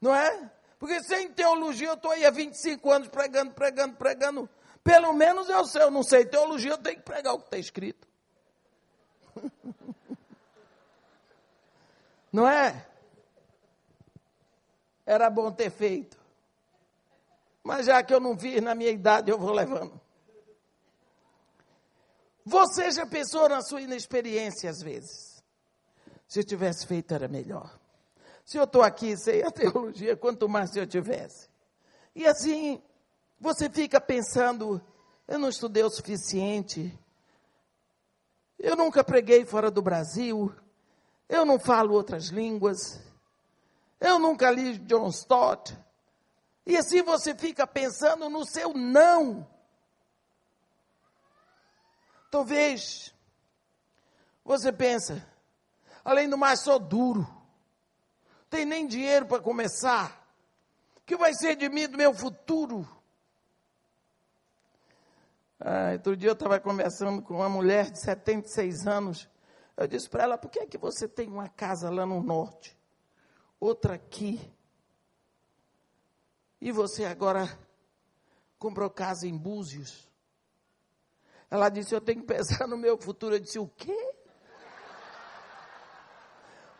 Não 0.01 0.13
é? 0.13 0.51
Porque 0.79 1.01
sem 1.03 1.31
teologia 1.31 1.87
eu 1.87 1.93
estou 1.93 2.11
aí 2.11 2.25
há 2.25 2.31
25 2.31 2.91
anos 2.91 3.07
pregando, 3.07 3.53
pregando, 3.53 3.95
pregando. 3.95 4.49
Pelo 4.83 5.13
menos 5.13 5.47
eu 5.47 5.65
sei, 5.65 5.81
eu 5.81 5.91
não 5.91 6.03
sei 6.03 6.25
teologia, 6.25 6.71
eu 6.71 6.77
tenho 6.77 6.97
que 6.97 7.03
pregar 7.03 7.33
o 7.33 7.39
que 7.39 7.45
está 7.45 7.57
escrito. 7.57 8.07
Não 12.31 12.47
é? 12.47 12.87
Era 15.05 15.29
bom 15.29 15.51
ter 15.51 15.69
feito. 15.69 16.17
Mas 17.63 17.85
já 17.85 18.03
que 18.03 18.13
eu 18.13 18.19
não 18.19 18.35
vi 18.35 18.59
na 18.59 18.73
minha 18.73 18.89
idade, 18.89 19.29
eu 19.29 19.37
vou 19.37 19.51
levando. 19.51 20.01
Você 22.45 22.91
já 22.91 23.05
pensou 23.05 23.47
na 23.47 23.61
sua 23.61 23.81
inexperiência 23.81 24.69
às 24.69 24.81
vezes? 24.81 25.41
Se 26.27 26.39
eu 26.39 26.43
tivesse 26.43 26.85
feito, 26.85 27.13
era 27.13 27.27
melhor. 27.27 27.79
Se 28.43 28.57
eu 28.57 28.63
estou 28.63 28.81
aqui 28.81 29.15
sem 29.15 29.43
a 29.43 29.51
teologia, 29.51 30.17
quanto 30.17 30.49
mais 30.49 30.71
se 30.71 30.79
eu 30.79 30.87
tivesse. 30.87 31.47
E 32.15 32.25
assim, 32.27 32.81
você 33.39 33.69
fica 33.69 34.01
pensando: 34.01 34.81
eu 35.27 35.39
não 35.39 35.49
estudei 35.49 35.83
o 35.83 35.89
suficiente, 35.89 36.97
eu 38.63 38.77
nunca 38.77 39.03
preguei 39.03 39.45
fora 39.45 39.69
do 39.69 39.81
Brasil, 39.81 40.55
eu 41.27 41.43
não 41.43 41.59
falo 41.59 41.93
outras 41.93 42.27
línguas, 42.27 42.97
eu 43.99 44.17
nunca 44.17 44.49
li 44.49 44.77
John 44.77 45.09
Stott. 45.09 45.77
E 46.65 46.77
assim 46.77 47.01
você 47.01 47.35
fica 47.35 47.67
pensando 47.67 48.29
no 48.29 48.45
seu 48.45 48.73
não. 48.73 49.45
Talvez 52.31 53.13
você 54.45 54.71
pensa, 54.71 55.27
além 56.03 56.29
do 56.29 56.37
mais 56.37 56.61
sou 56.61 56.79
duro, 56.79 57.27
tem 58.49 58.63
nem 58.63 58.87
dinheiro 58.87 59.25
para 59.25 59.41
começar. 59.41 60.25
O 60.95 61.01
que 61.01 61.17
vai 61.17 61.33
ser 61.33 61.57
de 61.57 61.67
mim 61.67 61.85
do 61.89 61.97
meu 61.97 62.13
futuro? 62.13 62.87
Ah, 65.65 65.93
outro 65.93 66.17
dia 66.17 66.27
eu 66.27 66.33
estava 66.33 66.59
conversando 66.59 67.21
com 67.21 67.35
uma 67.35 67.47
mulher 67.47 67.89
de 67.89 67.97
76 67.97 68.85
anos. 68.85 69.29
Eu 69.77 69.87
disse 69.87 70.09
para 70.09 70.23
ela: 70.23 70.37
por 70.37 70.51
que 70.51 70.59
é 70.59 70.65
que 70.65 70.77
você 70.77 71.07
tem 71.07 71.29
uma 71.29 71.47
casa 71.47 71.89
lá 71.89 72.05
no 72.05 72.21
norte, 72.21 72.77
outra 73.61 73.93
aqui, 73.93 74.41
e 76.59 76.69
você 76.69 77.05
agora 77.05 77.57
comprou 78.59 78.89
casa 78.89 79.25
em 79.25 79.37
Búzios? 79.37 80.11
Ela 81.49 81.69
disse: 81.69 81.95
eu 81.95 82.01
tenho 82.01 82.19
que 82.19 82.27
pensar 82.27 82.67
no 82.67 82.75
meu 82.75 82.97
futuro. 82.97 83.35
Eu 83.35 83.39
disse: 83.39 83.57
o 83.57 83.69
quê? 83.69 84.15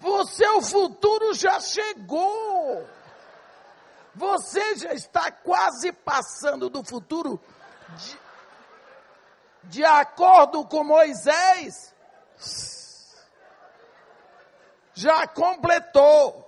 O 0.03 0.25
seu 0.25 0.61
futuro 0.61 1.33
já 1.33 1.57
chegou. 1.61 2.85
Você 4.13 4.75
já 4.75 4.93
está 4.93 5.31
quase 5.31 5.93
passando 5.93 6.69
do 6.69 6.83
futuro 6.83 7.39
de, 7.97 8.22
de 9.65 9.83
acordo 9.83 10.65
com 10.65 10.83
Moisés. 10.83 11.93
Já 14.93 15.27
completou. 15.27 16.43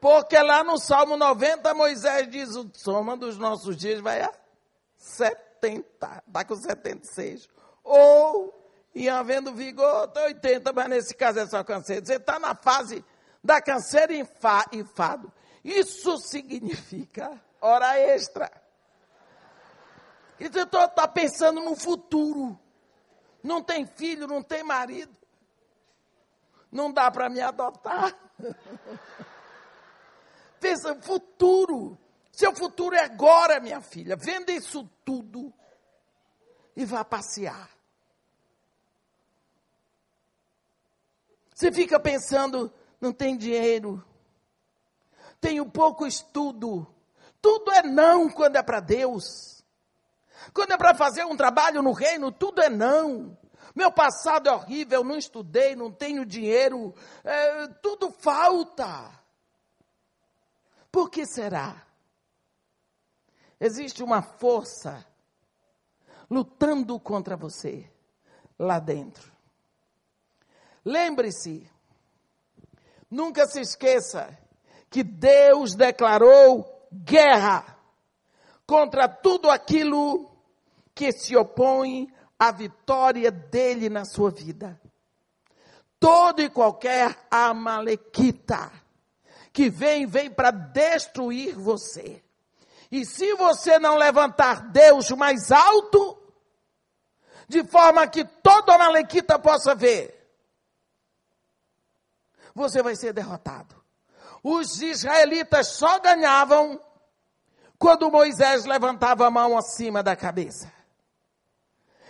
Porque 0.00 0.38
lá 0.40 0.62
no 0.62 0.78
Salmo 0.78 1.16
90, 1.16 1.74
Moisés 1.74 2.28
diz: 2.30 2.54
o 2.54 2.70
soma 2.74 3.16
dos 3.16 3.38
nossos 3.38 3.76
dias 3.76 4.00
vai 4.00 4.22
a 4.22 4.32
70. 4.96 6.22
Está 6.26 6.44
com 6.44 6.54
76. 6.54 7.48
Ou 7.82 8.54
e 8.94 9.10
havendo 9.10 9.52
vigor, 9.52 10.04
até 10.04 10.24
80, 10.24 10.72
mas 10.72 10.88
nesse 10.88 11.14
caso 11.14 11.38
é 11.38 11.46
só 11.46 11.62
canseiro. 11.62 12.06
Você 12.06 12.14
está 12.14 12.38
na 12.38 12.54
fase 12.54 13.04
da 13.44 13.60
canseira 13.60 14.12
e 14.12 14.26
enfado. 14.72 15.30
Isso 15.62 16.16
significa 16.16 17.38
hora 17.60 17.98
extra. 17.98 18.50
E 20.38 20.48
você 20.48 20.62
está 20.62 21.08
pensando 21.08 21.60
no 21.60 21.74
futuro. 21.74 22.58
Não 23.42 23.62
tem 23.62 23.86
filho, 23.86 24.26
não 24.26 24.42
tem 24.42 24.62
marido. 24.62 25.16
Não 26.70 26.92
dá 26.92 27.10
para 27.10 27.28
me 27.28 27.40
adotar. 27.40 28.14
Pensa, 30.60 30.94
futuro. 31.00 31.96
Seu 32.32 32.54
futuro 32.54 32.94
é 32.94 33.04
agora, 33.04 33.60
minha 33.60 33.80
filha. 33.80 34.16
Venda 34.16 34.52
isso 34.52 34.88
tudo 35.04 35.52
e 36.76 36.84
vá 36.84 37.02
passear. 37.04 37.70
Você 41.54 41.72
fica 41.72 41.98
pensando, 41.98 42.70
não 43.00 43.14
tem 43.14 43.34
dinheiro, 43.34 44.04
tenho 45.40 45.64
pouco 45.64 46.06
estudo. 46.06 46.86
Tudo 47.40 47.70
é 47.72 47.82
não 47.82 48.28
quando 48.28 48.56
é 48.56 48.62
para 48.62 48.80
Deus. 48.80 49.55
Quando 50.52 50.72
é 50.72 50.76
para 50.76 50.94
fazer 50.94 51.24
um 51.24 51.36
trabalho 51.36 51.82
no 51.82 51.92
reino, 51.92 52.30
tudo 52.32 52.62
é 52.62 52.68
não. 52.68 53.36
Meu 53.74 53.92
passado 53.92 54.48
é 54.48 54.52
horrível, 54.52 55.04
não 55.04 55.18
estudei, 55.18 55.76
não 55.76 55.92
tenho 55.92 56.24
dinheiro, 56.24 56.94
é, 57.22 57.68
tudo 57.82 58.10
falta. 58.10 59.10
Por 60.90 61.10
que 61.10 61.26
será? 61.26 61.86
Existe 63.60 64.02
uma 64.02 64.22
força 64.22 65.06
lutando 66.30 66.98
contra 66.98 67.36
você 67.36 67.90
lá 68.58 68.78
dentro. 68.78 69.30
Lembre-se, 70.84 71.70
nunca 73.10 73.46
se 73.46 73.60
esqueça 73.60 74.38
que 74.88 75.02
Deus 75.02 75.74
declarou 75.74 76.88
guerra 76.92 77.75
contra 78.66 79.08
tudo 79.08 79.50
aquilo 79.50 80.30
que 80.94 81.12
se 81.12 81.36
opõe 81.36 82.12
à 82.38 82.50
vitória 82.50 83.30
dele 83.30 83.88
na 83.88 84.04
sua 84.04 84.30
vida. 84.30 84.80
Todo 86.00 86.42
e 86.42 86.50
qualquer 86.50 87.16
amalequita 87.30 88.70
que 89.52 89.70
vem, 89.70 90.06
vem 90.06 90.30
para 90.30 90.50
destruir 90.50 91.54
você. 91.54 92.22
E 92.90 93.04
se 93.04 93.34
você 93.34 93.78
não 93.78 93.96
levantar 93.96 94.70
Deus 94.70 95.10
mais 95.12 95.50
alto, 95.50 96.18
de 97.48 97.64
forma 97.64 98.06
que 98.06 98.24
todo 98.24 98.70
amalequita 98.70 99.38
possa 99.38 99.74
ver, 99.74 100.12
você 102.54 102.82
vai 102.82 102.96
ser 102.96 103.12
derrotado. 103.12 103.74
os 104.42 104.80
israelitas 104.80 105.68
só 105.68 105.98
ganhavam 106.00 106.80
quando 107.78 108.10
Moisés 108.10 108.64
levantava 108.64 109.26
a 109.26 109.30
mão 109.30 109.56
acima 109.56 110.02
da 110.02 110.16
cabeça. 110.16 110.72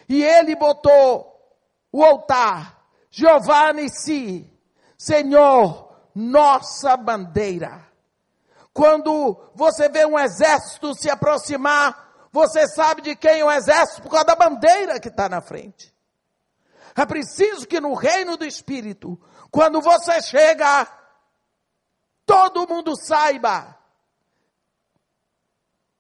E 0.08 0.22
ele 0.22 0.54
botou 0.54 1.34
o 1.90 2.04
altar, 2.04 2.84
Jeová 3.10 3.72
Nissi, 3.72 4.48
Senhor, 4.96 5.92
nossa 6.14 6.96
bandeira. 6.96 7.84
Quando 8.72 9.36
você 9.54 9.88
vê 9.88 10.04
um 10.04 10.18
exército 10.18 10.94
se 10.94 11.10
aproximar, 11.10 12.28
você 12.30 12.66
sabe 12.68 13.02
de 13.02 13.16
quem 13.16 13.40
é 13.40 13.44
o 13.44 13.50
exército 13.50 14.02
por 14.02 14.10
causa 14.10 14.26
da 14.26 14.36
bandeira 14.36 15.00
que 15.00 15.08
está 15.08 15.28
na 15.28 15.40
frente. 15.40 15.94
É 16.94 17.04
preciso 17.04 17.66
que 17.66 17.80
no 17.80 17.94
reino 17.94 18.36
do 18.36 18.44
Espírito, 18.44 19.18
quando 19.50 19.80
você 19.80 20.20
chega, 20.22 20.86
todo 22.24 22.68
mundo 22.68 22.94
saiba 22.96 23.75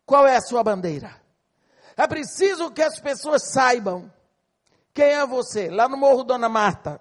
qual 0.06 0.26
é 0.26 0.36
a 0.36 0.40
sua 0.40 0.62
bandeira. 0.62 1.20
É 1.96 2.06
preciso 2.06 2.70
que 2.70 2.82
as 2.82 3.00
pessoas 3.00 3.50
saibam 3.52 4.10
quem 4.94 5.06
é 5.06 5.26
você. 5.26 5.68
Lá 5.68 5.88
no 5.88 5.96
Morro 5.96 6.22
Dona 6.22 6.48
Marta, 6.48 7.00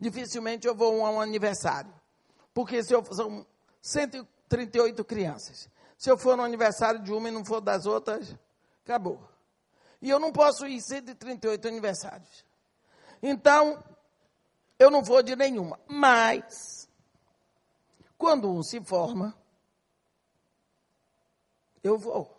dificilmente 0.00 0.66
eu 0.66 0.74
vou 0.74 1.04
a 1.04 1.10
um 1.10 1.20
aniversário. 1.20 1.92
Porque 2.54 2.82
se 2.82 2.94
eu, 2.94 3.04
são 3.12 3.44
138 3.82 5.04
crianças. 5.04 5.68
Se 5.98 6.10
eu 6.10 6.16
for 6.16 6.36
no 6.36 6.42
aniversário 6.42 7.02
de 7.02 7.12
uma 7.12 7.28
e 7.28 7.32
não 7.32 7.44
for 7.44 7.60
das 7.60 7.84
outras, 7.84 8.34
acabou. 8.84 9.20
E 10.00 10.08
eu 10.08 10.18
não 10.18 10.30
posso 10.30 10.66
ir 10.66 10.80
138 10.80 11.66
aniversários. 11.66 12.44
Então, 13.22 13.82
eu 14.78 14.90
não 14.90 15.02
vou 15.02 15.22
de 15.22 15.34
nenhuma. 15.34 15.80
Mas, 15.88 16.88
quando 18.18 18.50
um 18.50 18.62
se 18.62 18.80
forma, 18.82 19.34
eu 21.86 21.98
vou. 21.98 22.34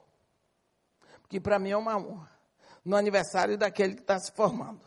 Porque 1.21 1.39
para 1.39 1.59
mim 1.59 1.71
é 1.71 1.77
uma 1.77 1.97
honra. 1.97 2.31
No 2.83 2.95
aniversário 2.95 3.57
daquele 3.57 3.95
que 3.95 4.01
está 4.01 4.17
se 4.17 4.31
formando. 4.31 4.81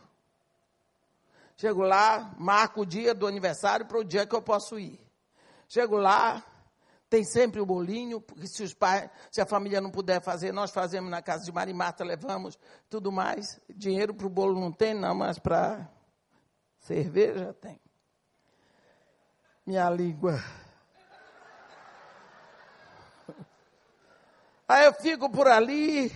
Chego 1.57 1.83
lá, 1.83 2.35
marco 2.39 2.81
o 2.81 2.87
dia 2.87 3.15
do 3.15 3.27
aniversário 3.27 3.85
para 3.85 3.99
o 3.99 4.05
dia 4.05 4.27
que 4.27 4.35
eu 4.35 4.41
posso 4.41 4.79
ir. 4.79 4.99
Chego 5.69 5.99
lá, 5.99 6.43
tem 7.11 7.23
sempre 7.25 7.61
o 7.61 7.67
bolinho, 7.67 8.21
porque 8.21 8.47
se 8.47 8.63
os 8.63 8.73
pais, 8.73 9.11
se 9.31 9.41
a 9.41 9.47
família 9.47 9.81
não 9.81 9.91
puder 9.91 10.23
fazer, 10.23 10.53
nós 10.53 10.71
fazemos 10.71 11.11
na 11.11 11.21
casa 11.21 11.45
de 11.45 11.53
Marimata, 11.53 12.03
levamos 12.03 12.59
tudo 12.89 13.13
mais. 13.13 13.61
Dinheiro 13.69 14.15
para 14.15 14.27
o 14.27 14.31
bolo 14.31 14.59
não 14.59 14.73
tem, 14.73 14.95
não, 14.95 15.15
mas 15.15 15.39
para 15.39 15.91
cerveja 16.79 17.53
tem. 17.53 17.79
Minha 19.67 19.91
língua. 19.91 20.43
Aí 24.71 24.85
eu 24.85 24.95
fico 24.95 25.29
por 25.29 25.49
ali, 25.49 26.13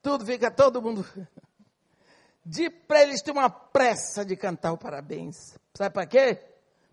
tudo 0.00 0.24
fica 0.24 0.48
todo 0.48 0.80
mundo. 0.80 1.04
De 2.46 2.70
para 2.70 3.02
eles 3.02 3.20
ter 3.20 3.32
uma 3.32 3.50
pressa 3.50 4.24
de 4.24 4.36
cantar 4.36 4.72
o 4.72 4.78
parabéns. 4.78 5.58
Sabe 5.74 5.92
para 5.92 6.06
quê? 6.06 6.40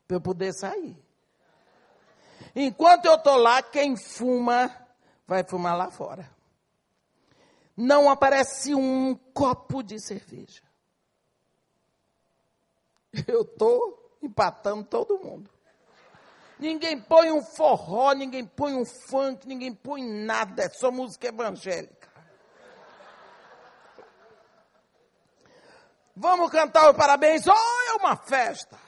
Para 0.07 0.18
eu 0.18 0.22
poder 0.22 0.51
sair. 0.53 0.97
Enquanto 2.55 3.05
eu 3.05 3.13
estou 3.13 3.38
lá, 3.38 3.61
quem 3.61 3.95
fuma 3.95 4.76
vai 5.28 5.43
fumar 5.43 5.78
lá 5.78 5.91
fora. 5.91 6.28
Não 7.78 8.09
aparece 8.09 8.74
um 8.74 9.13
copo 9.36 9.84
de 9.84 9.99
cerveja. 9.99 10.63
Eu 13.28 13.43
estou 13.43 14.18
empatando 14.22 14.84
todo 14.84 15.20
mundo. 15.20 15.49
Ninguém 16.58 17.01
põe 17.01 17.32
um 17.32 17.43
forró, 17.43 18.14
ninguém 18.14 18.45
põe 18.45 18.74
um 18.74 18.86
funk, 18.86 19.45
ninguém 19.47 19.74
põe 19.74 20.01
nada, 20.01 20.64
é 20.64 20.70
só 20.70 20.89
música 20.89 21.28
evangélica. 21.28 22.08
Vamos 26.16 26.49
cantar 26.49 26.89
o 26.89 26.93
parabéns, 26.93 27.45
oh, 27.45 27.89
é 27.89 27.93
uma 27.95 28.16
festa. 28.16 28.80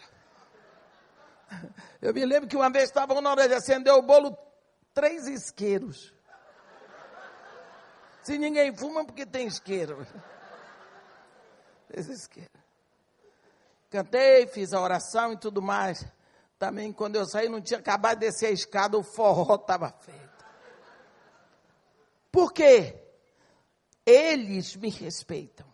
Eu 2.02 2.14
me 2.14 2.26
lembro 2.26 2.48
que 2.48 2.56
uma 2.56 2.70
vez 2.70 2.86
estavam 2.86 3.20
na 3.20 3.32
hora 3.32 3.48
de 3.50 3.54
acender 3.54 3.94
o 3.94 4.02
bolo, 4.02 4.38
três 4.94 5.28
isqueiros. 5.28 6.14
Se 8.24 8.38
ninguém 8.38 8.76
fuma, 8.76 9.06
porque 9.06 9.26
tem 9.26 9.48
isqueiro. 9.48 10.08
Três 11.88 12.08
isqueiros. 12.08 12.52
Cantei, 13.90 14.48
fiz 14.48 14.74
a 14.74 14.82
oração 14.82 15.34
e 15.34 15.38
tudo 15.38 15.62
mais. 15.62 16.06
Também 16.58 16.92
quando 16.92 17.16
eu 17.16 17.26
saí, 17.26 17.48
não 17.48 17.62
tinha 17.62 17.80
acabado 17.80 18.20
de 18.20 18.26
descer 18.26 18.48
a 18.48 18.52
escada, 18.52 18.98
o 18.98 19.04
forró 19.04 19.56
estava 19.56 19.92
feito. 20.02 20.46
Por 22.32 22.52
quê? 22.52 23.04
Eles 24.06 24.76
me 24.76 24.90
respeitam. 24.90 25.68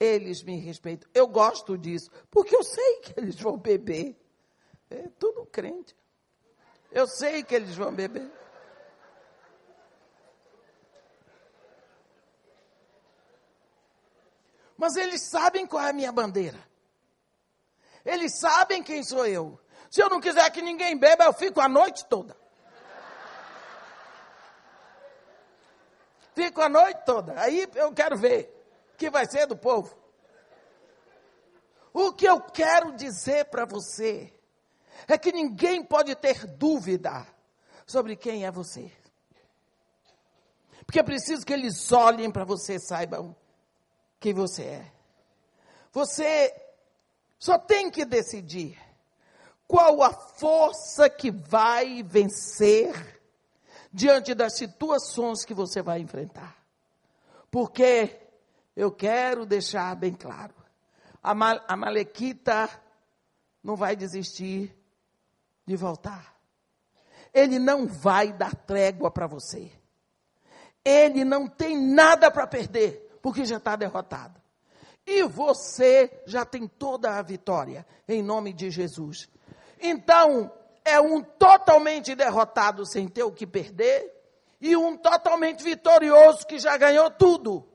Eles 0.00 0.42
me 0.42 0.58
respeitam. 0.58 1.08
Eu 1.14 1.28
gosto 1.28 1.78
disso, 1.78 2.10
porque 2.30 2.54
eu 2.54 2.64
sei 2.64 2.96
que 3.00 3.18
eles 3.18 3.38
vão 3.40 3.56
beber. 3.56 4.16
É 4.90 5.08
tudo 5.18 5.46
crente. 5.46 5.96
Eu 6.90 7.06
sei 7.06 7.42
que 7.42 7.54
eles 7.54 7.74
vão 7.76 7.94
beber. 7.94 8.30
Mas 14.76 14.96
eles 14.96 15.22
sabem 15.22 15.66
qual 15.66 15.84
é 15.84 15.90
a 15.90 15.92
minha 15.92 16.12
bandeira. 16.12 16.73
Eles 18.04 18.38
sabem 18.38 18.82
quem 18.82 19.02
sou 19.02 19.26
eu. 19.26 19.58
Se 19.90 20.02
eu 20.02 20.08
não 20.08 20.20
quiser 20.20 20.50
que 20.50 20.60
ninguém 20.60 20.98
beba, 20.98 21.24
eu 21.24 21.32
fico 21.32 21.60
a 21.60 21.68
noite 21.68 22.04
toda. 22.06 22.36
Fico 26.34 26.60
a 26.60 26.68
noite 26.68 27.00
toda. 27.06 27.40
Aí 27.40 27.68
eu 27.74 27.92
quero 27.92 28.16
ver 28.16 28.50
o 28.92 28.96
que 28.96 29.08
vai 29.08 29.24
ser 29.26 29.46
do 29.46 29.56
povo. 29.56 29.96
O 31.92 32.12
que 32.12 32.26
eu 32.26 32.40
quero 32.40 32.92
dizer 32.92 33.44
para 33.46 33.64
você 33.64 34.32
é 35.06 35.16
que 35.16 35.32
ninguém 35.32 35.84
pode 35.84 36.14
ter 36.16 36.44
dúvida 36.44 37.24
sobre 37.86 38.16
quem 38.16 38.44
é 38.44 38.50
você. 38.50 38.90
Porque 40.84 40.98
é 40.98 41.04
preciso 41.04 41.46
que 41.46 41.52
eles 41.52 41.92
olhem 41.92 42.30
para 42.30 42.44
você 42.44 42.74
e 42.74 42.80
saibam 42.80 43.34
quem 44.18 44.34
você 44.34 44.64
é. 44.64 44.92
Você 45.92 46.63
só 47.44 47.58
tem 47.58 47.90
que 47.90 48.06
decidir 48.06 48.74
qual 49.68 50.02
a 50.02 50.10
força 50.10 51.10
que 51.10 51.30
vai 51.30 52.02
vencer 52.02 53.20
diante 53.92 54.34
das 54.34 54.56
situações 54.56 55.44
que 55.44 55.52
você 55.52 55.82
vai 55.82 56.00
enfrentar. 56.00 56.56
Porque 57.50 58.18
eu 58.74 58.90
quero 58.90 59.44
deixar 59.44 59.94
bem 59.94 60.14
claro: 60.14 60.54
a, 61.22 61.34
Mal, 61.34 61.62
a 61.68 61.76
Malequita 61.76 62.66
não 63.62 63.76
vai 63.76 63.94
desistir 63.94 64.74
de 65.66 65.76
voltar. 65.76 66.34
Ele 67.30 67.58
não 67.58 67.86
vai 67.86 68.32
dar 68.32 68.54
trégua 68.54 69.10
para 69.10 69.26
você. 69.26 69.70
Ele 70.82 71.26
não 71.26 71.46
tem 71.46 71.76
nada 71.76 72.30
para 72.30 72.46
perder, 72.46 73.18
porque 73.20 73.44
já 73.44 73.58
está 73.58 73.76
derrotado. 73.76 74.43
E 75.06 75.22
você 75.24 76.22
já 76.26 76.44
tem 76.44 76.66
toda 76.66 77.18
a 77.18 77.22
vitória, 77.22 77.86
em 78.08 78.22
nome 78.22 78.52
de 78.52 78.70
Jesus. 78.70 79.28
Então, 79.80 80.50
é 80.84 81.00
um 81.00 81.22
totalmente 81.22 82.14
derrotado 82.14 82.86
sem 82.86 83.08
ter 83.08 83.22
o 83.22 83.32
que 83.32 83.46
perder, 83.46 84.12
e 84.60 84.74
um 84.76 84.96
totalmente 84.96 85.62
vitorioso 85.62 86.46
que 86.46 86.58
já 86.58 86.76
ganhou 86.76 87.10
tudo. 87.10 87.68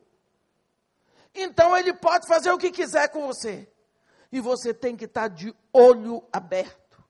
Então, 1.36 1.77
ele 1.77 1.93
pode 1.93 2.27
fazer 2.27 2.51
o 2.51 2.57
que 2.57 2.71
quiser 2.71 3.09
com 3.09 3.27
você. 3.27 3.71
E 4.32 4.39
você 4.39 4.73
tem 4.73 4.95
que 4.95 5.05
estar 5.05 5.27
de 5.27 5.55
olho 5.71 6.23
aberto, 6.34 7.03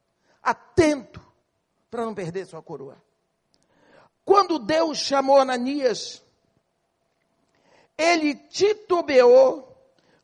atento, 0.43 1.25
para 1.89 2.05
não 2.05 2.13
perder 2.13 2.45
sua 2.45 2.61
coroa. 2.61 3.01
Quando 4.25 4.59
Deus 4.59 4.97
chamou 4.97 5.37
Ananias, 5.37 6.21
ele 7.97 8.35
titubeou 8.35 9.68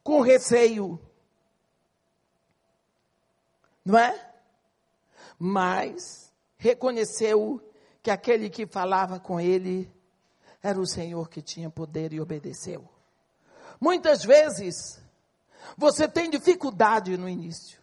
com 0.05 0.21
receio. 0.21 0.99
Não 3.83 3.97
é? 3.97 4.33
Mas 5.39 6.31
reconheceu 6.57 7.59
que 8.03 8.11
aquele 8.11 8.51
que 8.51 8.67
falava 8.67 9.19
com 9.19 9.39
ele 9.39 9.91
era 10.61 10.79
o 10.79 10.85
Senhor 10.85 11.27
que 11.27 11.41
tinha 11.41 11.71
poder 11.71 12.13
e 12.13 12.21
obedeceu. 12.21 12.87
Muitas 13.81 14.23
vezes 14.23 15.01
você 15.75 16.07
tem 16.07 16.29
dificuldade 16.29 17.17
no 17.17 17.27
início 17.27 17.81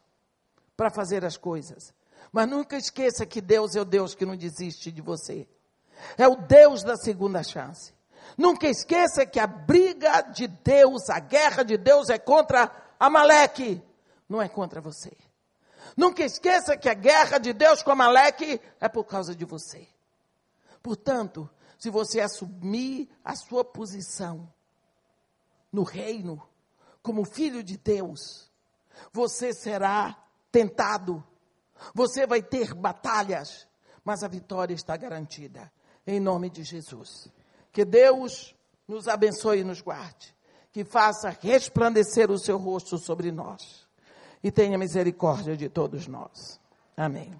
para 0.77 0.91
fazer 0.91 1.25
as 1.25 1.37
coisas, 1.37 1.93
mas 2.31 2.49
nunca 2.49 2.77
esqueça 2.77 3.27
que 3.27 3.41
Deus 3.41 3.75
é 3.75 3.81
o 3.81 3.85
Deus 3.85 4.15
que 4.15 4.25
não 4.25 4.37
desiste 4.37 4.93
de 4.93 5.03
você. 5.03 5.49
É 6.17 6.29
o 6.29 6.37
Deus 6.37 6.85
da 6.85 6.97
segunda 6.97 7.43
chance. 7.43 7.93
Nunca 8.37 8.67
esqueça 8.67 9.27
que 9.27 9.39
a 9.39 9.47
briga 9.47 10.23
de 10.23 10.47
Deus, 10.47 11.11
a 11.11 11.19
guerra 11.19 11.63
de 11.63 11.77
Deus 11.77 12.09
é 12.09 12.19
contra 12.19 12.71
Amaleque, 12.99 13.83
não 14.29 14.41
é 14.41 14.49
contra 14.49 14.81
você. 14.81 15.13
Nunca 15.97 16.25
esqueça 16.25 16.77
que 16.77 16.89
a 16.89 16.95
guerra 16.95 17.39
de 17.39 17.53
Deus 17.53 17.83
com 17.83 17.91
Amaleque 17.91 18.61
é 18.81 18.89
por 18.89 19.05
causa 19.05 19.35
de 19.35 19.45
você. 19.45 19.87
Portanto, 20.83 21.49
se 21.79 21.91
você 21.91 22.21
assumir 22.21 23.11
a 23.25 23.35
sua 23.35 23.65
posição 23.65 24.51
no 25.71 25.83
reino, 25.83 26.43
como 27.03 27.25
filho 27.25 27.63
de 27.63 27.77
Deus, 27.77 28.51
você 29.13 29.53
será 29.53 30.17
tentado, 30.51 31.23
você 31.95 32.27
vai 32.27 32.43
ter 32.43 32.75
batalhas, 32.75 33.67
mas 34.05 34.23
a 34.23 34.29
vitória 34.29 34.75
está 34.75 34.97
garantida, 34.97 35.73
em 36.07 36.21
nome 36.21 36.51
de 36.51 36.63
Jesus. 36.63 37.29
Que 37.73 37.85
Deus 37.85 38.55
nos 38.87 39.09
abençoe 39.09 39.61
e 39.61 39.65
nos 39.65 39.81
guarde, 39.81 40.35
que 40.71 40.85
faça 40.85 41.37
resplandecer 41.41 42.31
o 42.31 42.39
seu 42.39 42.59
rosto 42.59 42.99
sobre 42.99 43.33
nós 43.33 43.89
e 44.43 44.51
tenha 44.51 44.77
misericórdia 44.77 45.57
de 45.57 45.69
todos 45.69 46.07
nós. 46.07 46.61
Amém. 46.97 47.33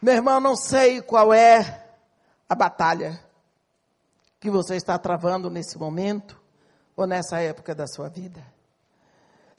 Meu 0.00 0.14
irmão, 0.14 0.40
não 0.40 0.56
sei 0.56 1.00
qual 1.00 1.32
é 1.32 1.86
a 2.48 2.54
batalha 2.54 3.22
que 4.40 4.50
você 4.50 4.74
está 4.74 4.98
travando 4.98 5.48
nesse 5.48 5.78
momento 5.78 6.40
ou 6.96 7.06
nessa 7.06 7.38
época 7.38 7.72
da 7.72 7.86
sua 7.86 8.08
vida. 8.08 8.44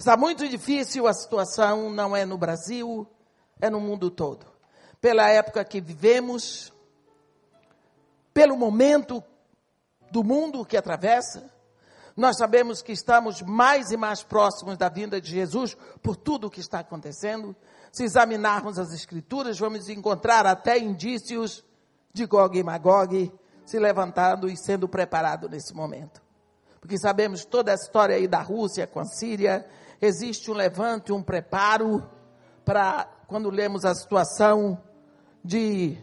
Está 0.04 0.18
muito 0.18 0.50
difícil 0.50 1.08
a 1.08 1.14
situação, 1.14 1.90
não 1.90 2.14
é 2.14 2.26
no 2.26 2.38
Brasil, 2.38 3.08
é 3.62 3.70
no 3.70 3.80
mundo 3.80 4.12
todo. 4.12 4.46
Pela 5.00 5.30
época 5.30 5.64
que 5.64 5.80
vivemos, 5.80 6.74
pelo 8.34 8.58
momento 8.58 9.24
do 10.12 10.22
mundo 10.22 10.66
que 10.66 10.76
atravessa, 10.76 11.50
nós 12.18 12.36
sabemos 12.36 12.82
que 12.82 12.92
estamos 12.92 13.42
mais 13.42 13.92
e 13.92 13.96
mais 13.96 14.22
próximos 14.22 14.78
da 14.78 14.90
vinda 14.90 15.22
de 15.22 15.32
Jesus 15.32 15.78
por 16.02 16.18
tudo 16.18 16.48
o 16.48 16.52
que 16.52 16.60
está 16.60 16.80
acontecendo. 16.80 17.56
Se 17.90 18.04
examinarmos 18.04 18.78
as 18.78 18.92
Escrituras, 18.92 19.58
vamos 19.58 19.88
encontrar 19.88 20.46
até 20.46 20.78
indícios 20.78 21.64
de 22.12 22.26
Gog 22.26 22.60
e 22.60 22.62
Magog 22.62 23.32
se 23.66 23.80
levantando 23.80 24.50
e 24.50 24.58
sendo 24.58 24.86
preparado 24.90 25.48
nesse 25.48 25.74
momento. 25.74 26.22
Porque 26.82 26.98
sabemos 26.98 27.46
toda 27.46 27.72
a 27.72 27.76
história 27.76 28.18
aí 28.18 28.28
da 28.28 28.42
Rússia 28.42 28.86
com 28.86 29.00
a 29.00 29.06
Síria, 29.06 29.66
existe 30.02 30.50
um 30.52 30.54
levante, 30.54 31.12
um 31.12 31.22
preparo 31.24 32.08
para 32.66 33.06
quando 33.28 33.50
lemos 33.50 33.86
a 33.86 33.96
situação 33.96 34.82
de 35.44 35.98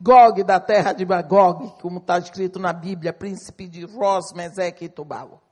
Gog 0.00 0.42
da 0.44 0.60
terra 0.60 0.92
de 0.92 1.06
Magog, 1.06 1.72
como 1.80 1.98
está 1.98 2.18
escrito 2.18 2.58
na 2.58 2.72
Bíblia, 2.72 3.12
príncipe 3.12 3.66
de 3.66 3.84
Ros, 3.84 4.32
Meseque 4.34 4.84
e 4.84 4.88
Tubal. 4.88 5.42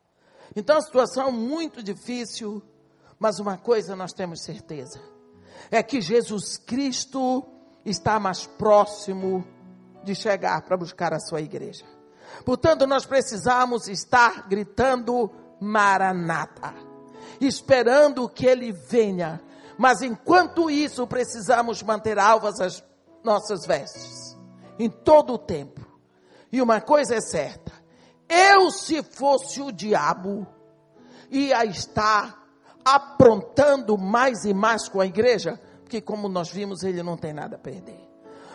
Então 0.55 0.76
a 0.76 0.82
situação 0.82 1.28
é 1.28 1.30
muito 1.30 1.82
difícil, 1.82 2.62
mas 3.18 3.38
uma 3.38 3.57
coisa 3.57 3.97
nós 3.97 4.12
temos 4.12 4.43
certeza: 4.43 5.01
é 5.70 5.82
que 5.82 6.01
Jesus 6.01 6.59
Cristo 6.59 7.45
está 7.84 8.20
mais 8.20 8.47
próximo 8.47 9.45
de 10.05 10.14
chegar 10.14 10.62
para 10.62 10.76
buscar 10.76 11.12
a 11.12 11.20
sua 11.20 11.40
igreja. 11.40 11.84
Portanto, 12.45 12.86
nós 12.86 13.07
precisamos 13.07 13.88
estar 13.88 14.49
gritando 14.49 15.30
Maranata, 15.61 16.74
esperando 17.47 18.28
que 18.28 18.47
ele 18.47 18.72
venha. 18.72 19.40
Mas 19.78 20.03
enquanto 20.03 20.70
isso, 20.70 21.07
precisamos 21.07 21.82
manter 21.82 22.18
alvas 22.18 22.61
as 22.61 22.84
nossas 23.22 23.66
vestes, 23.66 24.36
em 24.78 24.90
todo 24.90 25.34
o 25.34 25.38
tempo. 25.38 25.80
E 26.51 26.61
uma 26.61 26.80
coisa 26.80 27.14
é 27.16 27.20
certa: 27.20 27.72
eu, 28.28 28.70
se 28.70 29.03
fosse 29.03 29.61
o 29.61 29.72
diabo, 29.72 30.47
ia 31.30 31.64
estar 31.64 32.43
aprontando 32.84 33.97
mais 33.97 34.45
e 34.45 34.53
mais 34.53 34.88
com 34.88 35.01
a 35.01 35.07
igreja, 35.07 35.61
porque, 35.82 36.01
como 36.01 36.28
nós 36.28 36.51
vimos, 36.51 36.82
ele 36.82 37.03
não 37.03 37.16
tem 37.16 37.32
nada 37.32 37.57
a 37.57 37.59
perder. 37.59 38.01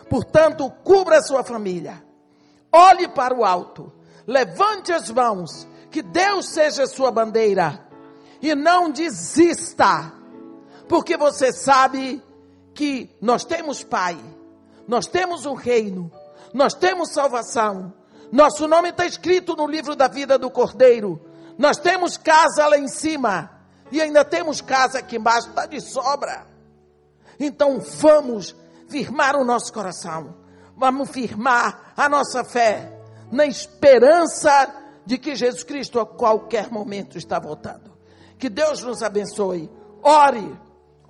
Portanto, 0.10 0.70
cubra 0.84 1.18
a 1.18 1.22
sua 1.22 1.44
família. 1.44 2.04
Olhe 2.72 3.08
para 3.08 3.36
o 3.36 3.44
alto. 3.44 3.92
Levante 4.26 4.92
as 4.92 5.10
mãos. 5.10 5.68
Que 5.92 6.02
Deus 6.02 6.50
seja 6.50 6.84
a 6.84 6.88
sua 6.88 7.12
bandeira. 7.12 7.87
E 8.42 8.54
não 8.56 8.92
desista. 8.92 10.14
Porque 10.88 11.18
você 11.18 11.52
sabe 11.52 12.24
que 12.74 13.10
nós 13.22 13.44
temos 13.44 13.84
Pai. 13.84 14.18
Nós 14.88 15.08
temos 15.08 15.46
um 15.46 15.54
reino. 15.54 16.12
Nós 16.54 16.74
temos 16.74 17.12
salvação. 17.12 17.94
Nosso 18.32 18.68
nome 18.68 18.90
está 18.90 19.06
escrito 19.06 19.56
no 19.56 19.68
livro 19.68 19.96
da 19.96 20.08
vida 20.08 20.38
do 20.38 20.50
Cordeiro. 20.50 21.22
Nós 21.58 21.78
temos 21.78 22.18
casa 22.18 22.68
lá 22.68 22.78
em 22.78 22.88
cima. 22.88 23.52
E 23.92 24.02
ainda 24.02 24.24
temos 24.24 24.62
casa 24.62 25.00
aqui 25.00 25.18
embaixo. 25.18 25.50
Está 25.50 25.66
de 25.66 25.82
sobra. 25.82 26.46
Então 27.40 27.80
vamos 27.80 28.56
firmar 28.88 29.36
o 29.36 29.44
nosso 29.44 29.72
coração, 29.72 30.36
vamos 30.76 31.10
firmar 31.10 31.94
a 31.96 32.10
nossa 32.10 32.44
fé 32.44 32.92
na 33.32 33.46
esperança 33.46 34.74
de 35.06 35.18
que 35.18 35.36
Jesus 35.36 35.64
Cristo 35.64 36.00
a 36.00 36.06
qualquer 36.06 36.72
momento 36.72 37.18
está 37.18 37.40
voltando. 37.40 37.87
Que 38.38 38.50
Deus 38.50 38.82
nos 38.82 39.02
abençoe. 39.02 39.70
Ore, 40.04 40.58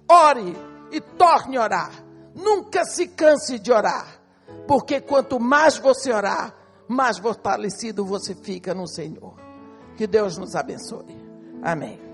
ore 0.10 0.56
e 0.92 1.02
torne 1.02 1.58
a 1.58 1.64
orar. 1.64 1.92
Nunca 2.36 2.86
se 2.86 3.08
canse 3.08 3.58
de 3.58 3.72
orar, 3.72 4.22
porque 4.68 5.02
quanto 5.02 5.40
mais 5.40 5.78
você 5.78 6.14
orar, 6.14 6.54
mais 6.88 7.18
fortalecido 7.18 8.06
você 8.06 8.36
fica 8.36 8.74
no 8.74 8.88
Senhor. 8.88 9.34
Que 9.98 10.06
Deus 10.06 10.38
nos 10.38 10.56
abençoe. 10.56 11.18
Amém. 11.64 12.07